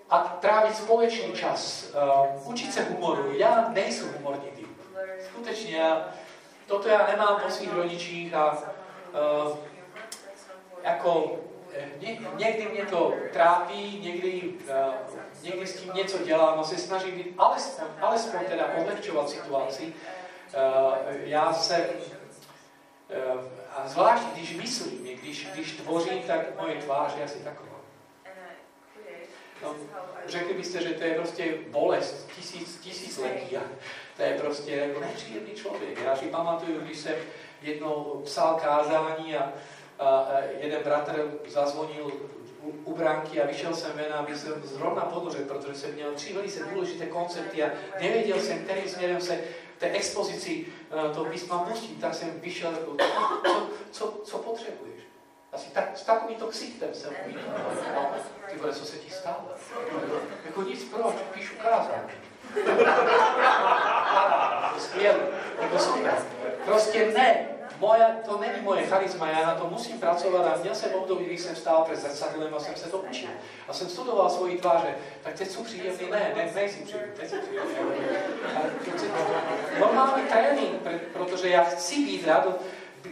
a 0.09 0.19
trávit 0.19 0.75
společný 0.75 1.33
čas, 1.33 1.89
uh, 2.35 2.49
učit 2.51 2.73
se 2.73 2.83
humoru. 2.83 3.37
Já 3.37 3.69
nejsem 3.69 4.13
humorní 4.17 4.49
typ. 4.55 4.67
Skutečně, 5.25 5.77
já, 5.77 6.09
toto 6.67 6.87
já 6.87 7.07
nemám 7.07 7.41
po 7.43 7.49
svých 7.49 7.73
rodičích 7.73 8.33
a 8.33 8.51
uh, 8.51 9.57
jako 10.83 11.39
ně, 11.99 12.19
někdy 12.35 12.69
mě 12.69 12.85
to 12.85 13.13
trápí, 13.33 13.99
někdy, 14.03 14.41
uh, 14.41 14.93
někdy 15.43 15.67
s 15.67 15.81
tím 15.81 15.93
něco 15.93 16.17
dělám 16.17 16.59
a 16.59 16.63
se 16.63 16.77
snažím 16.77 17.15
být 17.15 17.35
alespoň, 17.37 17.87
alespoň 18.01 18.39
teda 18.45 18.65
odlehčovat 18.81 19.29
situaci, 19.29 19.93
Eh, 20.55 21.17
já 21.23 21.53
se, 21.53 21.89
eh, 23.09 23.23
a 23.75 23.87
zvlášť 23.87 24.23
když 24.33 24.55
myslím, 24.55 25.17
když, 25.21 25.47
když 25.53 25.71
tvořím, 25.71 26.23
tak 26.23 26.61
moje 26.61 26.75
tvář 26.75 27.15
je 27.17 27.23
asi 27.23 27.39
taková. 27.39 27.75
No, 29.63 29.75
řekli 30.25 30.53
byste, 30.53 30.83
že 30.83 30.89
to 30.89 31.03
je 31.03 31.15
prostě 31.15 31.57
bolest, 31.69 32.31
tisíc, 32.35 32.79
tisíc 32.79 33.17
letí. 33.17 33.57
To 34.17 34.23
je 34.23 34.39
prostě 34.39 34.71
jako 34.71 34.99
nepříjemný 34.99 35.51
člověk. 35.51 36.01
Já 36.01 36.15
si 36.15 36.25
pamatuju, 36.25 36.79
když 36.79 36.97
jsem 36.97 37.15
jednou 37.61 38.21
psal 38.25 38.55
kázání 38.55 39.37
a 39.37 39.53
jeden 40.59 40.83
bratr 40.83 41.31
zazvonil 41.47 42.11
u, 42.85 42.95
bránky 42.95 43.41
a 43.41 43.47
vyšel 43.47 43.75
jsem 43.75 43.91
ven, 43.91 44.13
aby 44.13 44.35
jsem 44.35 44.63
zrovna 44.63 45.01
podložil, 45.01 45.45
protože 45.45 45.75
jsem 45.75 45.93
měl 45.93 46.13
tři 46.13 46.33
velice 46.33 46.63
důležité 46.63 47.05
koncepty 47.05 47.63
a 47.63 47.69
nevěděl 48.01 48.39
jsem, 48.39 48.59
kterým 48.59 48.89
směrem 48.89 49.21
se 49.21 49.39
té 49.77 49.89
expozici 49.89 50.65
uh, 51.05 51.13
toho 51.13 51.25
písma 51.25 51.59
pustím, 51.59 51.95
tak 51.95 52.13
jsem 52.13 52.39
vyšel 52.39 52.71
jako, 52.71 52.95
co, 53.45 53.69
co, 53.91 54.21
co 54.23 54.37
potřebuješ? 54.37 55.01
Asi 55.53 55.69
tak, 55.69 55.97
s 55.97 56.03
takovýmto 56.03 56.47
ksichtem 56.47 56.89
jsem 56.93 57.13
uviděl. 57.25 57.41
Ty 58.51 58.57
vole, 58.57 58.73
co 58.73 58.85
se 58.85 58.97
ti 58.97 59.11
stalo? 59.11 59.49
Jako 60.45 60.61
nic, 60.61 60.83
proč? 60.83 61.15
Píšu 61.33 61.55
kázání. 61.55 62.09
Skvělé, 64.79 65.19
jako 65.61 65.79
super. 65.79 66.13
Prostě 66.65 67.11
ne. 67.17 67.54
Moje, 67.79 68.05
to 68.25 68.37
není 68.39 68.61
moje 68.61 68.83
charisma, 68.85 69.29
já 69.29 69.47
na 69.47 69.55
to 69.55 69.67
musím 69.69 69.99
pracovat 69.99 70.45
a 70.45 70.61
měl 70.61 70.75
jsem 70.75 70.93
období, 70.93 71.25
když 71.25 71.41
jsem 71.41 71.55
stál 71.55 71.83
před 71.83 71.95
zrcadlem 71.95 72.53
a 72.53 72.59
jsem 72.59 72.75
se 72.75 72.89
to 72.89 72.97
učil. 72.97 73.29
A 73.67 73.73
jsem 73.73 73.89
studoval 73.89 74.29
svoji 74.29 74.57
tváře, 74.57 74.95
tak 75.23 75.33
teď 75.33 75.49
jsou 75.49 75.63
příjemný, 75.63 76.09
ne, 76.11 76.33
ne, 76.35 76.51
nejsi 76.55 76.83
příjemný, 76.83 77.11
teď 77.15 77.29
jsou 77.29 77.37
příjemný. 77.37 77.95
Normální 79.79 80.23
trénink, 80.23 80.81
protože 81.13 81.49
já 81.49 81.63
chci 81.63 81.95
být 81.95 82.27
rado, 82.27 82.55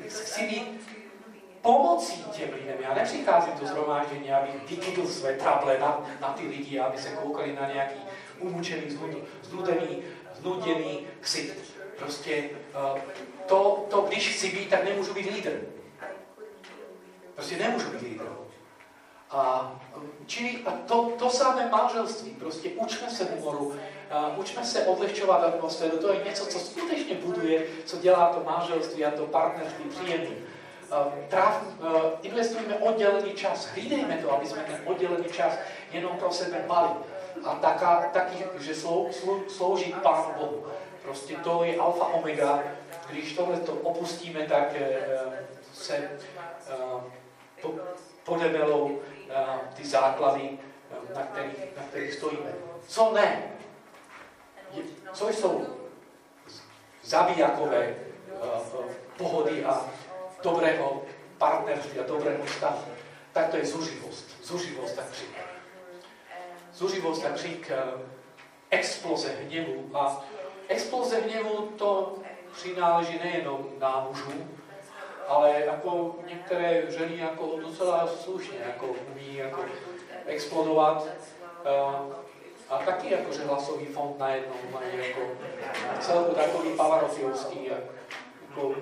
chci 0.08 0.48
být 0.48 0.88
pomocí 1.62 2.24
těm 2.24 2.50
lidem. 2.54 2.76
Já 2.80 2.94
nepřicházím 2.94 3.54
do 3.60 3.66
zhromáždění, 3.68 4.34
abych 4.34 4.70
vykydl 4.70 5.08
své 5.08 5.34
trable 5.34 5.78
na, 5.80 6.06
na 6.22 6.28
ty 6.28 6.48
lidi, 6.48 6.80
aby 6.80 6.98
se 6.98 7.10
koukali 7.10 7.58
na 7.62 7.74
nějaký 7.74 8.00
umučený, 8.40 8.98
znudený, 9.42 10.04
znuděný 10.34 11.08
ksicht. 11.20 11.58
Prostě 11.98 12.44
uh, 12.94 13.00
to, 13.46 13.86
to, 13.90 14.02
když 14.02 14.36
chci 14.36 14.52
být, 14.52 14.70
tak 14.70 14.84
nemůžu 14.84 15.14
být 15.14 15.32
lídr. 15.32 15.62
Prostě 17.36 17.58
nemůžu 17.58 17.90
být 17.90 18.02
lídr. 18.02 18.24
A, 19.30 19.72
čili 20.26 20.58
a 20.66 20.72
to, 20.72 21.12
to 21.20 21.30
samé 21.30 21.70
manželství, 21.70 22.32
prostě 22.32 22.70
učme 22.70 23.10
se 23.10 23.28
humoru, 23.36 23.66
uh, 23.66 23.76
učme 24.40 24.66
se 24.66 24.86
odlehčovat 24.86 25.44
atmosféru, 25.44 25.98
to 25.98 26.14
je 26.14 26.24
něco, 26.26 26.46
co 26.46 26.60
skutečně 26.60 27.16
buduje, 27.16 27.64
co 27.86 27.98
dělá 27.98 28.34
to 28.34 28.44
manželství 28.44 29.06
a 29.06 29.12
to 29.12 29.26
partnerství 29.26 29.86
příjemný. 29.86 30.36
Uh, 30.92 31.08
investujeme 32.22 32.76
oddělený 32.76 33.32
čas, 33.34 33.66
hlídejme 33.66 34.18
to, 34.18 34.32
aby 34.32 34.48
jsme 34.48 34.64
ten 34.64 34.82
oddělený 34.86 35.26
čas 35.26 35.54
jenom 35.92 36.18
pro 36.18 36.32
sebe 36.32 36.66
mali. 36.68 36.90
A 37.44 37.56
taká, 37.56 38.10
taky, 38.14 38.46
že 38.60 38.76
slou, 38.76 39.10
slou, 39.12 39.44
slouží 39.50 39.96
Pánu 40.04 40.34
Bohu. 40.40 40.66
Prostě 41.04 41.36
to 41.36 41.64
je 41.64 41.78
alfa 41.78 42.06
omega. 42.06 42.64
Když 43.14 43.34
tohle 43.34 43.60
to 43.60 43.74
opustíme, 43.74 44.46
tak 44.46 44.76
eh, 44.76 45.48
se 45.74 45.96
eh, 45.98 47.70
podemelou 48.24 49.00
eh, 49.30 49.46
ty 49.76 49.88
základy, 49.88 50.60
na 51.16 51.22
kterých, 51.24 51.58
na 51.78 51.84
kterých 51.84 52.14
stojíme. 52.14 52.54
Co 52.88 53.12
ne? 53.14 53.44
Co 55.14 55.30
jsou 55.30 55.68
zabijakové 57.04 57.96
pohody 59.18 59.66
a 59.66 59.86
dobrého 60.44 61.02
partnerství 61.38 62.00
a 62.00 62.08
dobrého 62.08 62.46
vztahu? 62.46 62.82
Tak 63.32 63.50
to 63.50 63.58
je 63.58 63.66
zuživost. 63.66 64.44
Zuživost 64.44 65.00
a 65.00 65.04
křik. 65.12 65.38
Zuživost 66.74 67.26
a 67.26 67.30
křik, 67.30 67.72
exploze 68.70 69.30
hněvu 69.30 69.90
a 69.94 70.26
exploze 70.68 71.20
hněvu 71.20 71.68
to 71.78 72.23
přináleží 72.54 73.20
nejenom 73.24 73.66
na 73.80 74.06
mužů, 74.10 74.48
ale 75.28 75.62
jako 75.66 76.16
některé 76.28 76.92
ženy 76.92 77.18
jako 77.18 77.60
docela 77.62 78.08
slušně 78.08 78.58
jako 78.68 78.86
umí 78.86 79.36
jako 79.36 79.62
explodovat. 80.26 81.08
Uh, 81.66 82.14
a 82.70 82.78
taky 82.78 83.12
jako, 83.12 83.34
že 83.34 83.44
hlasový 83.44 83.86
fond 83.86 84.20
najednou 84.20 84.56
mají 84.72 85.08
jako 85.08 85.20
celku 86.00 86.36
takový 86.36 86.70
pavarofiovský. 86.78 87.70
Jako, 88.50 88.76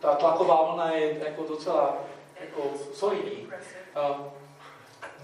ta 0.00 0.14
tlaková 0.14 0.62
vlna 0.62 0.92
je 0.92 1.18
jako 1.24 1.42
docela 1.42 1.96
jako 2.40 2.62
solidní. 2.92 3.48
Uh, 4.10 4.26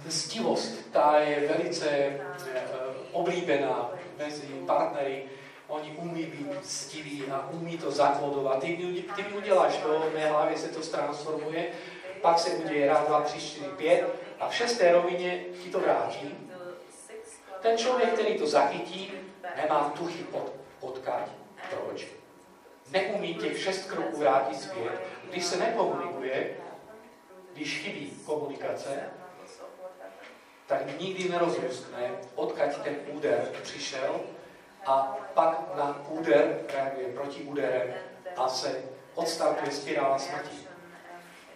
mstivost, 0.06 0.92
ta 0.92 1.18
je 1.18 1.48
velice 1.48 2.20
uh, 2.20 2.96
oblíbená 3.12 3.90
mezi 4.18 4.46
partnery 4.46 5.24
Oni 5.68 5.96
umí 5.98 6.22
být 6.22 6.66
stiví 6.66 7.24
a 7.30 7.48
umí 7.52 7.78
to 7.78 7.90
zakódovat. 7.90 8.60
Ty, 8.60 9.04
ty 9.16 9.22
mi 9.22 9.32
uděláš 9.36 9.76
to, 9.76 10.00
v 10.00 10.14
mé 10.14 10.30
hlavě 10.30 10.58
se 10.58 10.68
to 10.68 10.80
transformuje, 10.80 11.66
pak 12.22 12.38
se 12.38 12.50
uděje 12.50 12.86
raz, 12.86 13.06
dva, 13.06 13.20
tři, 13.20 13.40
čtyři, 13.40 13.70
pět 13.76 14.04
a 14.40 14.48
v 14.48 14.54
šesté 14.54 14.92
rovině 14.92 15.44
ti 15.62 15.70
to 15.70 15.80
vrátí. 15.80 16.34
Ten 17.62 17.78
člověk, 17.78 18.12
který 18.12 18.38
to 18.38 18.46
zachytí, 18.46 19.12
nemá 19.56 19.92
tuchy 19.98 20.24
pod, 20.24 20.52
odkáď. 20.80 21.28
Proč? 21.70 22.06
Neumí 22.90 23.34
těch 23.34 23.62
šest 23.62 23.90
kroků 23.90 24.16
vrátit 24.18 24.60
zpět. 24.60 25.00
Když 25.30 25.44
se 25.44 25.56
nekomunikuje, 25.56 26.56
když 27.52 27.78
chybí 27.78 28.10
komunikace, 28.26 29.10
tak 30.66 31.00
nikdy 31.00 31.28
nerozluskne, 31.28 32.10
odkaď 32.34 32.76
ten 32.82 32.96
úder 33.12 33.52
přišel 33.62 34.20
a 34.86 35.16
pak 35.34 35.76
na 35.76 35.96
úder 36.08 36.58
reaguje 36.74 37.06
proti 37.06 37.42
úderem 37.42 37.94
a 38.36 38.48
se 38.48 38.82
odstartuje 39.14 39.70
spirála 39.70 40.18
smrti. 40.18 40.56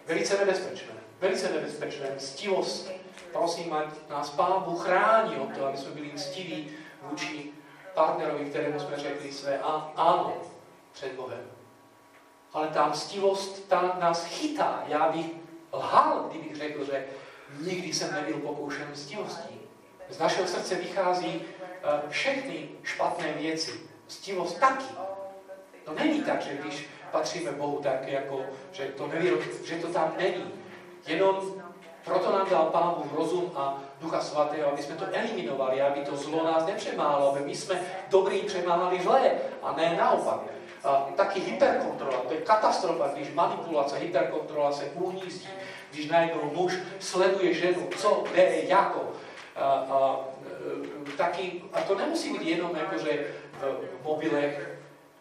Velice 0.05 0.37
nebezpečné. 0.37 0.93
Velice 1.19 1.49
nebezpečné. 1.49 2.11
Mstivost. 2.15 2.91
Prosím, 3.31 3.73
ať 3.73 3.87
nás 4.09 4.29
Pán 4.29 4.63
Bůh 4.63 4.85
chrání 4.85 5.35
od 5.35 5.53
toho, 5.53 5.65
aby 5.65 5.77
jsme 5.77 5.91
byli 5.91 6.11
mstiví 6.13 6.71
vůči 7.01 7.51
partnerovi, 7.93 8.45
kterému 8.45 8.79
jsme 8.79 8.97
řekli 8.97 9.31
své 9.31 9.59
ano 9.95 10.33
před 10.91 11.13
Bohem. 11.13 11.51
Ale 12.53 12.67
ta 12.67 12.87
mstivost, 12.87 13.67
ta 13.67 13.97
nás 13.99 14.25
chytá. 14.25 14.83
Já 14.87 15.09
bych 15.11 15.25
lhal, 15.73 16.27
kdybych 16.29 16.55
řekl, 16.55 16.85
že 16.85 17.05
nikdy 17.59 17.93
jsem 17.93 18.13
nebyl 18.13 18.37
pokoušen 18.37 18.87
mstivostí. 18.91 19.59
Z 20.09 20.19
našeho 20.19 20.47
srdce 20.47 20.75
vychází 20.75 21.41
všechny 22.09 22.69
špatné 22.83 23.33
věci. 23.33 23.71
Stivost 24.07 24.59
taky. 24.59 24.85
To 25.83 25.93
není 25.93 26.23
tak, 26.23 26.41
že 26.41 26.53
když 26.53 26.89
patříme 27.11 27.51
Bohu, 27.51 27.79
tak 27.83 28.07
jako, 28.07 28.41
že 28.71 28.85
to, 28.85 29.07
neví, 29.07 29.29
že 29.65 29.75
to 29.75 29.87
tam 29.87 30.13
není. 30.17 30.51
Jenom 31.07 31.53
proto 32.05 32.31
nám 32.31 32.49
dal 32.49 32.65
Pán 32.65 32.93
Bůh 32.97 33.13
rozum 33.13 33.51
a 33.55 33.79
Ducha 34.01 34.21
Svatého, 34.21 34.71
aby 34.71 34.83
jsme 34.83 34.95
to 34.95 35.05
eliminovali, 35.11 35.81
aby 35.81 36.01
to 36.01 36.15
zlo 36.15 36.43
nás 36.43 36.65
nepřemálo, 36.65 37.31
aby 37.31 37.45
my 37.45 37.55
jsme 37.55 37.81
dobrý 38.09 38.39
přemáhali 38.39 39.01
zlé 39.01 39.31
a 39.63 39.75
ne 39.77 39.95
naopak. 39.99 40.39
A 40.83 41.07
taky 41.15 41.39
hyperkontrola, 41.39 42.17
to 42.17 42.33
je 42.33 42.41
katastrofa, 42.41 43.07
když 43.07 43.33
manipulace, 43.33 43.97
hyperkontrola 43.97 44.71
se 44.71 44.85
uhnízdí, 44.85 45.49
když 45.91 46.09
najednou 46.09 46.51
muž 46.53 46.73
sleduje 46.99 47.53
ženu, 47.53 47.89
co, 47.97 48.23
kde, 48.31 48.61
jako. 48.67 48.99
A, 49.55 49.63
a 49.63 50.19
Eh, 50.40 50.40
taky, 51.17 51.63
a 51.73 51.81
to 51.81 51.95
nemusí 51.95 52.33
být 52.33 52.47
jenom 52.47 52.75
jako, 52.75 52.97
že 52.97 53.27
v 54.01 54.03
mobilech, 54.03 54.69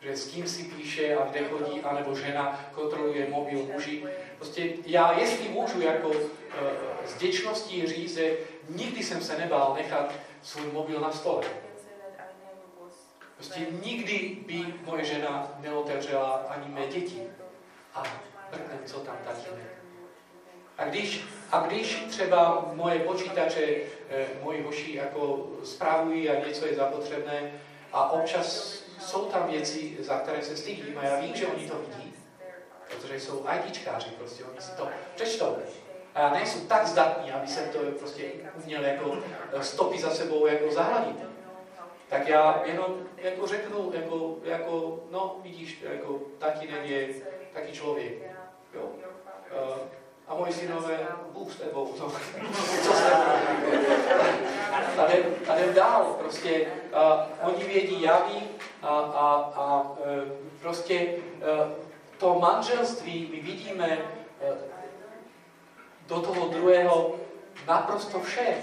že 0.01 0.17
s 0.17 0.31
kým 0.31 0.49
si 0.49 0.63
píše 0.63 1.17
a 1.17 1.25
kde 1.31 1.45
chodí, 1.45 1.81
anebo 1.81 2.15
žena 2.15 2.71
kontroluje 2.75 3.29
mobil 3.29 3.59
muži. 3.73 4.05
Prostě 4.37 4.73
já, 4.87 5.19
jestli 5.19 5.49
můžu 5.49 5.81
jako 5.81 6.09
uh, 6.09 6.25
s 7.07 7.15
děčností 7.15 7.87
říct, 7.87 8.15
že 8.15 8.37
nikdy 8.69 9.03
jsem 9.03 9.21
se 9.21 9.39
nebál 9.39 9.75
nechat 9.75 10.13
svůj 10.43 10.73
mobil 10.73 11.01
na 11.01 11.13
stole. 11.13 11.45
Prostě 13.35 13.61
nikdy 13.85 14.37
by 14.47 14.75
moje 14.85 15.05
žena 15.05 15.59
neotevřela 15.59 16.31
ani 16.31 16.75
mé 16.75 16.87
děti. 16.87 17.23
A 17.95 18.03
mrknem, 18.53 18.81
co 18.85 19.01
tam 19.01 19.17
tatínek. 19.25 19.80
A 20.81 20.85
když, 20.85 21.25
a 21.53 21.61
když 21.67 22.05
třeba 22.11 22.71
moje 22.73 22.99
počítače, 22.99 23.77
eh, 24.11 24.27
moji 24.43 24.63
hoši 24.63 24.95
jako 24.95 25.47
spravují 25.65 26.31
a 26.31 26.47
něco 26.49 26.67
je 26.67 26.75
zapotřebné 26.75 27.53
a 27.93 28.11
občas 28.11 28.79
jsou 29.01 29.25
tam 29.25 29.51
věci, 29.51 29.97
za 29.99 30.19
které 30.19 30.43
se 30.43 30.57
stydím 30.57 30.99
a 30.99 31.05
já 31.05 31.21
vím, 31.21 31.37
že 31.37 31.47
oni 31.47 31.69
to 31.69 31.75
vidí, 31.79 32.15
protože 32.91 33.21
jsou 33.21 33.47
ITčkáři, 33.57 34.11
prostě 34.11 34.45
oni 34.45 34.61
si 34.61 34.77
to 34.77 34.89
přečtou. 35.15 35.57
A 36.15 36.21
já 36.21 36.31
nejsem 36.31 36.67
tak 36.67 36.87
zdatný, 36.87 37.33
aby 37.33 37.47
jsem 37.47 37.69
to 37.69 37.79
prostě 37.99 38.31
uměl 38.65 38.85
jako 38.85 39.19
eh, 39.53 39.65
stopy 39.65 39.99
za 39.99 40.11
sebou 40.11 40.47
jako 40.47 40.73
zahladit. 40.73 41.17
Tak 42.09 42.29
já 42.29 42.63
jenom 42.65 43.07
jako 43.17 43.47
řeknu, 43.47 43.93
jako, 43.95 44.37
jako 44.45 45.01
no 45.11 45.37
vidíš, 45.43 45.85
jako 45.93 46.21
tatínek 46.39 46.85
je 46.85 47.09
taky 47.53 47.73
člověk. 47.73 48.13
Jo? 48.75 48.83
Uh, 49.53 50.00
a 50.31 50.35
moji 50.35 50.53
synové, 50.53 51.09
Bůh 51.33 51.53
s 51.53 51.57
tebou, 51.57 51.87
to, 51.87 52.11
co 52.83 52.93
se 52.93 53.13
a 55.49 55.57
jdem 55.57 55.75
dál, 55.75 56.17
prostě 56.19 56.67
a, 56.93 57.27
oni 57.43 57.65
vědí, 57.65 58.03
já 58.03 58.27
vím 58.27 58.49
a, 58.83 58.89
a, 58.89 59.53
a 59.57 59.93
e, 60.05 60.31
prostě 60.61 60.95
e, 60.95 61.19
to 62.19 62.39
manželství 62.39 63.29
my 63.33 63.41
vidíme 63.41 63.89
e, 63.89 63.99
do 66.07 66.21
toho 66.21 66.49
druhého 66.49 67.17
naprosto 67.67 68.21
vše. 68.21 68.55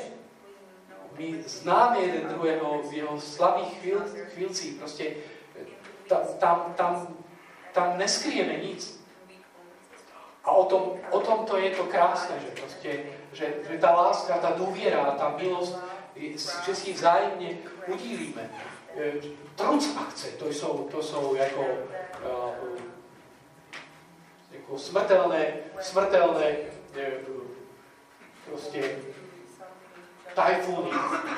My 1.17 1.43
známe 1.43 1.99
jeden 1.99 2.29
druhého 2.29 2.81
v 2.89 2.93
jeho 2.93 3.21
slabých 3.21 3.79
chvíl, 3.79 4.01
chvílcích, 4.33 4.75
prostě 4.75 5.13
tam, 6.07 6.21
tam, 6.39 6.73
tam, 6.77 7.07
tam 7.73 7.97
neskryjeme 7.97 8.53
nic. 8.53 8.96
A 10.47 10.51
o 10.51 10.65
tom, 10.65 10.99
o 11.11 11.19
tom 11.19 11.45
to 11.45 11.57
je 11.57 11.69
to 11.69 11.83
krásné, 11.83 12.35
že 12.39 12.61
prostě, 12.61 12.99
že, 13.33 13.53
že 13.69 13.77
ta 13.77 13.91
láska, 13.91 14.37
ta 14.37 14.51
důvěra, 14.57 15.11
ta 15.11 15.35
milost, 15.37 15.77
že 16.65 16.75
si 16.75 16.93
vzájemně 16.93 17.57
udílíme. 17.87 18.49
E, 18.97 19.11
truc 19.55 19.97
akce, 19.97 20.27
to 20.27 20.49
jsou, 20.49 20.87
to 20.91 21.03
jsou 21.03 21.35
jako 21.35 21.61
uh, 21.61 22.79
jako 24.51 24.77
smrtelné, 24.77 25.53
smrtelné 25.81 26.49
e, 26.95 27.11
prostě 28.45 28.95
tajfuny. 30.33 30.89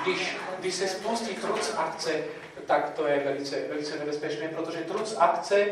Když, 0.04 0.38
když 0.60 0.76
se 0.76 0.88
spustí 0.88 1.36
truc 1.36 1.74
akce, 1.78 2.24
tak 2.66 2.90
to 2.90 3.08
je 3.08 3.20
velice, 3.20 3.68
velice 3.68 4.00
nebezpečné, 4.00 4.48
protože 4.48 4.78
truc 4.78 5.16
akce 5.18 5.68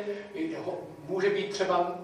může 1.07 1.29
být 1.29 1.49
třeba 1.49 1.99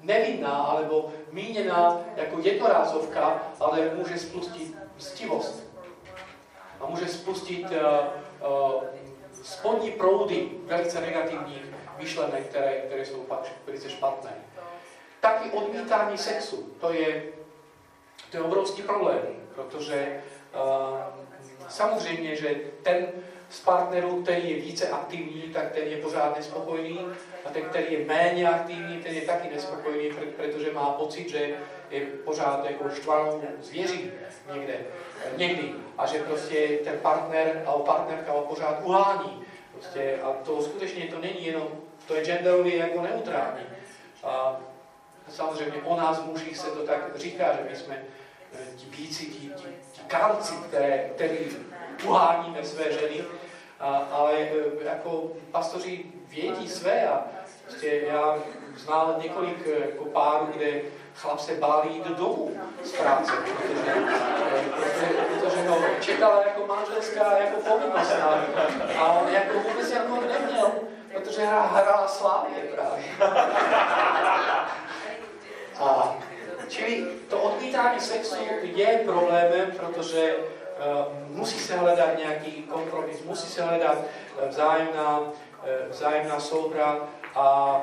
nevinná 0.00 0.56
alebo 0.56 1.12
míněná 1.32 2.00
jako 2.16 2.38
jednorázovka, 2.40 3.42
ale 3.60 3.90
může 3.94 4.18
spustit 4.18 4.76
mstivost. 4.96 5.68
A 6.80 6.86
může 6.86 7.06
spustit 7.06 7.66
uh, 7.70 8.74
uh, 8.74 8.84
spodní 9.42 9.90
proudy 9.90 10.50
velice 10.64 11.00
negativních 11.00 11.62
myšlenek, 11.98 12.46
které, 12.46 12.72
které 12.72 13.06
jsou 13.06 13.22
pak 13.22 13.52
velice 13.66 13.90
špatné. 13.90 14.30
Taky 15.20 15.50
odmítání 15.50 16.18
sexu, 16.18 16.74
to 16.80 16.92
je, 16.92 17.22
to 18.30 18.36
je 18.36 18.42
obrovský 18.42 18.82
problém, 18.82 19.22
protože 19.54 20.22
uh, 20.54 20.98
samozřejmě, 21.68 22.36
že 22.36 22.54
ten 22.82 23.06
z 23.50 23.60
partnerů, 23.60 24.22
který 24.22 24.50
je 24.50 24.56
více 24.56 24.88
aktivní, 24.88 25.42
tak 25.42 25.72
ten 25.72 25.88
je 25.88 25.96
pořád 25.96 26.36
nespokojený 26.36 27.00
a 27.44 27.50
ten, 27.50 27.62
který 27.62 27.92
je 27.92 28.04
méně 28.04 28.48
aktivní, 28.48 29.02
ten 29.02 29.14
je 29.14 29.20
taky 29.20 29.48
nespokojený, 29.54 30.10
protože 30.36 30.72
má 30.72 30.90
pocit, 30.90 31.28
že 31.28 31.56
je 31.90 32.00
pořád 32.00 32.64
jako 32.70 32.90
štvanou 32.90 33.42
zvěří 33.60 34.10
někde, 34.52 34.74
někdy 35.36 35.74
a 35.98 36.06
že 36.06 36.18
prostě 36.18 36.68
ten 36.84 36.98
partner 36.98 37.62
a 37.66 37.72
partnerka 37.72 38.32
ho 38.32 38.40
pořád 38.40 38.80
uhání. 38.84 39.42
Prostě, 39.72 40.18
a 40.22 40.32
to 40.32 40.62
skutečně 40.62 41.06
to 41.06 41.18
není 41.18 41.46
jenom, 41.46 41.68
to 42.06 42.14
je 42.14 42.24
genderově 42.24 42.76
jako 42.76 43.02
neutrální. 43.02 43.62
A 44.24 44.60
samozřejmě 45.28 45.82
o 45.84 45.96
nás 45.96 46.24
mužích 46.24 46.56
se 46.56 46.70
to 46.70 46.86
tak 46.86 47.16
říká, 47.16 47.52
že 47.52 47.68
my 47.70 47.76
jsme 47.76 48.04
eh, 48.52 48.58
ti 48.76 48.86
víci, 48.86 49.26
ti, 49.26 49.38
ti, 49.56 49.68
ti 49.92 50.00
kalci, 50.06 50.54
které, 50.68 51.10
který 51.14 51.38
uháníme 52.04 52.64
své 52.64 52.92
ženy, 52.92 53.24
a, 53.80 54.08
ale 54.12 54.32
e, 54.32 54.50
jako 54.84 55.30
pastoři 55.50 56.04
vědí 56.28 56.68
své 56.68 57.08
a 57.08 57.22
prostě 57.64 58.02
já 58.06 58.34
znal 58.76 59.16
několik 59.22 59.66
e, 59.66 59.90
jako 59.90 60.04
párů, 60.04 60.48
kde 60.56 60.80
chlap 61.14 61.40
se 61.40 61.54
bálí 61.54 61.94
jít 61.94 62.06
domů 62.06 62.60
z 62.82 62.92
práce, 62.92 63.32
protože, 63.32 63.90
e, 63.90 64.04
protože, 64.76 65.06
protože 65.06 65.68
no, 65.68 65.78
čekala 66.00 66.42
jako 66.46 66.66
manželská 66.66 67.38
jako 67.38 67.60
povinnost 67.60 68.12
a, 68.12 68.44
a 68.98 69.12
on 69.12 69.28
jako 69.32 69.58
vůbec 69.58 69.92
jako 69.92 70.20
neměl, 70.20 70.72
protože 71.14 71.44
hrála 71.44 72.08
Slávě 72.08 72.62
právě. 72.74 73.04
A, 75.80 76.16
čili 76.68 77.06
to 77.28 77.38
odmítání 77.38 78.00
sexu 78.00 78.36
je 78.62 79.00
problémem, 79.04 79.70
protože 79.76 80.36
musí 81.28 81.58
se 81.58 81.76
hledat 81.76 82.18
nějaký 82.18 82.62
kompromis, 82.62 83.22
musí 83.24 83.46
se 83.46 83.62
hledat 83.62 83.98
eh, 84.38 84.48
vzájemná, 84.48 85.20
eh, 85.64 85.88
vzájemná 85.88 86.40
souhra 86.40 86.96
a 87.34 87.80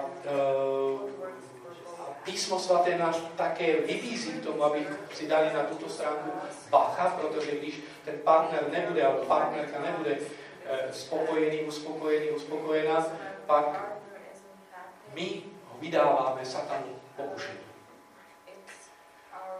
písmo 2.23 2.59
svaté 2.59 2.97
nás 2.97 3.21
také 3.35 3.73
vybízí 3.81 4.31
k 4.31 4.43
tomu, 4.43 4.63
aby 4.63 4.87
si 5.13 5.27
dali 5.27 5.53
na 5.53 5.63
tuto 5.63 5.89
stránku 5.89 6.31
bacha, 6.69 7.17
protože 7.21 7.51
když 7.51 7.83
ten 8.05 8.15
partner 8.23 8.63
nebude, 8.71 9.03
alebo 9.03 9.25
partnerka 9.25 9.79
nebude 9.79 10.17
spokojený, 10.91 11.61
uspokojený, 11.61 12.29
uspokojená, 12.29 13.07
pak 13.45 13.85
my 15.13 15.41
vydáváme 15.79 16.45
satanu 16.45 16.87
pokušení. 17.15 17.64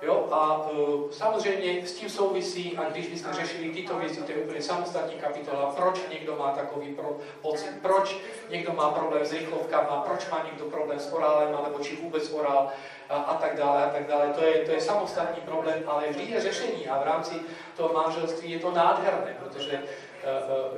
Jo? 0.01 0.27
A 0.31 0.69
uh, 0.71 1.11
samozřejmě 1.11 1.87
s 1.87 1.93
tím 1.93 2.09
souvisí, 2.09 2.77
a 2.77 2.89
když 2.89 3.07
bychom 3.07 3.33
řešili 3.33 3.69
tyto 3.69 3.95
věci, 3.95 4.21
to 4.21 4.31
je 4.31 4.37
úplně 4.37 4.61
samostatní 4.61 5.19
kapitola, 5.19 5.73
proč 5.75 6.01
někdo 6.09 6.35
má 6.35 6.51
takový 6.51 6.93
pro, 6.95 7.17
pocit, 7.41 7.71
proč 7.81 8.17
někdo 8.49 8.73
má 8.73 8.91
problém 8.91 9.25
s 9.25 9.33
rychlovkama, 9.33 10.01
proč 10.07 10.29
má 10.29 10.43
někdo 10.45 10.65
problém 10.65 10.99
s 10.99 11.13
orálem, 11.13 11.55
alebo 11.55 11.79
či 11.79 11.95
vůbec 11.95 12.33
orál 12.33 12.71
a, 13.09 13.15
a 13.15 13.37
tak 13.37 13.57
dále, 13.57 13.83
a 13.83 13.89
tak 13.89 14.07
dále. 14.07 14.33
To 14.33 14.45
je, 14.45 14.53
to 14.53 14.71
je 14.71 14.81
samostatný 14.81 15.41
problém, 15.41 15.83
ale 15.87 16.07
vždy 16.09 16.23
je 16.23 16.41
řešení 16.41 16.87
a 16.87 16.99
v 16.99 17.03
rámci 17.03 17.35
toho 17.77 17.93
manželství 17.93 18.51
je 18.51 18.59
to 18.59 18.71
nádherné, 18.71 19.37
protože 19.39 19.83
uh, 19.83 20.77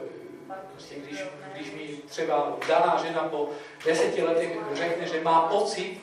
prostě 0.72 0.96
když, 0.96 1.24
když 1.54 1.72
mi 1.72 1.88
třeba 2.08 2.58
daná 2.68 3.02
žena 3.06 3.24
po 3.24 3.50
deseti 3.86 4.24
letech 4.24 4.58
řekne, 4.74 5.08
že 5.08 5.24
má 5.24 5.42
pocit, 5.42 6.02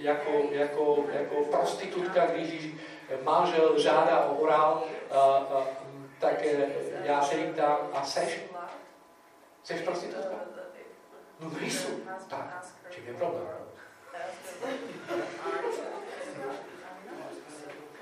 jako, 0.00 0.30
jako, 0.50 1.04
jako 1.12 1.34
prostitutka, 1.44 2.26
když 2.26 2.68
manžel 3.24 3.78
žádá 3.78 4.24
o 4.24 4.34
orál, 4.34 4.84
tak 6.18 6.42
e, 6.46 6.68
já 7.04 7.22
se 7.22 7.36
jim 7.36 7.52
ptám, 7.52 7.78
a 7.92 8.04
seš? 8.04 8.40
Seš 9.64 9.80
prostitutka? 9.80 10.34
No 11.40 11.50
nejsou. 11.60 11.92
Tak, 12.28 12.66
čím 12.90 13.06
je 13.06 13.14
problém? 13.14 13.46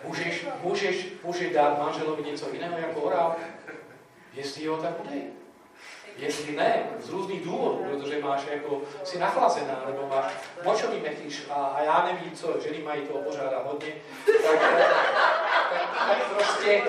Můžeš, 0.05 0.47
můžeš, 0.63 1.09
můžeš 1.25 1.53
dát 1.53 1.79
manželovi 1.79 2.23
něco 2.23 2.53
jiného 2.53 2.79
jako 2.79 3.01
orál? 3.01 3.37
Jestli 4.33 4.65
jo, 4.65 4.77
tak 4.77 5.05
udej. 5.05 5.33
Jestli 6.19 6.57
ne, 6.57 6.83
z 7.01 7.11
různých 7.11 7.45
důvodů, 7.45 7.87
protože 7.91 8.19
máš 8.23 8.41
jako, 8.51 8.81
si 9.05 9.19
nachlazená, 9.19 9.83
nebo 9.87 10.07
máš 10.07 10.33
močový 10.65 11.01
metíš 11.01 11.47
a, 11.51 11.55
a 11.55 11.83
já 11.83 12.09
nevím 12.13 12.33
co, 12.33 12.61
ženy 12.61 12.79
mají 12.79 13.03
toho 13.03 13.23
pořádat 13.23 13.67
hodně, 13.67 13.93
tak, 14.43 14.61
tak, 14.61 15.79
tak 16.09 16.19
prostě, 16.35 16.83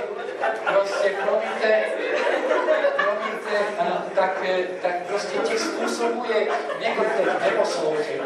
prostě 0.73 1.15
promiňte, 1.23 1.83
promiňte, 2.95 3.79
a, 3.79 4.03
tak, 4.15 4.43
tak 4.81 5.07
prostě 5.07 5.37
ti 5.39 5.59
způsobuje 5.59 6.47
někdo 6.79 7.03
neposlouchej. 7.45 8.21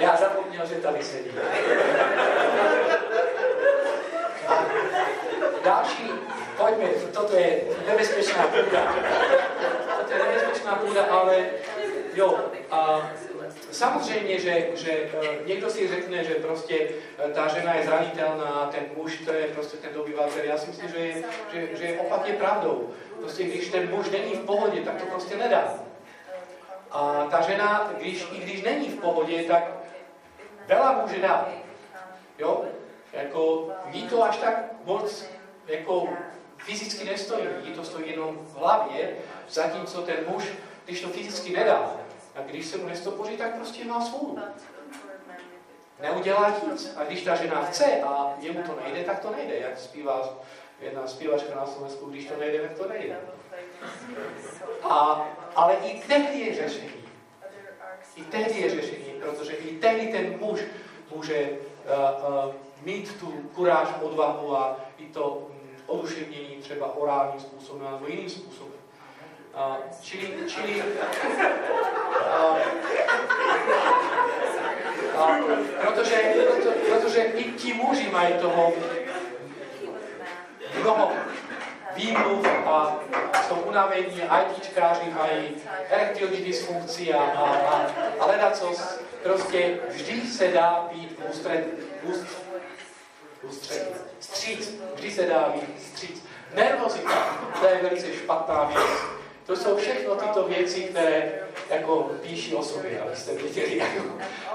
Já 0.00 0.16
zapomněl, 0.16 0.66
že 0.66 0.74
tady 0.74 1.02
sedí. 1.02 1.30
další 5.68 6.12
pojďme, 6.58 6.88
toto 7.14 7.36
je 7.36 7.60
nebezpečná 7.86 8.42
půda. 8.46 8.94
Toto 9.98 10.12
je 10.12 10.18
nebezpečná 10.18 10.74
půda, 10.74 11.04
ale 11.04 11.46
jo, 12.14 12.38
a 12.70 13.10
samozřejmě, 13.70 14.38
že, 14.38 14.66
že 14.74 14.92
eh, 14.92 15.38
někdo 15.46 15.70
si 15.70 15.88
řekne, 15.88 16.24
že 16.24 16.34
prostě 16.34 16.88
eh, 17.18 17.30
ta 17.32 17.48
žena 17.48 17.74
je 17.74 17.86
zranitelná, 17.86 18.70
ten 18.72 18.84
muž, 18.96 19.18
to 19.24 19.32
je 19.32 19.44
prostě 19.46 19.76
ten 19.76 19.94
dobyvatel. 19.94 20.44
Já 20.44 20.58
si 20.58 20.68
myslím, 20.68 20.88
že, 20.88 20.98
je, 20.98 21.24
že, 21.52 21.76
že 21.76 21.98
opak 22.00 22.28
je 22.28 22.34
pravdou. 22.34 22.90
Prostě 23.20 23.44
když 23.44 23.68
ten 23.68 23.90
muž 23.90 24.10
není 24.10 24.34
v 24.34 24.44
pohodě, 24.44 24.80
tak 24.80 24.94
to 24.94 25.06
prostě 25.06 25.36
nedá. 25.36 25.74
A 26.90 27.26
ta 27.30 27.40
žena, 27.40 27.90
když, 27.98 28.26
i 28.32 28.38
když 28.38 28.62
není 28.62 28.88
v 28.88 29.00
pohodě, 29.00 29.42
tak 29.42 29.64
veľa 30.68 31.02
může 31.02 31.18
dát. 31.18 31.48
Jo? 32.38 32.64
Jako 33.12 33.68
ví 33.86 34.08
to 34.08 34.24
až 34.24 34.36
tak 34.36 34.72
moc 34.84 35.24
jako 35.66 36.08
fyzicky 36.58 37.04
nestojí, 37.04 37.46
jí 37.62 37.72
to 37.72 37.84
stojí 37.84 38.10
jenom 38.10 38.38
v 38.42 38.56
hlavě, 38.56 39.16
zatímco 39.48 40.02
ten 40.02 40.16
muž, 40.28 40.44
když 40.84 41.00
to 41.00 41.08
fyzicky 41.08 41.52
nedá, 41.52 41.96
a 42.34 42.40
když 42.42 42.66
se 42.66 42.76
mu 42.76 42.86
nestopoří, 42.86 43.36
tak 43.36 43.54
prostě 43.54 43.84
má 43.84 44.00
svou. 44.00 44.38
Neudělá 46.00 46.54
nic. 46.70 46.92
A 46.96 47.04
když 47.04 47.22
ta 47.22 47.34
žena 47.34 47.62
chce 47.62 48.02
a 48.02 48.34
jemu 48.38 48.62
to 48.62 48.78
nejde, 48.84 49.04
tak 49.04 49.18
to 49.20 49.30
nejde. 49.30 49.56
Jak 49.58 49.78
zpívá 49.78 50.38
jedna 50.80 51.06
zpívačka 51.06 51.54
na 51.54 51.66
Slovensku, 51.66 52.06
když 52.06 52.26
to 52.26 52.36
nejde, 52.36 52.58
tak 52.58 52.78
to 52.78 52.88
nejde. 52.88 53.16
A, 54.82 55.26
ale 55.54 55.74
i 55.74 56.02
tehdy 56.08 56.38
je 56.38 56.54
řešení. 56.54 56.92
I 58.16 58.22
tehdy 58.22 58.60
je 58.60 58.70
řešení, 58.70 59.12
protože 59.20 59.52
i 59.52 59.76
tehdy 59.76 60.06
ten 60.12 60.38
muž 60.38 60.60
může 61.14 61.50
uh, 61.50 62.46
uh, 62.46 62.54
mít 62.82 63.20
tu 63.20 63.26
kuráž, 63.54 63.88
odvahu 64.02 64.56
a 64.56 64.76
i 64.98 65.06
to 65.06 65.48
oduševnění 65.88 66.56
třeba 66.60 66.96
orálním 66.96 67.40
způsobem 67.40 67.88
nebo 67.92 68.06
jiným 68.06 68.30
způsobem. 68.30 68.78
A, 69.54 69.78
čili, 70.02 70.34
čili 70.46 70.82
a, 72.28 72.56
a, 75.16 75.38
protože, 75.86 76.34
proto, 76.46 76.70
protože 76.88 77.22
i 77.22 77.52
ti 77.52 77.74
muži 77.74 78.10
mají 78.10 78.34
toho 78.34 78.72
mnoho 80.80 81.12
výmluv 81.96 82.46
a 82.66 83.00
jsou 83.48 83.54
unavení, 83.54 84.22
ITčkáři 84.22 85.10
mají 85.10 85.56
erektilní 85.90 86.36
dysfunkci 86.36 87.14
a, 87.14 87.22
a, 87.22 87.44
a, 87.44 87.86
a 88.20 88.26
ledacos. 88.26 88.98
Prostě 89.22 89.78
vždy 89.88 90.20
se 90.20 90.48
dá 90.48 90.88
být 90.92 91.18
ústřed, 91.30 91.66
ústřed, 92.02 92.47
stříc, 94.20 94.80
vždy 94.94 95.10
se 95.10 95.26
dá 95.26 95.48
být 95.54 95.82
stříc. 95.82 96.24
Nervozita, 96.54 97.38
to 97.60 97.66
je 97.66 97.82
velice 97.82 98.12
špatná 98.12 98.64
věc. 98.64 99.18
To 99.46 99.56
jsou 99.56 99.76
všechno 99.76 100.16
tyto 100.16 100.44
věci, 100.44 100.82
které 100.82 101.32
jako 101.70 101.96
píší 102.02 102.54
o 102.54 102.62
sobě, 102.62 103.00
abyste 103.00 103.34
věděli. 103.34 103.76
Jako, 103.76 104.02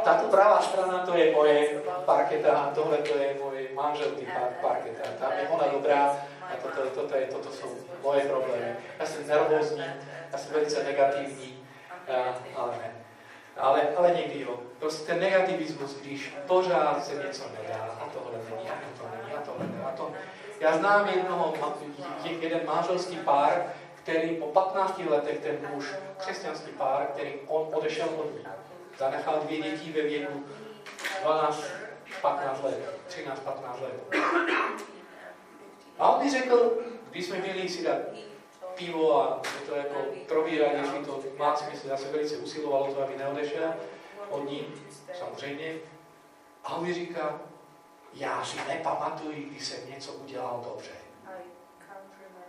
tato 0.04 0.28
pravá 0.28 0.62
strana 0.62 1.06
to 1.06 1.18
je 1.18 1.32
moje 1.32 1.82
parketa 2.06 2.52
a 2.58 2.72
tohle 2.76 2.98
to 2.98 3.18
je 3.18 3.36
moje 3.44 3.68
manželky 3.74 4.28
parketa. 4.62 5.10
Tam 5.20 5.32
je 5.42 5.48
ona 5.50 5.68
dobrá 5.68 6.18
a 6.42 6.54
toto, 6.62 6.90
toto, 6.90 7.16
je, 7.16 7.26
toto 7.26 7.52
jsou 7.52 7.78
moje 8.04 8.22
problémy. 8.22 8.76
Já 9.00 9.06
jsem 9.06 9.28
nervózní, 9.28 9.84
já 10.32 10.38
jsem 10.38 10.54
velice 10.54 10.84
negativní, 10.84 11.68
ale 12.56 12.72
ne. 12.72 12.92
Ale, 13.58 13.82
ale 13.98 14.12
někdy 14.12 14.42
jo. 14.42 14.60
Prostě 14.80 15.06
ten 15.06 15.20
negativismus, 15.20 15.96
když 16.02 16.34
pořád 16.48 17.06
se 17.06 17.16
něco 17.16 17.44
nedá 17.62 17.84
a 18.02 18.10
tohle 18.14 18.38
není, 18.38 18.70
a 18.70 18.74
to 18.98 19.08
není, 19.16 19.34
a 19.34 19.42
tohle 19.42 19.66
není, 19.66 19.84
a 19.86 19.92
to. 19.92 20.12
Já 20.64 20.78
znám 20.78 21.10
jednoho, 21.16 21.54
jeden 22.40 22.62
manželský 22.66 23.18
pár, 23.18 23.74
který 23.96 24.36
po 24.36 24.46
15 24.46 25.02
letech, 25.10 25.40
ten 25.40 25.58
muž, 25.70 25.86
křesťanský 26.18 26.72
pár, 26.72 27.06
který 27.06 27.34
on 27.48 27.68
odešel 27.74 28.10
od 28.18 28.34
ní. 28.34 28.46
Zanechal 28.98 29.40
dvě 29.44 29.62
děti 29.62 29.92
ve 29.92 30.02
věku 30.02 30.44
12, 31.24 31.64
15 32.22 32.64
let, 32.64 33.00
13, 33.08 33.40
15 33.40 33.80
let. 33.82 34.24
A 36.00 36.10
on 36.10 36.24
mi 36.24 36.32
řekl, 36.32 36.78
když 37.10 37.26
jsme 37.26 37.38
měli 37.38 37.70
si 37.70 37.84
dát 37.84 38.00
pivo 38.76 39.22
a 39.22 39.42
je 39.62 39.68
to 39.70 39.76
jako 39.76 39.96
probírali, 40.28 40.78
jestli 40.78 41.06
to 41.06 41.24
má 41.38 41.56
smysl. 41.56 41.88
Já 41.88 41.98
jsem 41.98 42.12
velice 42.12 42.38
usiloval 42.38 42.84
o 42.84 42.94
to, 42.94 43.04
aby 43.04 43.18
neodešel 43.18 43.74
od 44.30 44.50
ní, 44.50 44.68
samozřejmě. 45.20 45.76
A 46.64 46.76
on 46.76 46.84
mi 46.84 46.94
říká, 46.94 47.40
já 48.14 48.46
si 48.46 48.58
nepamatuji, 48.68 49.48
když 49.52 49.66
jsem 49.66 49.90
něco 49.90 50.12
udělal 50.12 50.66
dobře. 50.70 50.92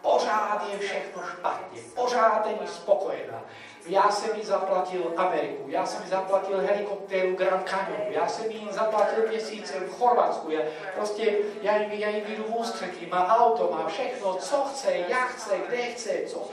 Pořád 0.03 0.69
je 0.73 0.79
všechno 0.79 1.23
špatně, 1.23 1.81
pořád 1.95 2.47
není 2.47 2.69
spokojená. 2.69 3.43
Já 3.87 4.11
jsem 4.11 4.37
jí 4.37 4.45
zaplatil 4.45 5.13
Ameriku, 5.17 5.71
já 5.71 5.87
jsem 5.87 6.03
jí 6.03 6.09
zaplatil 6.09 6.61
helikoptéru 6.61 7.37
Grand 7.37 7.69
Canyon, 7.69 8.13
já 8.13 8.29
jsem 8.29 8.51
jí 8.51 8.69
zaplatil 8.71 9.29
měsíce 9.29 9.81
v 9.81 9.99
Chorvatsku, 9.99 10.51
já, 10.51 10.61
prostě 10.95 11.39
já 11.63 11.77
jí, 11.77 12.01
já 12.01 12.09
jí 12.09 12.21
vyjdu 12.21 12.45
v 12.45 12.57
ústřetí, 12.57 13.07
má 13.07 13.37
auto, 13.37 13.71
má 13.73 13.89
všechno, 13.89 14.35
co 14.35 14.65
chce, 14.65 14.95
jak 14.97 15.29
chce, 15.29 15.59
kde 15.69 15.77
chce, 15.77 16.11
co. 16.27 16.51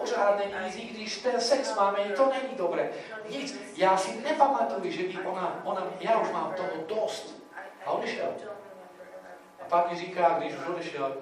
Pořád 0.00 0.38
není 0.38 0.54
nic, 0.66 0.76
i 0.76 0.94
když 0.94 1.18
ten 1.18 1.40
sex 1.40 1.76
máme, 1.76 1.98
to 1.98 2.26
není 2.26 2.54
dobré. 2.56 2.90
Nic, 3.28 3.60
já 3.76 3.96
si 3.96 4.20
nepamatuju, 4.20 4.92
že 4.92 5.02
by 5.02 5.18
ona, 5.26 5.60
ona, 5.64 5.86
já 6.00 6.18
už 6.18 6.30
mám 6.30 6.54
toho 6.56 6.70
dost. 6.86 7.37
A 7.88 7.90
odešel. 7.90 8.28
A 9.60 9.64
pak 9.68 9.92
mi 9.92 9.98
říká, 9.98 10.36
když 10.38 10.52
už 10.52 10.66
odešel, 10.66 11.16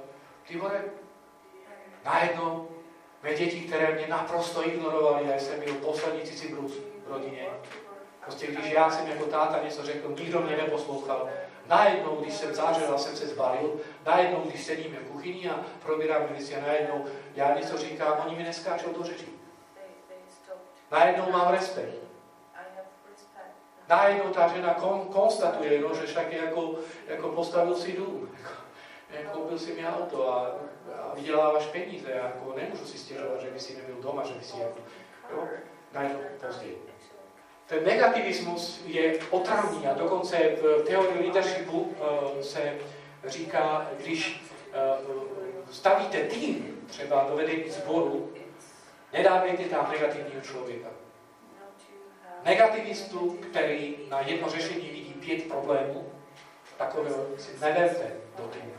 ty 0.48 0.58
vole, 0.58 0.84
najednou 2.04 2.68
Mé 3.22 3.34
děti, 3.34 3.60
které 3.60 3.94
mě 3.94 4.06
naprosto 4.06 4.68
ignorovali, 4.68 5.28
já 5.28 5.38
jsem 5.38 5.60
byl 5.60 5.74
poslední 5.74 6.22
cicibrus 6.22 6.72
v 7.06 7.12
rodině. 7.12 7.46
Prostě 8.24 8.46
když 8.46 8.70
já 8.70 8.90
jsem 8.90 9.08
jako 9.08 9.24
táta 9.24 9.62
něco 9.64 9.82
řekl, 9.82 10.14
nikdo 10.18 10.40
mě 10.40 10.56
neposlouchal. 10.56 11.28
Najednou, 11.66 12.16
když 12.16 12.34
jsem 12.34 12.54
zářil 12.54 12.94
a 12.94 12.98
jsem 12.98 13.16
se 13.16 13.26
zbalil, 13.26 13.80
najednou, 14.06 14.40
když 14.40 14.64
sedíme 14.64 14.98
v 14.98 15.10
kuchyni 15.10 15.50
a 15.50 15.60
probíráme 15.82 16.26
věci 16.26 16.56
a 16.56 16.66
najednou 16.66 17.04
já 17.34 17.54
něco 17.54 17.78
říkám, 17.78 18.22
oni 18.26 18.36
mi 18.36 18.42
neskáčou 18.42 18.92
do 18.92 19.04
řeči. 19.04 19.26
Najednou 20.90 21.32
mám 21.32 21.52
respekt. 21.52 22.05
Najednou 23.88 24.30
ta 24.30 24.48
žena 24.48 24.74
kon, 24.74 25.00
konstatuje, 25.00 25.80
no, 25.80 25.94
že 25.94 26.06
však 26.06 26.32
jako, 26.32 26.74
jako 27.06 27.28
postavil 27.28 27.74
si 27.74 27.92
dům. 27.92 28.30
Jako, 29.10 29.38
koupil 29.38 29.58
si 29.58 29.74
mi 29.74 29.86
auto 29.86 30.32
a 30.32 30.54
a 30.94 31.14
vyděláváš 31.14 31.66
peníze, 31.66 32.10
jako 32.10 32.54
nemůžu 32.56 32.84
si 32.86 32.98
stěžovat, 32.98 33.40
že 33.40 33.50
by 33.50 33.60
si 33.60 33.76
nebyl 33.76 33.96
doma, 34.02 34.24
že 34.24 34.34
by 34.34 34.44
si 34.44 34.60
jako, 34.60 34.78
jo, 35.32 35.48
najednou 35.92 36.20
později. 36.46 36.82
Ten 37.66 37.84
negativismus 37.84 38.80
je 38.84 39.18
otravný 39.30 39.86
a 39.86 39.94
dokonce 39.94 40.36
v 40.36 40.82
teorii 40.86 41.22
leadershipu 41.22 41.80
uh, 41.80 42.40
se 42.40 42.78
říká, 43.24 43.90
když 43.98 44.50
uh, 45.08 45.22
stavíte 45.70 46.18
tým 46.18 46.82
třeba 46.86 47.26
do 47.30 47.36
vedení 47.36 47.70
sboru, 47.70 48.32
nedávejte 49.12 49.64
tam 49.64 49.90
negativního 49.90 50.40
člověka. 50.40 50.88
Negativistu, 52.46 53.38
který 53.50 53.96
na 54.08 54.20
jedno 54.20 54.50
řešení 54.50 54.88
vidí 54.88 55.14
pět 55.14 55.48
problémů, 55.48 56.12
takového 56.76 57.26
si 57.38 57.60
neberte 57.60 58.12
do 58.36 58.42
týmu 58.42 58.72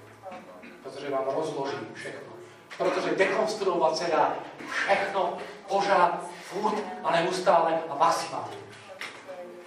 protože 0.90 1.10
vám 1.10 1.26
rozloží 1.36 1.78
všechno. 1.94 2.34
Protože 2.78 3.16
dekonstruovat 3.16 3.98
se 3.98 4.12
dá 4.12 4.36
všechno, 4.72 5.38
pořád, 5.68 6.24
furt 6.42 6.84
a 7.04 7.12
neustále 7.12 7.80
a 7.90 7.96
maximálně. 7.96 8.58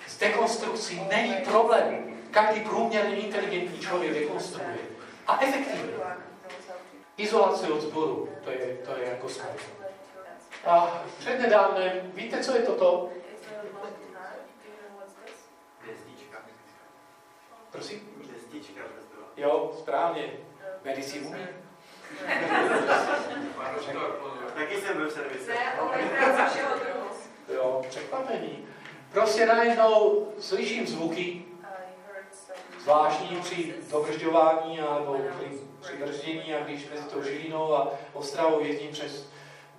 S 0.06 0.18
dekonstrukcí 0.18 1.02
není 1.10 1.34
problém. 1.34 2.16
Každý 2.30 2.60
průměrně 2.60 3.16
inteligentní 3.16 3.80
člověk 3.80 4.14
dekonstruuje. 4.14 4.76
A 5.26 5.38
efektivně. 5.42 5.92
Izolace 7.16 7.68
od 7.68 7.80
zboru, 7.80 8.28
to 8.44 8.50
je, 8.50 8.78
to 8.84 8.96
je 8.96 9.08
jako 9.08 9.28
smrt. 9.28 9.60
A 10.66 11.02
přednedávnem, 11.18 11.92
víte, 12.14 12.44
co 12.44 12.56
je 12.56 12.62
toto? 12.62 13.08
Prosím? 17.80 18.00
Jo, 19.36 19.72
správně. 19.78 20.32
Medicínu 20.84 21.28
umí? 21.28 21.46
Taky 24.54 24.80
jsem 24.80 24.96
byl 24.96 25.08
v 25.08 25.12
servise. 25.12 25.52
Jo, 27.54 27.82
překvapení. 27.88 28.66
Prostě 29.12 29.46
najednou 29.46 30.28
slyším 30.38 30.86
zvuky, 30.86 31.44
zvláštní 32.80 33.36
při 33.36 33.74
dobržďování 33.90 34.76
nebo 34.76 35.18
při, 35.38 35.60
při 35.80 35.96
brždění 35.96 36.54
a 36.54 36.64
když 36.64 36.90
mezi 36.90 37.04
tou 37.04 37.22
Žilinou 37.22 37.74
a 37.74 37.92
Ostravou 38.12 38.64
jezdím 38.64 38.92
přes 38.92 39.28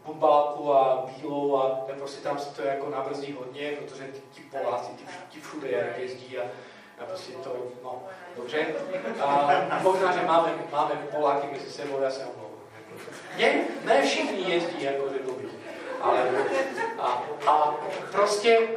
Bumbálku 0.05 0.73
a 0.73 1.05
Bílou 1.05 1.57
a 1.57 1.69
prostě 1.97 2.21
tam 2.21 2.39
se 2.39 2.55
to 2.55 2.61
jako 2.61 2.89
nabrzdí 2.89 3.31
hodně, 3.31 3.71
protože 3.71 4.07
ti, 4.07 4.21
ti 4.31 4.41
Poláci, 4.41 4.91
ti, 4.91 5.05
ti 5.29 5.41
všude 5.41 5.95
jezdí 5.97 6.37
a 6.37 6.43
a 7.01 7.05
prostě 7.05 7.33
to, 7.33 7.55
no, 7.83 8.03
dobře. 8.35 8.65
A 9.21 9.79
možná, 9.81 10.11
že 10.11 10.25
máme, 10.25 10.53
máme 10.71 11.07
Poláky 11.11 11.47
mezi 11.51 11.71
sebou, 11.71 12.01
já 12.01 12.11
se 12.11 12.25
omlouvám. 12.25 12.59
Ne, 13.37 13.53
ne 13.83 14.01
všichni 14.01 14.51
jezdí 14.53 14.83
jako 14.83 15.05
dobrý. 15.25 15.47
Ale, 16.01 16.29
a, 16.99 17.23
a 17.47 17.75
prostě 18.11 18.67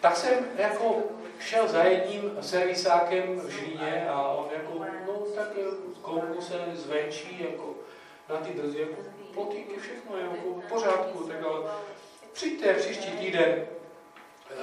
tak 0.00 0.16
jsem 0.16 0.44
jako 0.56 0.96
šel 1.40 1.68
za 1.68 1.82
jedním 1.82 2.36
servisákem 2.40 3.40
v 3.40 3.50
Žlíně 3.50 4.06
a 4.08 4.28
on 4.28 4.48
jako, 4.52 4.86
no 5.06 5.26
tak 5.36 5.48
kouknu 6.02 6.40
se 6.40 6.54
zvenčí, 6.74 7.46
jako 7.50 7.74
na 8.28 8.36
ty 8.36 8.52
brzy, 8.52 8.80
jako 8.80 9.02
plotýky, 9.34 9.80
všechno 9.80 10.16
je 10.16 10.22
jako 10.22 10.60
v 10.60 10.68
pořádku, 10.68 11.24
tak 11.24 11.36
ale 11.44 11.70
přijďte 12.32 12.74
příští 12.74 13.10
týden, 13.10 13.66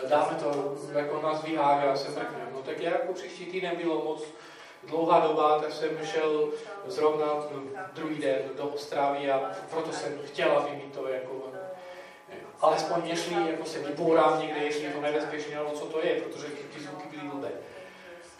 dáme 0.10 0.40
to 0.44 0.76
jako 0.94 1.22
nás 1.22 1.44
vyhága, 1.44 1.96
se 1.96 2.10
mrkneme. 2.10 2.48
No 2.54 2.62
tak 2.62 2.80
já 2.80 2.92
jako 2.92 3.14
příští 3.14 3.46
týden 3.46 3.76
bylo 3.76 4.04
moc 4.04 4.24
dlouhá 4.84 5.20
doba, 5.20 5.60
tak 5.60 5.72
jsem 5.72 5.90
šel 6.04 6.50
zrovna 6.86 7.28
druhý 7.94 8.16
den 8.16 8.40
do 8.58 8.64
Ostravy 8.64 9.32
a 9.32 9.52
proto 9.70 9.92
jsem 9.92 10.20
chtěl, 10.26 10.52
aby 10.52 10.76
mi 10.76 10.92
to 10.94 11.08
jako 11.08 11.48
alespoň 12.62 13.08
nešli, 13.08 13.52
jako 13.52 13.66
se 13.66 13.80
vybourám 13.80 14.42
někde, 14.42 14.60
jestli 14.60 14.84
je 14.84 14.92
to 14.92 15.02
nebezpečné, 15.02 15.56
nebo 15.56 15.72
co 15.72 15.86
to 15.86 16.06
je, 16.06 16.22
protože 16.22 16.48
ty, 16.48 16.64
ty 16.64 16.80
zvuky 16.80 17.08
byly 17.08 17.30
blbé. 17.30 17.52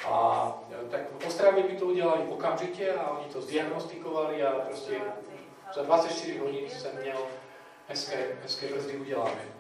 A 0.06 0.54
tak 0.92 1.02
v 1.20 1.28
Ostravě 1.28 1.64
by 1.64 1.76
to 1.76 1.86
udělali 1.86 2.24
okamžitě 2.30 2.94
a 2.94 3.10
oni 3.10 3.34
to 3.34 3.42
zdiagnostikovali 3.42 4.44
a 4.44 4.52
prostě 4.52 5.02
za 5.76 5.82
24 5.82 6.38
hodin 6.38 6.70
jsem 6.70 6.92
měl 7.02 7.18
hezké, 7.88 8.38
hezké 8.44 8.68
brzdy 8.68 8.98
udělané. 8.98 9.57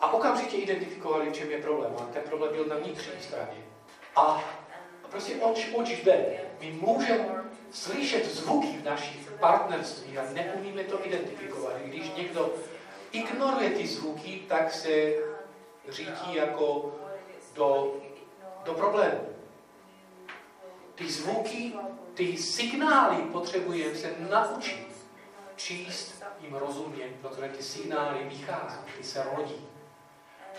A 0.00 0.12
okamžitě 0.12 0.56
identifikovali, 0.56 1.30
v 1.30 1.32
čem 1.32 1.50
je 1.50 1.62
problém. 1.62 1.92
A 2.00 2.02
ten 2.12 2.22
problém 2.22 2.52
byl 2.52 2.64
na 2.64 2.76
vnitřní 2.76 3.20
straně. 3.20 3.64
A 4.16 4.44
prostě 5.10 5.36
oč, 5.36 5.68
oč 5.74 5.90
jde. 5.90 6.40
My 6.60 6.72
můžeme 6.72 7.44
slyšet 7.70 8.26
zvuky 8.26 8.66
v 8.66 8.84
našich 8.84 9.30
partnerství 9.30 10.18
a 10.18 10.32
neumíme 10.32 10.84
to 10.84 11.06
identifikovat. 11.06 11.72
Když 11.84 12.10
někdo 12.16 12.54
ignoruje 13.12 13.70
ty 13.70 13.86
zvuky, 13.86 14.42
tak 14.48 14.72
se 14.74 15.12
řídí 15.88 16.34
jako 16.34 16.94
do, 17.54 17.96
do 18.64 18.74
problému. 18.74 19.28
Ty 20.94 21.10
zvuky, 21.10 21.72
ty 22.14 22.36
signály 22.36 23.16
potřebujeme 23.16 23.94
se 23.94 24.14
naučit 24.30 24.88
číst, 25.56 26.24
jim 26.40 26.54
rozumět, 26.54 27.10
protože 27.20 27.48
ty 27.48 27.62
signály 27.62 28.24
vychází, 28.24 28.78
ty 28.96 29.04
se 29.04 29.26
rodí 29.36 29.68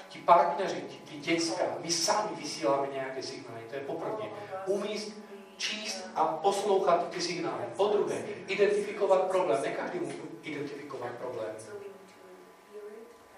ti 0.10 0.20
partneři, 0.20 0.82
ti, 0.82 0.98
ti 0.98 1.18
děcka, 1.18 1.64
my 1.80 1.92
sami 1.92 2.30
vysíláme 2.36 2.88
nějaké 2.94 3.24
signály, 3.24 3.62
to 3.70 3.76
je 3.76 3.82
poprvé. 3.82 4.24
Umíst 4.66 5.14
číst 5.58 6.10
a 6.16 6.26
poslouchat 6.26 7.10
ty 7.10 7.22
signály. 7.22 7.64
Po 7.78 7.88
druhé, 7.88 8.24
identifikovat 8.48 9.22
problém. 9.22 9.62
Ne 9.62 9.72
každý 9.72 10.00
může 10.00 10.18
identifikovat 10.44 11.12
problém. 11.12 11.56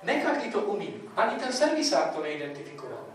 Ne 0.03 0.21
každý 0.21 0.51
to 0.51 0.59
umí. 0.59 0.93
Ani 1.15 1.39
ten 1.39 1.53
servisák 1.53 2.15
to 2.15 2.21
neidentifikoval. 2.21 3.05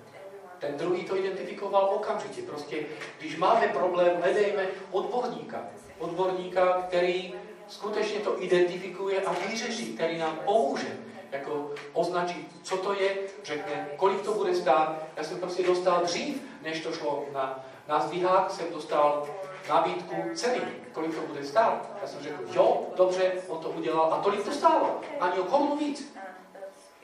Ten 0.59 0.77
druhý 0.77 1.05
to 1.05 1.17
identifikoval 1.17 1.85
okamžitě. 1.95 2.43
Prostě, 2.43 2.87
když 3.19 3.37
máme 3.37 3.69
problém, 3.69 4.17
hledejme 4.21 4.67
odborníka. 4.91 5.65
Odborníka, 5.99 6.83
který 6.89 7.35
skutečně 7.69 8.21
to 8.21 8.43
identifikuje 8.43 9.21
a 9.21 9.33
vyřeší, 9.33 9.95
který 9.95 10.19
nám 10.19 10.41
pomůže 10.45 10.99
jako 11.33 11.71
označit, 11.93 12.49
co 12.63 12.77
to 12.77 12.95
je, 12.95 13.17
řekne, 13.45 13.89
kolik 13.97 14.23
to 14.23 14.35
bude 14.35 14.55
stát. 14.55 15.03
Já 15.17 15.25
jsem 15.25 15.39
prostě 15.39 15.63
dostal 15.63 16.01
dřív, 16.05 16.43
než 16.63 16.81
to 16.81 16.93
šlo 16.93 17.25
na, 17.33 17.65
na 17.89 18.01
zdvihák, 18.01 18.51
jsem 18.51 18.67
dostal 18.73 19.27
nabídku 19.69 20.15
ceny, 20.35 20.61
kolik 20.93 21.15
to 21.15 21.21
bude 21.21 21.45
stát. 21.45 21.91
Já 22.03 22.09
jsem 22.09 22.23
řekl, 22.23 22.43
jo, 22.53 22.87
dobře, 22.97 23.33
on 23.49 23.59
to 23.59 23.69
udělal 23.69 24.15
a 24.15 24.19
tolik 24.19 24.45
to 24.45 24.53
stálo. 24.53 25.01
Ani 25.21 25.39
o 25.39 25.45
korunu 25.45 25.77
víc. 25.77 26.17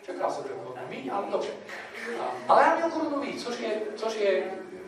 Čekal 0.06 0.30
jsem, 0.30 0.44
že 0.44 0.48
korunu 0.48 0.86
méně, 0.88 1.12
ale 1.12 1.26
dobře. 1.30 1.50
Ale 2.48 2.64
ani 2.64 2.84
o 2.84 2.90
korunu 2.90 3.20
víc, 3.20 3.44
což 3.44 3.60
je, 3.60 3.82
což 3.96 4.14
je 4.14 4.44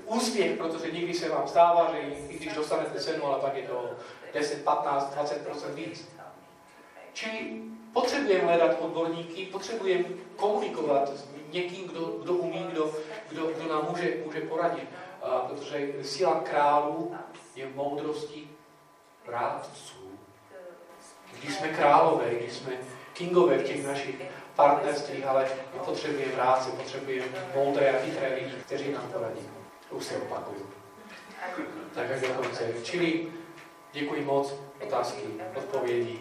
úspěch, 0.07 0.57
protože 0.59 0.91
někdy 0.91 1.15
se 1.15 1.29
vám 1.29 1.49
stává, 1.49 1.91
že 1.93 1.99
i 2.29 2.39
když 2.39 2.55
dostanete 2.55 3.01
cenu, 3.01 3.27
ale 3.27 3.41
pak 3.41 3.57
je 3.57 3.63
to 3.63 3.91
10, 4.35 4.65
15, 4.65 5.17
20% 5.17 5.75
víc. 5.75 6.09
Čili 7.13 7.63
potřebujeme 7.95 8.45
hledat 8.45 8.77
odborníky, 8.81 9.47
potřebujeme 9.47 10.05
komunikovat 10.37 11.09
s 11.09 11.25
někým, 11.53 11.89
kdo, 11.89 12.01
kdo 12.23 12.33
umí, 12.33 12.67
kdo, 12.73 12.91
kdo, 13.29 13.47
kdo 13.47 13.69
nám 13.69 13.87
může, 13.91 14.15
může 14.25 14.41
poradit. 14.41 14.89
A, 15.23 15.39
protože 15.39 15.93
síla 16.03 16.41
králů 16.41 17.15
je 17.57 17.67
v 17.67 17.77
moudrosti 17.77 18.49
rádců. 19.27 20.19
Když 21.41 21.55
jsme 21.55 21.69
králové, 21.69 22.35
když 22.35 22.53
jsme 22.53 22.73
kingové 23.13 23.59
v 23.59 23.65
těch 23.65 23.87
našich 23.87 24.23
partnerstvích, 24.55 25.27
ale 25.27 25.47
potřebujeme 25.85 26.37
rádce, 26.37 26.71
potřebujeme 26.71 27.27
moudré 27.55 27.91
a 27.91 28.05
chytré 28.05 28.35
lidi, 28.35 28.55
kteří 28.67 28.93
nám 28.93 29.09
poradí. 29.13 29.49
Už 29.91 30.05
se 30.05 30.17
opakuju. 30.17 30.71
Tak 31.95 32.09
jak 32.09 32.21
do 32.21 32.29
konce. 32.29 32.73
Čili 32.83 33.33
děkuji 33.93 34.25
moc, 34.25 34.55
otázky, 34.83 35.23
odpovědi, 35.57 36.21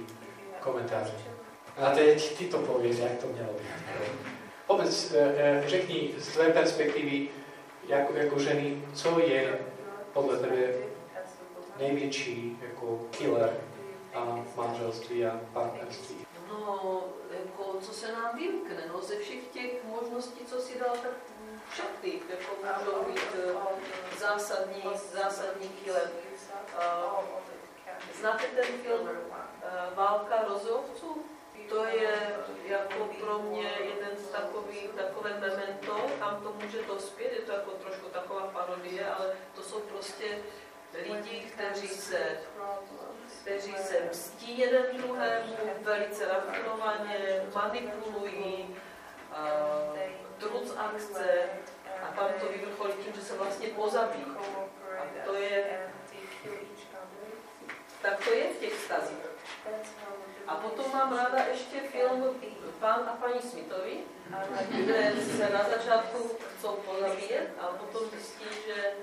komentáře. 0.59 1.32
A 1.77 1.91
teď 1.91 2.37
ty 2.37 2.45
to 2.45 2.57
pověď, 2.57 2.99
jak 2.99 3.17
to 3.21 3.27
mělo 3.27 3.53
být. 3.53 3.67
Povedz, 4.67 5.13
eh, 5.13 5.35
eh, 5.37 5.63
řekni 5.67 6.13
z 6.17 6.27
tvé 6.27 6.49
perspektivy, 6.49 7.29
jako, 7.87 8.13
jako 8.13 8.39
ženy, 8.39 8.81
co 8.93 9.19
je 9.19 9.59
podle 10.13 10.37
tebe 10.37 10.73
největší 11.79 12.59
jako 12.61 12.99
killer 13.11 13.57
a 14.13 14.45
manželství 14.55 15.25
a 15.25 15.39
partnerství? 15.53 16.25
No, 16.49 17.03
jako, 17.31 17.77
co 17.81 17.93
se 17.93 18.11
nám 18.11 18.37
vymkne, 18.37 18.83
no, 18.93 19.01
ze 19.01 19.15
všech 19.15 19.47
těch 19.53 19.83
možností, 19.83 20.45
co 20.45 20.61
si 20.61 20.79
dal, 20.79 20.95
tak 21.03 21.11
všechny 21.71 22.19
jako 22.29 22.55
můžou 22.79 23.11
být 23.11 23.35
eh, 23.35 23.53
zásadní, 24.19 24.83
zásadní 25.13 25.69
killer. 25.69 26.09
Znáte 28.19 28.43
ten 28.43 28.65
film 28.65 29.09
Válka 29.95 30.43
rozhodců? 30.47 31.23
To 31.69 31.85
je 31.85 32.35
jako 32.65 33.05
pro 33.19 33.39
mě 33.39 33.71
jeden 33.79 34.17
z 34.17 34.27
takových, 34.27 34.89
takové 34.89 35.39
memento, 35.39 35.97
kam 36.19 36.43
to 36.43 36.53
může 36.53 36.81
dospět, 36.81 37.33
je 37.33 37.39
to 37.39 37.51
jako 37.51 37.71
trošku 37.71 38.09
taková 38.09 38.47
parodie, 38.47 39.09
ale 39.09 39.35
to 39.55 39.61
jsou 39.61 39.79
prostě 39.79 40.37
lidi, 40.93 41.39
kteří 41.53 41.87
se, 41.87 42.37
kteří 43.41 43.73
se 43.73 44.07
mstí 44.09 44.59
jeden 44.59 44.97
druhému, 44.97 45.55
velice 45.81 46.27
rafinovaně, 46.27 47.45
manipulují, 47.55 48.75
truc 50.37 50.73
akce 50.77 51.43
a 52.03 52.07
tam 52.15 52.29
to 52.39 52.45
vyvrcholí 52.45 52.93
tím, 52.93 53.13
že 53.13 53.21
se 53.21 53.37
vlastně 53.37 53.67
pozabíjí. 53.67 54.25
A 54.99 55.25
to 55.25 55.33
je, 55.35 55.89
tak 58.01 58.25
to 58.25 58.33
je 58.33 58.43
v 58.43 58.57
těch 58.57 58.73
stazích. 58.73 59.17
A 60.53 60.55
potom 60.55 60.91
mám 60.93 61.17
ráda 61.17 61.43
ještě 61.43 61.79
film 61.79 62.41
Pán 62.79 63.09
a 63.09 63.17
paní 63.21 63.41
Smithovi, 63.41 63.97
kde 64.69 65.13
se 65.37 65.49
na 65.49 65.69
začátku 65.69 66.31
chcou 66.57 66.75
pozabíjet 66.75 67.49
a 67.59 67.67
potom 67.67 68.09
zjistí, 68.09 68.45
že 68.67 68.93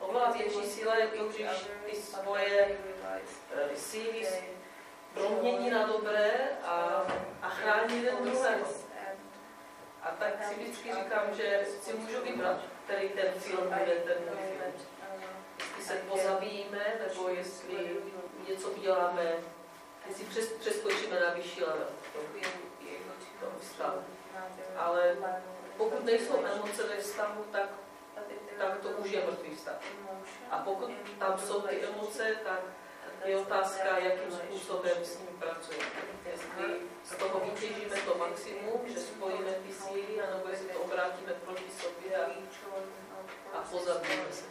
oveľa 0.00 0.30
větší 0.36 0.62
síla 0.66 0.94
je 0.96 1.06
když 1.06 1.56
ty 1.86 1.96
svoje 1.96 2.78
eh, 3.56 3.76
síly 3.76 4.26
promění 5.14 5.70
na 5.70 5.86
dobré 5.86 6.32
a, 6.64 7.02
a 7.42 7.48
chrání 7.48 8.04
jeden 8.04 8.16
druhého. 8.22 8.66
A 10.02 10.08
tak 10.10 10.44
si 10.44 10.54
vždycky 10.54 10.92
říkám, 10.94 11.26
že 11.36 11.66
si 11.80 11.92
můžu 11.92 12.22
vybrat, 12.22 12.60
který 12.84 13.08
ten 13.08 13.40
film 13.40 13.64
bude 13.64 13.94
ten 14.06 14.18
můj 14.28 14.36
film. 14.58 14.72
Jestli 15.58 15.82
se 15.82 15.94
pozabijíme, 15.94 16.84
nebo 17.06 17.28
jestli 17.28 17.96
něco 18.48 18.70
uděláme 18.70 19.57
jestli 20.08 20.24
přes, 20.24 20.48
přeskočíme 20.52 21.20
na 21.20 21.34
vyšší 21.34 21.64
level 21.64 21.88
toho 23.40 23.52
vztahu. 23.60 24.00
Ale 24.76 25.16
pokud 25.76 26.04
nejsou 26.04 26.44
emoce 26.44 26.82
ve 26.82 26.96
vztahu, 26.96 27.44
tak, 27.52 27.68
tak 28.58 28.78
to 28.78 28.88
už 28.88 29.10
je 29.10 29.26
mrtvý 29.26 29.56
vztah. 29.56 29.76
A 30.50 30.58
pokud 30.58 30.90
tam 31.18 31.38
jsou 31.38 31.60
ty 31.60 31.80
emoce, 31.84 32.36
tak 32.44 32.60
je 33.24 33.38
otázka, 33.38 33.98
jakým 33.98 34.32
způsobem 34.32 35.04
s 35.04 35.18
nimi 35.18 35.30
pracujeme. 35.38 35.84
Jestli 36.32 36.76
z 37.04 37.16
toho 37.16 37.40
vytěžíme 37.40 37.96
to 38.06 38.18
maximum, 38.18 38.80
že 38.86 39.00
spojíme 39.00 39.52
ty 39.52 39.72
síly, 39.72 40.20
anebo 40.20 40.48
jestli 40.48 40.68
to 40.68 40.80
obrátíme 40.80 41.32
proti 41.32 41.70
sobě 41.70 42.16
a, 42.16 42.30
a 43.58 43.62
pozabijeme 43.70 44.32
se. 44.32 44.44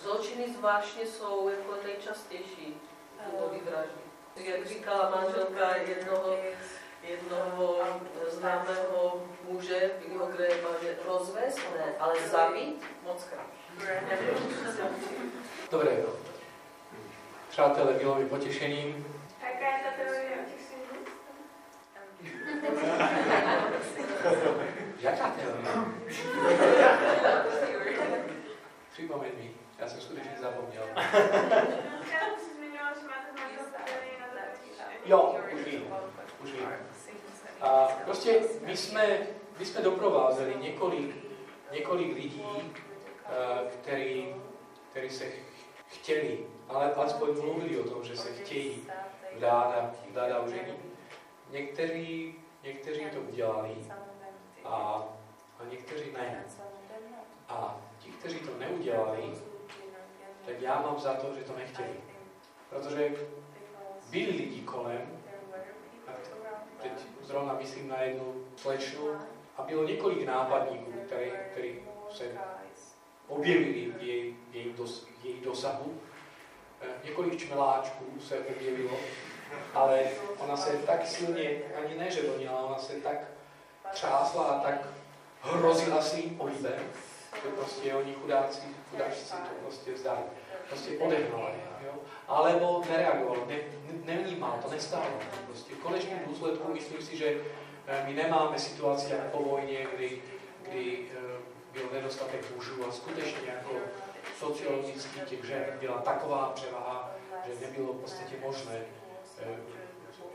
Zločiny 0.00 0.54
zvláštně 0.54 1.06
jsou 1.06 1.48
jako 1.48 1.76
nejčastější 1.84 2.80
důvody 3.26 3.60
vraždy 3.64 4.09
jak 4.44 4.66
říkala 4.66 5.10
manželka 5.16 5.76
jednoho, 5.76 6.38
jednoho 7.02 7.78
známého 8.28 9.22
muže, 9.48 9.90
Grahama, 10.08 10.70
že 10.82 10.96
rozvést 11.06 11.60
ne, 11.78 11.94
ale 11.98 12.14
zabít 12.28 12.84
moc 13.02 13.24
krát. 13.24 13.46
Dobré. 15.70 16.02
Přátelé, 17.48 17.92
bylo 17.92 18.14
mi 18.14 18.26
potěšením. 18.26 19.20
Jaká 19.42 19.76
je 19.76 19.84
ta 19.84 19.90
teorie 20.04 20.30
o 20.30 20.50
těch 20.50 20.60
Jaká 25.00 25.30
teorie? 25.30 25.84
Připomeň 28.92 29.30
mi, 29.38 29.50
já 29.78 29.88
jsem 29.88 30.00
skutečně 30.00 30.36
zapomněl. 30.40 30.84
Jo, 35.04 35.38
už 35.54 35.60
vím. 35.64 35.94
Už 36.42 36.52
vím. 36.52 36.68
A 37.60 37.88
prostě 38.04 38.40
my 38.70 38.76
jsme, 38.76 39.18
my 39.58 39.64
jsme 39.66 39.82
doprovázeli 39.82 40.54
několik, 40.60 41.16
několik 41.72 42.14
lidí, 42.14 42.44
eh, 43.26 43.70
který, 43.70 44.34
který 44.90 45.10
se 45.10 45.24
chtěli, 45.86 46.46
ale 46.68 46.94
alespoň 46.94 47.28
mluvili 47.40 47.80
o 47.80 47.90
tom, 47.90 48.04
že 48.04 48.16
se 48.16 48.32
chtějí 48.32 48.86
vdát 49.36 49.74
a, 49.74 49.94
vdát 50.10 50.32
a 50.32 50.44
Někteří, 51.50 52.34
někteří 52.62 53.04
to 53.14 53.20
udělali 53.20 53.76
a, 54.64 55.04
a 55.58 55.64
někteří 55.70 56.12
ne. 56.12 56.44
A 57.48 57.80
ti, 57.98 58.10
kteří 58.10 58.38
to 58.38 58.58
neudělali, 58.58 59.22
tak 60.46 60.60
já 60.60 60.82
mám 60.82 61.00
za 61.00 61.14
to, 61.14 61.34
že 61.34 61.44
to 61.44 61.56
nechtěli. 61.56 62.00
Protože 62.68 63.12
byli 64.10 64.30
lidi 64.30 64.60
kolem, 64.60 65.19
teď 66.82 66.92
zrovna 67.22 67.54
myslím 67.54 67.88
na 67.88 68.00
jednu 68.00 68.44
slečnu, 68.56 69.08
a 69.60 69.62
bylo 69.62 69.84
několik 69.84 70.26
nápadníků, 70.26 70.92
který, 71.06 71.30
který 71.52 71.78
se 72.10 72.24
objevili 73.28 73.92
v 73.98 74.02
její, 74.02 74.36
její, 74.52 74.72
dos, 74.72 75.06
její 75.22 75.40
dosahu. 75.40 76.00
Eh, 76.82 76.86
několik 77.04 77.38
čmeláčků 77.38 78.04
se 78.20 78.38
objevilo, 78.38 78.96
ale 79.74 80.02
ona 80.38 80.56
se 80.56 80.72
tak 80.72 81.06
silně, 81.06 81.62
ani 81.84 81.98
ne, 81.98 82.10
že 82.10 82.22
donila, 82.22 82.62
ona 82.62 82.78
se 82.78 82.92
tak 82.92 83.16
třásla 83.92 84.44
a 84.44 84.60
tak 84.60 84.86
hrozila 85.42 86.02
svým 86.02 86.36
pohybem, 86.36 86.82
že 87.42 87.48
prostě 87.48 87.94
oni 87.94 88.14
chudáci, 88.14 88.60
chudáci 88.90 89.30
to 89.30 89.54
prostě 89.62 89.92
vzdali. 89.92 90.20
Prostě 90.68 90.98
odehnala 90.98 91.50
jo? 91.84 91.92
Alebo 92.30 92.82
nereagoval, 92.90 93.46
ne, 93.46 93.58
nevnímal, 94.04 94.58
to 94.62 94.70
nestálo. 94.70 95.18
Prostě 95.46 95.74
v 95.74 95.78
konečném 95.78 96.18
důsledku 96.26 96.72
myslím 96.72 97.02
si, 97.02 97.16
že 97.16 97.40
eh, 97.86 98.04
my 98.06 98.14
nemáme 98.14 98.58
situaci 98.58 99.12
jako 99.12 99.38
po 99.38 99.42
vojně, 99.42 99.86
kdy, 99.96 100.22
kdy 100.62 101.08
eh, 101.10 101.40
byl 101.72 101.88
nedostatek 101.92 102.54
mužů 102.54 102.86
a 102.88 102.92
skutečně 102.92 103.48
jako 103.48 103.70
sociologicky 104.38 105.20
těch 105.20 105.44
žen 105.44 105.64
byla 105.80 105.98
taková 105.98 106.52
převaha, 106.54 107.10
že 107.46 107.66
nebylo 107.66 107.92
v 107.92 108.00
podstatě 108.00 108.34
možné. 108.42 108.80
eh, 109.42 109.56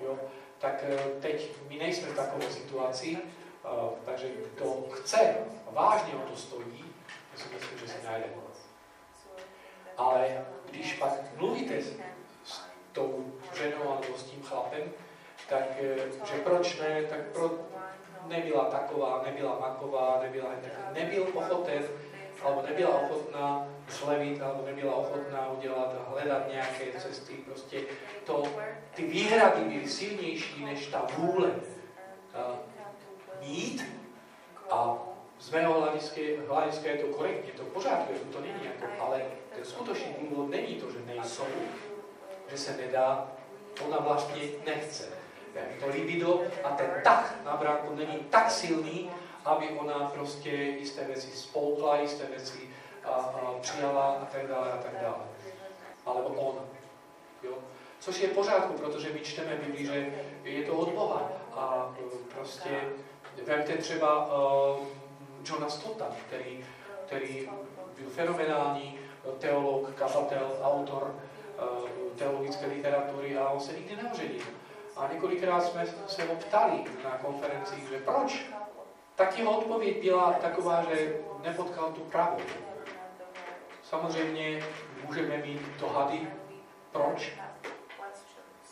Jo? 0.04 0.20
Tak 0.60 0.84
teď 1.22 1.52
my 1.70 1.78
nejsme 1.78 2.08
v 2.08 2.16
takové 2.16 2.52
situaci, 2.52 3.18
takže 4.06 4.28
kdo 4.54 4.84
chce, 4.92 5.36
vážně 5.72 6.14
o 6.16 6.30
to 6.30 6.36
stojí, 6.36 6.86
já 7.34 7.40
si 7.40 7.54
myslím, 7.54 7.80
že 7.80 7.88
si 7.88 8.06
najde. 8.06 8.28
Ale 9.98 10.46
když 10.76 10.94
pak 10.94 11.12
mluvíte 11.38 11.82
s, 11.82 11.94
tou 12.92 13.34
ženou 13.54 13.90
alebo 13.90 14.18
s 14.18 14.24
tím 14.24 14.44
chlapem, 14.44 14.84
tak 15.50 15.64
eh, 15.80 15.98
že 16.26 16.38
proč 16.44 16.80
ne, 16.80 17.04
tak 17.04 17.20
pro, 17.20 17.52
nebyla 18.26 18.66
taková, 18.66 19.24
nebyla 19.26 19.60
maková, 19.60 20.20
nebyla, 20.24 20.50
nebyl 20.94 21.28
ochoten, 21.34 21.84
alebo 22.44 22.62
nebyla 22.62 23.00
ochotná 23.00 23.68
zlevit, 23.90 24.42
alebo 24.42 24.66
nebyla 24.66 24.96
ochotná 24.96 25.52
udělat, 25.52 25.96
hledat 26.10 26.48
nějaké 26.52 27.00
cesty. 27.00 27.34
Prostě 27.34 27.82
to, 28.26 28.44
ty 28.96 29.08
výhrady 29.08 29.62
byly 29.62 29.90
silnější 29.90 30.66
než 30.66 30.88
ta 30.88 31.08
vůle 31.18 31.48
uh, 31.48 32.56
mít 33.42 33.86
a 34.72 34.98
z 35.46 35.50
mého 35.52 35.82
hlediska, 35.82 36.22
je 36.90 36.98
to 36.98 37.08
korektně, 37.08 37.52
to 37.52 37.64
v 37.64 37.68
pořádku, 37.68 38.14
je 38.14 38.20
to 38.20 38.42
není 38.42 38.66
jako, 38.66 39.04
ale 39.04 39.22
ten 39.56 39.66
skutečný 39.66 40.16
důvod 40.22 40.50
není 40.50 40.76
to, 40.76 40.92
že 40.92 41.00
nejsou, 41.06 41.46
že 42.52 42.58
se 42.58 42.78
nedá, 42.78 43.28
ona 43.86 44.00
vlastně 44.00 44.44
nechce. 44.66 45.10
To 45.80 45.88
libido 45.90 46.42
a 46.64 46.70
ten 46.70 46.90
tak 47.04 47.36
na 47.46 47.58
bráku 47.58 47.96
není 47.96 48.20
tak 48.30 48.52
silný, 48.52 49.12
aby 49.46 49.70
ona 49.70 50.12
prostě 50.14 50.50
jisté 50.50 51.04
věci 51.04 51.32
spolkla, 51.32 52.00
jisté 52.00 52.26
věci 52.26 52.70
a, 53.04 53.10
a 53.10 53.54
přijala 53.62 54.12
a 54.22 54.26
tak 54.26 54.48
dále 54.48 54.72
a 54.72 54.78
tak 54.78 55.02
dále. 55.02 55.24
Alebo 56.06 56.30
on. 56.30 56.66
Jo? 57.44 57.54
Což 58.00 58.20
je 58.20 58.28
pořádku, 58.28 58.74
protože 58.74 59.14
my 59.14 59.20
čteme 59.20 59.56
Biblii, 59.56 59.86
že 59.86 60.14
je 60.44 60.64
to 60.64 60.74
od 60.74 60.90
Boha. 60.90 61.32
A 61.54 61.96
e, 62.00 62.34
prostě 62.34 62.70
vemte 63.44 63.78
třeba 63.78 64.26
uh, 64.26 64.88
Johna 65.46 65.70
Stotta, 65.70 66.06
který, 66.28 66.66
který 67.06 67.50
byl 67.98 68.10
fenomenální 68.10 69.00
teolog, 69.40 69.96
kazatel, 69.96 70.60
autor 70.64 71.16
uh, 71.62 71.90
teologické 72.18 72.66
literatury 72.66 73.38
a 73.38 73.50
on 73.50 73.60
se 73.60 73.74
nikdy 73.74 73.96
neoženil. 73.96 74.46
A 74.98 75.10
několikrát 75.14 75.64
jsme 75.64 75.86
se 76.08 76.24
ho 76.24 76.36
ptali 76.36 76.84
na 77.04 77.10
konferencích, 77.10 77.90
že 77.90 78.00
proč? 78.00 78.46
Tak 79.16 79.40
jeho 79.40 79.58
odpověď 79.58 80.04
byla 80.04 80.34
taková, 80.34 80.86
že 80.90 81.16
nepotkal 81.44 81.92
tu 81.92 82.02
pravou. 82.02 82.38
Samozřejmě 83.84 84.64
můžeme 85.08 85.38
mít 85.38 85.62
dohady, 85.80 86.28
proč, 86.92 87.34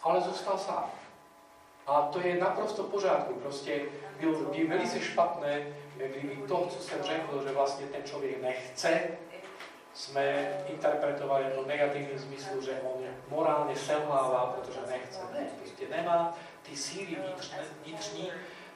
ale 0.04 0.22
zůstal 0.22 0.58
sám. 0.58 0.92
A 1.88 2.02
to 2.02 2.20
je 2.20 2.38
naprosto 2.38 2.84
v 2.84 2.92
pořádku. 2.92 3.34
Prostě 3.34 3.82
bylo 4.20 4.40
by 4.40 4.68
velice 4.68 5.00
špatné, 5.00 5.68
kdyby 5.98 6.48
to, 6.48 6.68
co 6.68 6.84
jsem 6.84 7.04
řekl, 7.04 7.44
že 7.48 7.54
vlastně 7.54 7.86
ten 7.86 8.04
člověk 8.04 8.42
nechce, 8.42 9.02
jsme 9.94 10.54
interpretovali 10.68 11.46
to 11.56 11.66
negativním 11.66 12.20
smyslu, 12.20 12.62
že 12.62 12.82
on 12.84 13.04
morálně 13.30 13.76
selhává, 13.76 14.46
protože 14.46 14.80
nechce. 14.90 15.20
Ne, 15.34 15.48
prostě 15.60 15.88
nemá 15.90 16.38
ty 16.62 16.78
síly 16.78 17.18
vnitřní, 17.84 18.32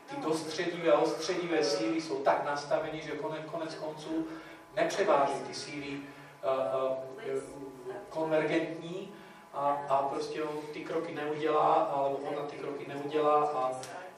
ty 0.10 0.22
dostředivé 0.22 0.92
a 0.92 1.00
ostředivé 1.00 1.64
síly 1.64 2.02
jsou 2.02 2.24
tak 2.24 2.46
nastaveny, 2.46 3.02
že 3.02 3.12
konec, 3.12 3.42
konec 3.52 3.76
konců 3.76 4.28
nepřeváží 4.76 5.40
ty 5.48 5.54
síly 5.54 5.98
uh, 5.98 7.36
uh, 7.36 7.94
konvergentní 8.10 9.14
a, 9.54 9.86
a 9.90 10.04
prostě 10.04 10.44
on 10.44 10.62
ty 10.74 10.86
kroky 10.86 11.16
neudělá, 11.16 11.74
alebo 11.74 12.18
ona 12.18 12.42
ty 12.42 12.56
kroky 12.56 12.86
neudělá 12.88 13.46
a, 13.46 13.72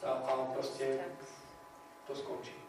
a, 0.05 0.11
a 0.11 0.45
prostě 0.53 0.99
to 2.07 2.15
skončí. 2.15 2.68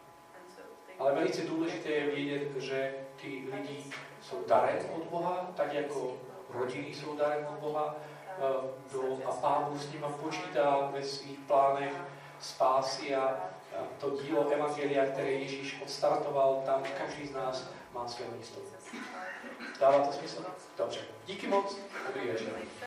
Ale 1.01 1.11
velice 1.11 1.41
důležité 1.41 1.89
je 1.89 2.15
vědět, 2.15 2.57
že 2.57 2.93
ty 3.21 3.27
lidi 3.27 3.83
jsou 4.21 4.43
darem 4.47 4.79
od 4.95 5.03
Boha, 5.03 5.51
tak 5.55 5.73
jako 5.73 6.17
rodiny 6.49 6.87
jsou 6.87 7.15
darem 7.15 7.47
od 7.49 7.59
Boha, 7.59 7.95
do, 8.93 9.17
a 9.25 9.31
Pán 9.31 9.79
s 9.79 9.93
nimi 9.93 10.05
počítá 10.23 10.89
ve 10.93 11.03
svých 11.03 11.39
plánech 11.39 11.93
spásy 12.39 13.15
a 13.15 13.49
to 13.99 14.09
dílo 14.09 14.49
Evangelia, 14.49 15.05
které 15.05 15.31
Ježíš 15.31 15.81
odstartoval, 15.83 16.61
tam 16.65 16.83
každý 16.97 17.27
z 17.27 17.33
nás 17.33 17.69
má 17.93 18.07
své 18.07 18.25
místo. 18.37 18.59
Dává 19.79 19.99
to 19.99 20.13
smysl? 20.13 20.45
Dobře. 20.77 20.99
Díky 21.25 21.47
moc. 21.47 21.77
Dobrý 22.07 22.27
večer. 22.27 22.47